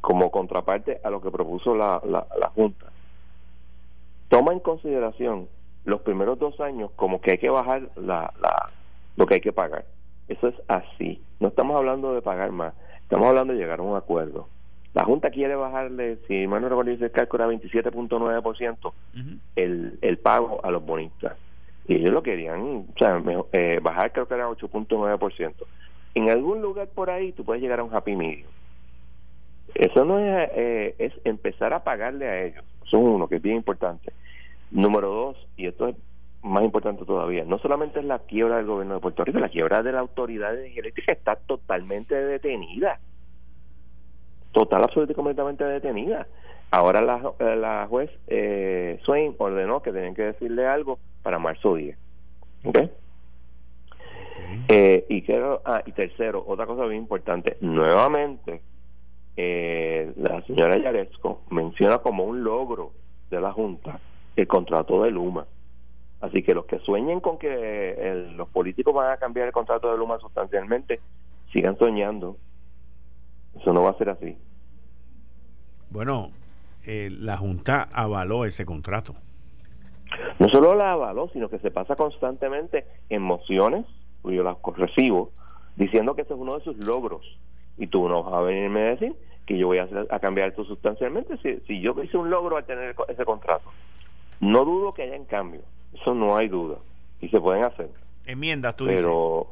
como 0.00 0.30
contraparte 0.30 1.00
a 1.04 1.10
lo 1.10 1.20
que 1.20 1.30
propuso 1.30 1.74
la, 1.76 2.00
la, 2.04 2.26
la 2.38 2.48
Junta, 2.50 2.86
toma 4.28 4.52
en 4.52 4.60
consideración 4.60 5.48
los 5.84 6.00
primeros 6.02 6.38
dos 6.38 6.60
años 6.60 6.90
como 6.96 7.20
que 7.20 7.32
hay 7.32 7.38
que 7.38 7.50
bajar 7.50 7.90
la, 7.96 8.32
la, 8.40 8.70
lo 9.16 9.26
que 9.26 9.34
hay 9.34 9.40
que 9.40 9.52
pagar. 9.52 9.84
Eso 10.28 10.48
es 10.48 10.54
así. 10.68 11.20
No 11.40 11.48
estamos 11.48 11.76
hablando 11.76 12.14
de 12.14 12.22
pagar 12.22 12.52
más, 12.52 12.74
estamos 13.02 13.26
hablando 13.26 13.52
de 13.52 13.58
llegar 13.58 13.80
a 13.80 13.82
un 13.82 13.96
acuerdo. 13.96 14.48
La 14.94 15.04
Junta 15.04 15.30
quiere 15.30 15.54
bajarle, 15.54 16.18
si 16.28 16.46
mal 16.46 16.60
no 16.60 16.68
recuerdo, 16.68 16.90
el 16.90 17.10
cálculo 17.10 17.44
era 17.44 17.52
27.9% 17.54 18.92
el, 19.56 19.98
el 20.02 20.18
pago 20.18 20.60
a 20.62 20.70
los 20.70 20.84
bonistas. 20.84 21.36
Y 21.88 21.94
ellos 21.94 22.12
lo 22.12 22.22
querían, 22.22 22.60
o 22.60 22.98
sea, 22.98 23.22
eh, 23.52 23.80
bajar 23.82 24.12
creo 24.12 24.28
que 24.28 24.34
era 24.34 24.48
8.9%. 24.48 25.54
En 26.14 26.28
algún 26.28 26.60
lugar 26.60 26.88
por 26.88 27.08
ahí 27.08 27.32
tú 27.32 27.42
puedes 27.44 27.62
llegar 27.62 27.80
a 27.80 27.84
un 27.84 27.94
happy 27.94 28.14
medium. 28.16 28.48
Eso 29.74 30.04
no 30.04 30.18
es, 30.18 30.50
eh, 30.54 30.94
es 30.98 31.12
empezar 31.24 31.72
a 31.72 31.82
pagarle 31.82 32.28
a 32.28 32.44
ellos. 32.44 32.64
Eso 32.86 32.98
es 32.98 33.02
uno, 33.02 33.26
que 33.28 33.36
es 33.36 33.42
bien 33.42 33.56
importante. 33.56 34.12
Número 34.70 35.08
dos, 35.08 35.48
y 35.56 35.66
esto 35.66 35.88
es 35.88 35.96
más 36.42 36.64
importante 36.64 37.04
todavía, 37.06 37.44
no 37.44 37.58
solamente 37.58 38.00
es 38.00 38.04
la 38.04 38.18
quiebra 38.18 38.56
del 38.56 38.66
gobierno 38.66 38.94
de 38.94 39.00
Puerto 39.00 39.24
Rico, 39.24 39.38
la 39.38 39.48
quiebra 39.48 39.82
de 39.82 39.92
la 39.92 40.00
autoridad 40.00 40.52
de 40.52 40.76
eléctrica 40.76 41.12
está 41.12 41.36
totalmente 41.36 42.14
detenida 42.14 42.98
total, 44.52 44.84
absolutamente 44.84 45.12
y 45.12 45.16
completamente 45.16 45.64
detenida. 45.64 46.26
Ahora 46.70 47.02
la, 47.02 47.32
eh, 47.38 47.56
la 47.56 47.86
juez 47.86 48.10
eh, 48.28 48.98
Swain 49.04 49.34
ordenó 49.38 49.82
que 49.82 49.92
tenían 49.92 50.14
que 50.14 50.22
decirle 50.22 50.66
algo 50.66 50.98
para 51.22 51.38
marzo 51.38 51.74
10. 51.74 51.96
¿Ok? 52.64 52.78
Eh, 54.68 55.04
y, 55.08 55.22
quiero, 55.22 55.60
ah, 55.64 55.82
y 55.84 55.92
tercero, 55.92 56.44
otra 56.46 56.66
cosa 56.66 56.86
bien 56.86 57.02
importante, 57.02 57.56
nuevamente 57.60 58.62
eh, 59.36 60.12
la 60.16 60.42
señora 60.42 60.78
Yaresco 60.78 61.42
menciona 61.50 61.98
como 61.98 62.24
un 62.24 62.44
logro 62.44 62.92
de 63.30 63.40
la 63.40 63.52
Junta 63.52 64.00
el 64.36 64.46
contrato 64.46 65.02
de 65.02 65.10
Luma. 65.10 65.46
Así 66.20 66.42
que 66.42 66.54
los 66.54 66.66
que 66.66 66.78
sueñen 66.78 67.20
con 67.20 67.38
que 67.38 68.30
los 68.36 68.48
políticos 68.48 68.94
van 68.94 69.12
a 69.12 69.16
cambiar 69.16 69.48
el 69.48 69.52
contrato 69.52 69.90
de 69.90 69.98
Luma 69.98 70.18
sustancialmente, 70.20 71.00
sigan 71.52 71.76
soñando. 71.78 72.36
Eso 73.58 73.72
no 73.72 73.82
va 73.82 73.90
a 73.90 73.98
ser 73.98 74.10
así. 74.10 74.36
Bueno, 75.90 76.30
eh, 76.84 77.10
la 77.10 77.36
Junta 77.36 77.88
avaló 77.92 78.44
ese 78.44 78.64
contrato. 78.64 79.14
No 80.38 80.48
solo 80.48 80.74
la 80.74 80.92
avaló, 80.92 81.28
sino 81.32 81.48
que 81.48 81.58
se 81.58 81.70
pasa 81.70 81.96
constantemente 81.96 82.86
en 83.08 83.22
mociones, 83.22 83.86
yo 84.24 84.42
las 84.42 84.56
recibo, 84.76 85.30
diciendo 85.76 86.14
que 86.14 86.22
ese 86.22 86.34
es 86.34 86.40
uno 86.40 86.58
de 86.58 86.64
sus 86.64 86.76
logros. 86.78 87.22
Y 87.78 87.86
tú 87.86 88.08
no 88.08 88.22
vas 88.22 88.34
a 88.34 88.40
venirme 88.40 88.80
a 88.80 88.90
decir 88.90 89.14
que 89.46 89.58
yo 89.58 89.66
voy 89.66 89.78
a, 89.78 89.88
a 90.10 90.18
cambiar 90.20 90.48
esto 90.48 90.64
sustancialmente 90.64 91.36
si, 91.38 91.60
si 91.66 91.80
yo 91.80 91.94
hice 92.02 92.16
un 92.16 92.30
logro 92.30 92.56
al 92.56 92.64
tener 92.64 92.94
ese 93.08 93.24
contrato. 93.24 93.70
No 94.40 94.64
dudo 94.64 94.92
que 94.92 95.02
haya 95.02 95.16
en 95.16 95.24
cambio, 95.24 95.62
eso 95.94 96.14
no 96.14 96.36
hay 96.36 96.48
duda. 96.48 96.76
Y 97.20 97.28
se 97.28 97.40
pueden 97.40 97.64
hacer. 97.64 97.88
Enmiendas, 98.26 98.76
tú 98.76 98.84
pero, 98.86 99.48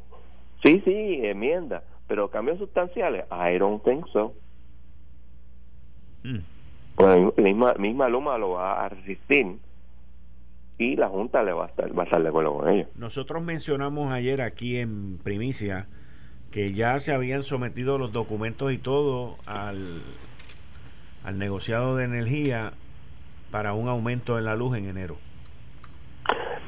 Sí, 0.64 0.82
sí, 0.84 1.20
enmiendas. 1.22 1.82
Pero 2.11 2.28
cambios 2.28 2.58
sustanciales, 2.58 3.24
I 3.30 3.56
don't 3.56 3.84
think 3.84 4.04
so. 4.12 4.34
Mm. 6.24 6.38
Pues 6.96 7.18
la 7.36 7.42
misma, 7.44 7.74
misma 7.74 8.08
Luma 8.08 8.36
lo 8.36 8.50
va 8.50 8.84
a 8.84 8.88
resistir 8.88 9.58
y 10.76 10.96
la 10.96 11.08
Junta 11.08 11.44
le 11.44 11.52
va 11.52 11.66
a 11.66 11.68
estar, 11.68 11.96
va 11.96 12.02
a 12.02 12.06
estar 12.06 12.20
de 12.20 12.28
acuerdo 12.28 12.54
con 12.54 12.68
ellos. 12.68 12.88
Nosotros 12.96 13.44
mencionamos 13.44 14.12
ayer 14.12 14.42
aquí 14.42 14.78
en 14.78 15.18
Primicia 15.18 15.86
que 16.50 16.72
ya 16.72 16.98
se 16.98 17.12
habían 17.12 17.44
sometido 17.44 17.96
los 17.96 18.11
documentos 18.11 18.72
y 18.72 18.78
todo 18.78 19.36
al, 19.46 20.02
al 21.22 21.38
negociado 21.38 21.94
de 21.94 22.06
energía 22.06 22.72
para 23.52 23.72
un 23.72 23.86
aumento 23.86 24.36
en 24.36 24.46
la 24.46 24.56
luz 24.56 24.76
en 24.76 24.86
enero. 24.86 25.16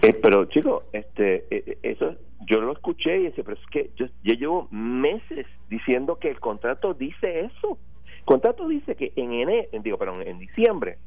Eh, 0.03 0.15
pero 0.15 0.47
chicos, 0.47 0.83
este, 0.93 1.47
eh, 1.49 1.79
eso 1.83 2.17
yo 2.47 2.61
lo 2.61 2.73
escuché 2.73 3.19
y 3.19 3.23
decía, 3.25 3.45
pero 3.45 3.57
es 3.57 3.67
que 3.71 3.91
yo, 3.95 4.07
llevo 4.25 4.67
meses 4.73 5.47
diciendo 5.69 6.17
que 6.17 6.29
el 6.29 6.41
contrato 6.41 6.93
dice 6.93 7.41
eso. 7.41 7.79
El 8.19 8.25
contrato 8.25 8.67
dice 8.67 8.97
que 8.97 9.13
en 9.15 9.33
enero, 9.33 9.69
digo, 9.83 9.99
perdón, 9.99 10.23
en 10.27 10.41
diciembre 10.41 10.99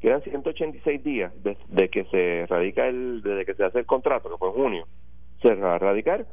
quedan 0.00 0.22
186 0.22 1.02
días 1.02 1.32
desde 1.42 1.88
que 1.88 2.04
se 2.04 2.46
radica 2.46 2.86
el, 2.86 3.22
desde 3.22 3.46
que 3.46 3.54
se 3.54 3.64
hace 3.64 3.80
el 3.80 3.86
contrato, 3.86 4.30
que 4.30 4.36
fue 4.36 4.48
en 4.48 4.54
junio, 4.54 4.86
se 5.42 5.54
va 5.56 5.74
a 5.74 5.78
radicar 5.78 6.26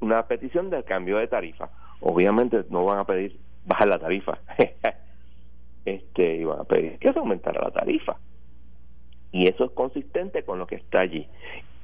una 0.00 0.26
petición 0.26 0.68
del 0.68 0.82
cambio 0.82 1.18
de 1.18 1.28
tarifa. 1.28 1.70
Obviamente 2.00 2.64
no 2.70 2.84
van 2.84 2.98
a 2.98 3.04
pedir 3.04 3.38
bajar 3.66 3.86
la 3.86 4.00
tarifa, 4.00 4.40
este, 5.84 6.36
y 6.36 6.44
van 6.44 6.60
a 6.60 6.64
pedir 6.64 6.98
que 6.98 7.12
se 7.12 7.18
aumentara 7.20 7.62
la 7.62 7.70
tarifa. 7.70 8.16
Y 9.32 9.48
eso 9.48 9.64
es 9.64 9.70
consistente 9.72 10.44
con 10.44 10.58
lo 10.58 10.66
que 10.66 10.76
está 10.76 11.00
allí. 11.00 11.26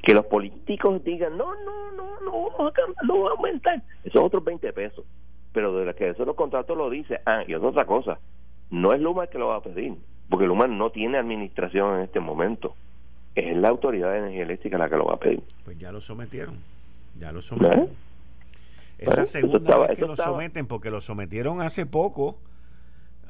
Que 0.03 0.14
los 0.14 0.26
políticos 0.26 1.03
digan, 1.03 1.36
no, 1.36 1.55
no, 1.64 1.90
no, 1.92 2.20
no 2.20 2.30
vamos 2.30 2.70
a 2.70 2.72
cambiar, 2.72 3.05
no 3.05 3.14
vamos 3.14 3.30
a 3.30 3.34
aumentar. 3.36 3.82
Esos 4.05 4.22
otros 4.22 4.44
20 4.44 4.72
pesos. 4.72 5.05
Pero 5.53 5.72
de 5.72 5.94
que 5.94 6.11
eso 6.11 6.24
los 6.24 6.36
contratos 6.36 6.76
lo 6.76 6.90
dice. 6.90 7.20
Ah, 7.24 7.42
y 7.46 7.55
otra 7.55 7.86
cosa, 7.86 8.18
no 8.70 8.92
es 8.92 9.01
Luma 9.01 9.24
el 9.24 9.28
que 9.30 9.38
lo 9.38 9.49
va 9.49 9.57
a 9.57 9.62
pedir, 9.62 9.94
porque 10.28 10.46
Luma 10.46 10.66
no 10.66 10.90
tiene 10.90 11.18
administración 11.18 11.96
en 11.96 12.03
este 12.03 12.20
momento. 12.20 12.74
Es 13.34 13.57
la 13.57 13.68
Autoridad 13.68 14.12
de 14.12 14.18
Energía 14.18 14.42
Eléctrica 14.42 14.78
la 14.78 14.88
que 14.88 14.96
lo 14.96 15.07
va 15.07 15.14
a 15.14 15.18
pedir. 15.18 15.42
Pues 15.64 15.78
ya 15.78 15.90
lo 15.90 16.01
sometieron. 16.01 16.57
Ya 17.18 17.32
lo 17.32 17.40
sometieron. 17.40 17.86
¿Eh? 17.86 17.88
Es 18.99 19.16
la 19.16 19.24
segunda 19.24 19.78
vez 19.78 19.99
que 19.99 20.07
lo 20.07 20.16
someten, 20.16 20.66
porque 20.66 20.90
lo 20.90 21.01
sometieron 21.01 21.61
hace 21.61 21.86
poco. 21.86 22.36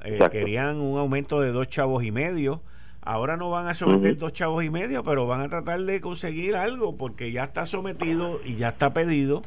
Eh, 0.05 0.19
querían 0.31 0.81
un 0.81 0.99
aumento 0.99 1.41
de 1.41 1.53
dos 1.53 1.69
chavos 1.69 2.05
y 2.05 2.11
medio 2.11 2.63
Ahora 3.09 3.39
no 3.39 3.49
van 3.49 3.67
a 3.69 3.73
someter 3.73 4.19
dos 4.19 4.35
chavos 4.35 4.63
y 4.65 4.69
medio, 4.69 5.03
pero 5.03 5.27
van 5.27 5.41
a 5.41 5.49
tratar 5.49 5.81
de 5.81 5.99
conseguir 6.03 6.55
algo 6.57 6.99
porque 6.99 7.33
ya 7.33 7.45
está 7.45 7.65
sometido 7.65 8.39
y 8.45 8.57
ya 8.57 8.69
está 8.69 8.93
pedido. 8.93 9.43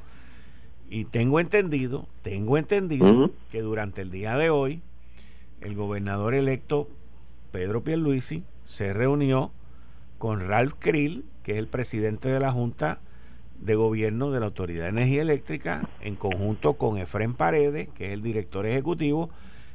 Y 0.89 1.05
tengo 1.05 1.39
entendido, 1.39 2.07
tengo 2.23 2.57
entendido 2.57 3.29
que 3.51 3.61
durante 3.61 4.01
el 4.01 4.09
día 4.09 4.35
de 4.35 4.49
hoy 4.49 4.81
el 5.61 5.75
gobernador 5.75 6.33
electo 6.33 6.89
Pedro 7.51 7.83
Pierluisi 7.83 8.43
se 8.65 8.93
reunió 8.93 9.51
con 10.17 10.39
Ralph 10.39 10.73
Krill, 10.79 11.23
que 11.43 11.51
es 11.51 11.57
el 11.59 11.67
presidente 11.67 12.29
de 12.29 12.39
la 12.39 12.51
Junta 12.51 12.97
de 13.59 13.75
Gobierno 13.75 14.31
de 14.31 14.39
la 14.39 14.47
Autoridad 14.47 14.85
de 14.85 14.89
Energía 14.89 15.21
Eléctrica, 15.21 15.87
en 16.01 16.15
conjunto 16.15 16.73
con 16.79 16.97
Efren 16.97 17.35
Paredes, 17.35 17.89
que 17.89 18.07
es 18.07 18.13
el 18.13 18.23
director 18.23 18.65
ejecutivo. 18.65 19.29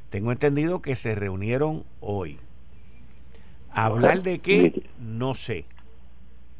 Tengo 0.09 0.33
entendido 0.33 0.81
que 0.81 0.97
se 0.97 1.15
reunieron 1.15 1.85
hoy. 2.01 2.37
¿Hablar 3.77 4.23
de 4.23 4.39
qué? 4.39 4.81
No 4.99 5.35
sé. 5.35 5.65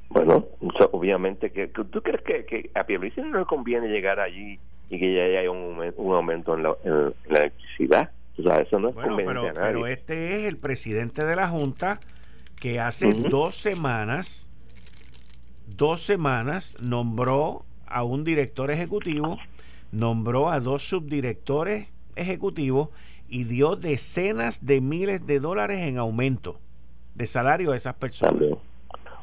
Bueno, 0.09 0.45
obviamente 0.91 1.51
que 1.51 1.67
tú 1.67 1.89
crees 2.03 2.21
que, 2.21 2.45
que 2.45 2.69
a 2.75 2.83
Pierluisi 2.83 3.21
no 3.21 3.39
le 3.39 3.45
conviene 3.45 3.87
llegar 3.87 4.19
allí 4.19 4.59
y 4.91 4.99
que 4.99 5.15
ya 5.15 5.23
haya 5.23 5.49
un, 5.49 5.93
un 5.95 6.15
aumento 6.15 6.55
en 6.55 6.61
la, 6.61 6.75
electricidad. 7.27 8.11
O 8.37 8.43
sea, 8.43 8.59
eso 8.59 8.79
no 8.79 8.89
es 8.89 8.95
bueno, 8.95 9.15
pero, 9.17 9.45
pero, 9.55 9.87
este 9.87 10.35
es 10.35 10.47
el 10.47 10.57
presidente 10.57 11.25
de 11.25 11.35
la 11.35 11.47
Junta 11.47 11.99
que 12.61 12.79
hace 12.79 13.11
dos 13.13 13.55
semanas, 13.55 14.51
dos 15.65 16.03
semanas 16.03 16.77
nombró 16.79 17.65
a 17.87 18.03
un 18.03 18.25
director 18.25 18.69
ejecutivo, 18.69 19.39
nombró 19.91 20.51
a 20.51 20.59
dos 20.59 20.87
subdirectores 20.87 21.91
ejecutivos 22.15 22.89
y 23.27 23.45
dio 23.45 23.75
decenas 23.75 24.67
de 24.67 24.81
miles 24.81 25.25
de 25.25 25.39
dólares 25.39 25.79
en 25.79 25.97
aumento 25.97 26.59
de 27.17 27.25
salario 27.25 27.71
a 27.71 27.75
esas 27.75 27.95
personas. 27.95 28.41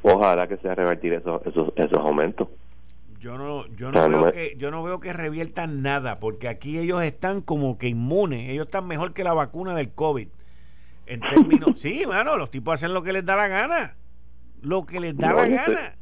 Ojalá 0.03 0.49
que 0.49 0.57
sea 0.59 0.75
revertir 0.75 1.13
esos, 1.15 1.47
esos, 1.47 1.73
esos 1.77 1.99
aumentos. 1.99 2.49
Yo 3.21 3.39
no, 3.39 3.67
yo 3.69 3.91
no, 3.91 4.09
veo 4.09 4.33
que, 4.33 4.55
yo 4.59 4.71
no 4.71 4.83
veo 4.83 5.01
que 5.01 5.13
reviertan 5.15 5.81
nada, 5.81 6.19
porque 6.19 6.49
aquí 6.49 6.79
ellos 6.79 7.03
están 7.03 7.41
como 7.41 7.79
que 7.79 7.89
inmunes, 7.89 8.51
ellos 8.51 8.67
están 8.67 8.87
mejor 8.87 9.15
que 9.15 9.25
la 9.25 9.33
vacuna 9.33 9.75
del 9.75 9.93
COVID. 9.93 10.29
En 11.07 11.21
términos, 11.21 11.71
sí, 11.79 12.05
mano, 12.07 12.37
los 12.37 12.51
tipos 12.51 12.75
hacen 12.75 12.93
lo 12.93 13.03
que 13.03 13.13
les 13.13 13.25
da 13.25 13.37
la 13.37 13.49
gana, 13.49 13.97
lo 14.61 14.85
que 14.85 15.01
les 15.01 15.17
da 15.17 15.33
la 15.33 15.47
gana. 15.47 15.97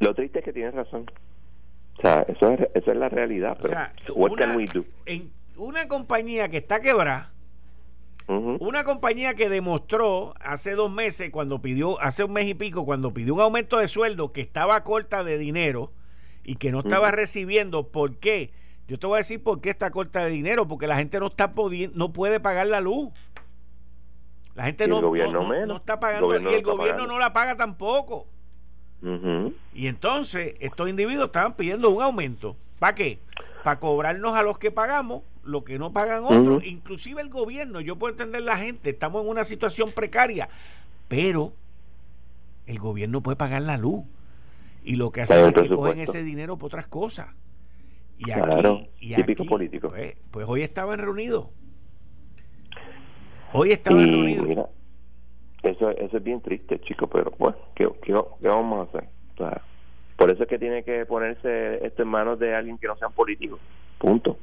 Lo 0.00 0.14
triste 0.14 0.40
es 0.40 0.44
que 0.44 0.52
tienes 0.52 0.74
razón. 0.74 1.06
O 1.98 2.00
sea, 2.00 2.22
eso 2.22 2.50
es, 2.50 2.60
eso 2.74 2.90
es 2.90 2.96
la 2.96 3.08
realidad. 3.08 3.56
Pero, 3.60 3.68
o 3.68 3.76
sea, 3.76 3.92
una, 4.14 4.56
En 5.06 5.30
una 5.56 5.86
compañía 5.86 6.48
que 6.48 6.56
está 6.56 6.80
quebrada, 6.80 7.30
una 8.28 8.82
compañía 8.84 9.34
que 9.34 9.48
demostró 9.48 10.34
hace 10.40 10.74
dos 10.74 10.90
meses, 10.90 11.30
cuando 11.30 11.60
pidió, 11.60 12.00
hace 12.00 12.24
un 12.24 12.32
mes 12.32 12.46
y 12.48 12.54
pico, 12.54 12.84
cuando 12.84 13.14
pidió 13.14 13.34
un 13.34 13.40
aumento 13.40 13.78
de 13.78 13.86
sueldo 13.86 14.32
que 14.32 14.40
estaba 14.40 14.82
corta 14.82 15.22
de 15.22 15.38
dinero 15.38 15.92
y 16.42 16.56
que 16.56 16.72
no 16.72 16.80
estaba 16.80 17.12
recibiendo. 17.12 17.88
¿Por 17.88 18.16
qué? 18.16 18.52
Yo 18.88 18.98
te 18.98 19.06
voy 19.06 19.16
a 19.16 19.18
decir 19.18 19.42
por 19.42 19.60
qué 19.60 19.70
está 19.70 19.90
corta 19.90 20.24
de 20.24 20.30
dinero, 20.30 20.66
porque 20.66 20.86
la 20.86 20.96
gente 20.96 21.20
no 21.20 21.26
está 21.28 21.52
no 21.94 22.12
puede 22.12 22.40
pagar 22.40 22.66
la 22.66 22.80
luz. 22.80 23.10
La 24.54 24.64
gente 24.64 24.88
no, 24.88 25.02
no, 25.02 25.76
está 25.76 26.00
pagando 26.00 26.32
y 26.50 26.54
el 26.54 26.62
gobierno 26.62 27.06
no 27.06 27.18
la 27.18 27.32
paga 27.32 27.56
tampoco. 27.56 28.26
Y 29.74 29.86
entonces 29.86 30.54
estos 30.60 30.88
individuos 30.88 31.26
estaban 31.26 31.54
pidiendo 31.54 31.90
un 31.90 32.02
aumento. 32.02 32.56
¿Para 32.78 32.94
qué? 32.94 33.20
Para 33.62 33.78
cobrarnos 33.78 34.34
a 34.34 34.42
los 34.42 34.58
que 34.58 34.70
pagamos 34.70 35.22
lo 35.46 35.64
que 35.64 35.78
no 35.78 35.92
pagan 35.92 36.24
otros, 36.24 36.64
inclusive 36.66 37.22
el 37.22 37.30
gobierno. 37.30 37.80
Yo 37.80 37.96
puedo 37.96 38.12
entender 38.12 38.42
la 38.42 38.58
gente, 38.58 38.90
estamos 38.90 39.24
en 39.24 39.30
una 39.30 39.44
situación 39.44 39.92
precaria, 39.92 40.48
pero 41.08 41.52
el 42.66 42.78
gobierno 42.78 43.22
puede 43.22 43.36
pagar 43.36 43.62
la 43.62 43.78
luz. 43.78 44.04
Y 44.84 44.96
lo 44.96 45.10
que 45.10 45.22
hacen 45.22 45.46
es 45.46 45.54
que 45.54 45.68
cogen 45.68 45.98
ese 45.98 46.22
dinero 46.22 46.56
por 46.56 46.66
otras 46.66 46.86
cosas. 46.86 47.28
Y 48.18 48.30
aquí, 48.30 48.88
y 49.00 49.14
típico 49.14 49.44
político. 49.44 49.90
Pues, 49.90 50.16
pues, 50.30 50.46
hoy 50.48 50.62
estaban 50.62 50.98
reunidos. 50.98 51.48
Hoy 53.52 53.72
estaban 53.72 54.06
reunidos. 54.06 54.68
eso, 55.62 55.90
eso 55.90 56.16
es 56.16 56.22
bien 56.22 56.40
triste, 56.40 56.80
chicos, 56.80 57.08
pero 57.12 57.32
bueno, 57.38 57.56
¿qué, 57.74 57.88
qué, 58.02 58.12
vamos 58.40 58.88
a 58.94 58.98
hacer? 58.98 59.08
por 60.16 60.30
eso 60.30 60.44
es 60.44 60.48
que 60.48 60.58
tiene 60.58 60.82
que 60.82 61.04
ponerse 61.04 61.84
esto 61.84 62.02
en 62.02 62.08
manos 62.08 62.38
de 62.38 62.54
alguien 62.54 62.78
que 62.78 62.86
no 62.86 62.96
sea 62.96 63.10
político. 63.10 63.58
Punto. 63.98 64.38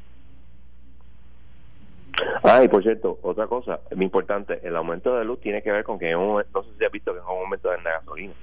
Ah, 2.44 2.64
y 2.64 2.68
por 2.68 2.84
cierto, 2.84 3.20
otra 3.24 3.48
cosa 3.48 3.80
muy 3.96 4.06
importante, 4.06 4.60
el 4.64 4.76
aumento 4.76 5.18
de 5.18 5.26
luz 5.26 5.40
tiene 5.42 5.62
que 5.62 5.72
ver 5.72 5.84
con 5.84 5.98
que, 5.98 6.12
no 6.12 6.40
sé 6.40 6.70
si 6.78 6.86
has 6.86 6.92
visto 6.92 7.14
que 7.14 7.20
es 7.20 7.26
un 7.26 7.44
aumento 7.44 7.74
en 7.74 7.84
la 7.84 7.92
gasolina. 7.94 8.34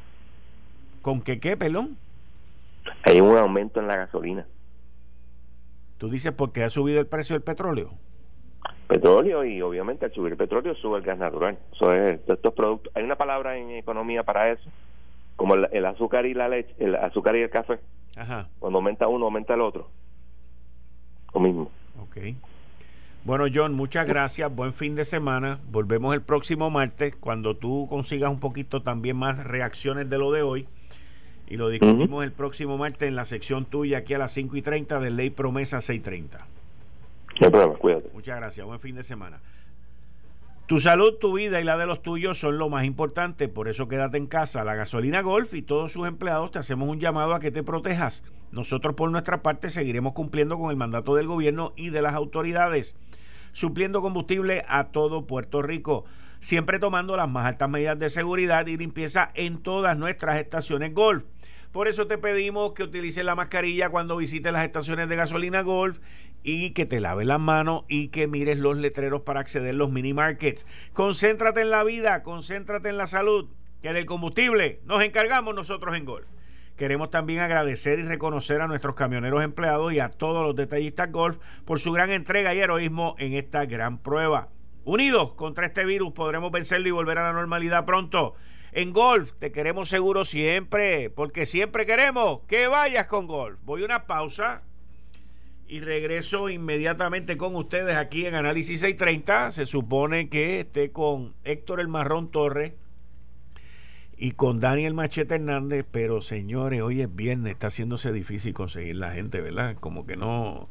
¿Con 1.02 1.20
qué 1.22 1.38
qué, 1.38 1.56
pelón? 1.56 1.96
Hay 3.04 3.20
un 3.20 3.36
aumento 3.36 3.80
en 3.80 3.86
la 3.86 3.96
gasolina. 3.96 4.46
¿Tú 5.98 6.08
dices 6.08 6.32
porque 6.32 6.64
ha 6.64 6.70
subido 6.70 6.98
el 7.00 7.06
precio 7.06 7.34
del 7.34 7.42
petróleo? 7.42 7.92
Petróleo 8.88 9.44
y 9.44 9.62
obviamente 9.62 10.06
al 10.06 10.12
subir 10.12 10.32
el 10.32 10.38
petróleo 10.38 10.74
sube 10.74 10.98
el 10.98 11.04
gas 11.04 11.18
natural. 11.18 11.58
Eso 11.72 11.92
es, 11.92 12.20
estos 12.26 12.54
productos, 12.54 12.92
hay 12.96 13.04
una 13.04 13.16
palabra 13.16 13.56
en 13.56 13.70
economía 13.70 14.22
para 14.22 14.50
eso, 14.50 14.68
como 15.36 15.54
el, 15.54 15.86
azúcar 15.86 16.26
y 16.26 16.34
la 16.34 16.48
leche, 16.48 16.74
el 16.78 16.96
azúcar 16.96 17.36
y 17.36 17.42
el 17.42 17.50
café. 17.50 17.78
Ajá. 18.16 18.48
Cuando 18.58 18.78
aumenta 18.78 19.06
uno, 19.08 19.26
aumenta 19.26 19.54
el 19.54 19.60
otro. 19.60 19.88
Lo 21.34 21.40
mismo. 21.40 21.70
Ok. 22.02 22.16
Bueno, 23.24 23.44
John, 23.52 23.74
muchas 23.74 24.06
gracias. 24.06 24.54
Buen 24.54 24.72
fin 24.72 24.94
de 24.94 25.04
semana. 25.04 25.58
Volvemos 25.70 26.14
el 26.14 26.22
próximo 26.22 26.70
martes 26.70 27.14
cuando 27.16 27.54
tú 27.54 27.86
consigas 27.90 28.30
un 28.30 28.40
poquito 28.40 28.82
también 28.82 29.16
más 29.16 29.44
reacciones 29.44 30.08
de 30.08 30.18
lo 30.18 30.32
de 30.32 30.42
hoy. 30.42 30.66
Y 31.46 31.56
lo 31.56 31.68
discutimos 31.68 32.24
el 32.24 32.32
próximo 32.32 32.78
martes 32.78 33.08
en 33.08 33.16
la 33.16 33.24
sección 33.24 33.66
tuya 33.66 33.98
aquí 33.98 34.14
a 34.14 34.18
las 34.18 34.32
5 34.32 34.56
y 34.56 34.62
30 34.62 35.00
de 35.00 35.10
Ley 35.10 35.30
Promesa 35.30 35.80
630. 35.80 36.46
No 37.40 37.50
problema, 37.50 37.74
cuídate. 37.74 38.08
Muchas 38.14 38.36
gracias. 38.36 38.66
Buen 38.66 38.80
fin 38.80 38.94
de 38.94 39.02
semana. 39.02 39.40
Tu 40.70 40.78
salud, 40.78 41.14
tu 41.18 41.32
vida 41.32 41.60
y 41.60 41.64
la 41.64 41.76
de 41.76 41.84
los 41.84 42.00
tuyos 42.00 42.38
son 42.38 42.56
lo 42.56 42.68
más 42.68 42.84
importante, 42.84 43.48
por 43.48 43.66
eso 43.66 43.88
quédate 43.88 44.18
en 44.18 44.28
casa. 44.28 44.62
La 44.62 44.76
gasolina 44.76 45.20
Golf 45.20 45.52
y 45.54 45.62
todos 45.62 45.90
sus 45.90 46.06
empleados 46.06 46.52
te 46.52 46.60
hacemos 46.60 46.88
un 46.88 47.00
llamado 47.00 47.34
a 47.34 47.40
que 47.40 47.50
te 47.50 47.64
protejas. 47.64 48.22
Nosotros 48.52 48.94
por 48.94 49.10
nuestra 49.10 49.42
parte 49.42 49.68
seguiremos 49.68 50.12
cumpliendo 50.12 50.60
con 50.60 50.70
el 50.70 50.76
mandato 50.76 51.16
del 51.16 51.26
gobierno 51.26 51.72
y 51.74 51.90
de 51.90 52.02
las 52.02 52.14
autoridades 52.14 52.96
supliendo 53.50 54.00
combustible 54.00 54.62
a 54.68 54.92
todo 54.92 55.26
Puerto 55.26 55.60
Rico, 55.60 56.04
siempre 56.38 56.78
tomando 56.78 57.16
las 57.16 57.28
más 57.28 57.46
altas 57.46 57.68
medidas 57.68 57.98
de 57.98 58.08
seguridad 58.08 58.64
y 58.68 58.76
limpieza 58.76 59.28
en 59.34 59.58
todas 59.58 59.98
nuestras 59.98 60.38
estaciones 60.38 60.94
Golf. 60.94 61.24
Por 61.72 61.86
eso 61.86 62.06
te 62.06 62.18
pedimos 62.18 62.72
que 62.72 62.82
utilices 62.82 63.24
la 63.24 63.36
mascarilla 63.36 63.90
cuando 63.90 64.16
visites 64.16 64.52
las 64.52 64.64
estaciones 64.64 65.08
de 65.08 65.16
gasolina 65.16 65.62
Golf 65.62 65.98
y 66.42 66.70
que 66.70 66.86
te 66.86 67.00
laves 67.00 67.26
las 67.26 67.40
manos 67.40 67.84
y 67.88 68.08
que 68.08 68.26
mires 68.26 68.58
los 68.58 68.76
letreros 68.76 69.22
para 69.22 69.40
acceder 69.40 69.70
a 69.70 69.78
los 69.78 69.90
mini 69.90 70.14
markets. 70.14 70.66
Concéntrate 70.92 71.62
en 71.62 71.70
la 71.70 71.84
vida, 71.84 72.22
concéntrate 72.22 72.88
en 72.88 72.96
la 72.96 73.06
salud. 73.06 73.48
que 73.82 73.92
del 73.94 74.04
combustible 74.04 74.80
nos 74.84 75.02
encargamos 75.02 75.54
nosotros 75.54 75.96
en 75.96 76.04
Golf. 76.04 76.26
Queremos 76.76 77.10
también 77.10 77.40
agradecer 77.40 77.98
y 77.98 78.04
reconocer 78.04 78.60
a 78.60 78.66
nuestros 78.66 78.94
camioneros 78.94 79.42
empleados 79.42 79.92
y 79.92 80.00
a 80.00 80.08
todos 80.08 80.46
los 80.46 80.56
detallistas 80.56 81.12
Golf 81.12 81.38
por 81.64 81.78
su 81.78 81.92
gran 81.92 82.10
entrega 82.10 82.54
y 82.54 82.58
heroísmo 82.58 83.16
en 83.18 83.34
esta 83.34 83.66
gran 83.66 83.98
prueba. 83.98 84.48
Unidos 84.84 85.34
contra 85.34 85.66
este 85.66 85.84
virus 85.84 86.12
podremos 86.12 86.50
vencerlo 86.50 86.88
y 86.88 86.92
volver 86.92 87.18
a 87.18 87.24
la 87.24 87.32
normalidad 87.32 87.84
pronto. 87.84 88.34
En 88.72 88.92
Golf 88.92 89.32
te 89.38 89.52
queremos 89.52 89.88
seguro 89.88 90.24
siempre, 90.24 91.10
porque 91.10 91.44
siempre 91.44 91.84
queremos 91.86 92.40
que 92.48 92.66
vayas 92.66 93.06
con 93.06 93.26
Golf. 93.26 93.58
Voy 93.62 93.82
a 93.82 93.84
una 93.84 94.06
pausa 94.06 94.62
y 95.70 95.78
regreso 95.78 96.48
inmediatamente 96.48 97.36
con 97.36 97.54
ustedes 97.54 97.94
aquí 97.94 98.26
en 98.26 98.34
Análisis 98.34 98.80
630. 98.80 99.52
Se 99.52 99.66
supone 99.66 100.28
que 100.28 100.58
esté 100.58 100.90
con 100.90 101.34
Héctor 101.44 101.78
El 101.78 101.86
Marrón 101.86 102.28
Torres 102.32 102.72
y 104.16 104.32
con 104.32 104.58
Daniel 104.58 104.94
Machete 104.94 105.36
Hernández, 105.36 105.86
pero 105.88 106.22
señores, 106.22 106.82
hoy 106.82 107.02
es 107.02 107.14
viernes, 107.14 107.52
está 107.52 107.68
haciéndose 107.68 108.10
difícil 108.12 108.52
conseguir 108.52 108.96
la 108.96 109.12
gente, 109.12 109.40
¿verdad? 109.40 109.76
Como 109.76 110.06
que 110.06 110.16
no 110.16 110.68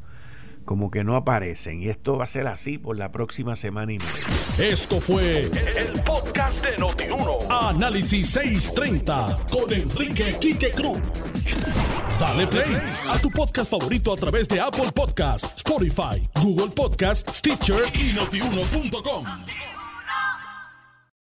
como 0.66 0.92
que 0.92 1.04
no 1.04 1.16
aparecen. 1.16 1.82
Y 1.82 1.90
esto 1.90 2.18
va 2.18 2.26
a 2.26 2.28
ser 2.28 2.48
así 2.48 2.78
por 2.78 2.98
la 2.98 3.12
próxima 3.12 3.56
semana 3.56 3.94
y 3.94 4.00
media. 4.00 4.72
Esto 4.72 5.00
fue 5.00 5.46
el, 5.46 6.04
podcast 6.04 6.66
de 6.66 6.78
Notiuno. 6.78 7.38
Análisis 7.50 8.30
630 8.30 9.46
con 9.52 9.72
Enrique 9.74 10.38
Quique 10.40 10.72
Cruz. 10.72 11.00
Dale 12.20 12.48
play 12.48 12.78
a 13.10 13.18
tu 13.20 13.30
podcast 13.30 13.72
favorito 13.72 14.14
a 14.14 14.18
través 14.18 14.48
de 14.48 14.60
Apple 14.60 14.92
Podcasts, 14.94 15.58
Spotify, 15.58 16.22
Google 16.42 16.74
Podcasts, 16.76 17.38
Stitcher 17.38 17.84
y 17.94 18.14
notiuno.com. 18.14 19.26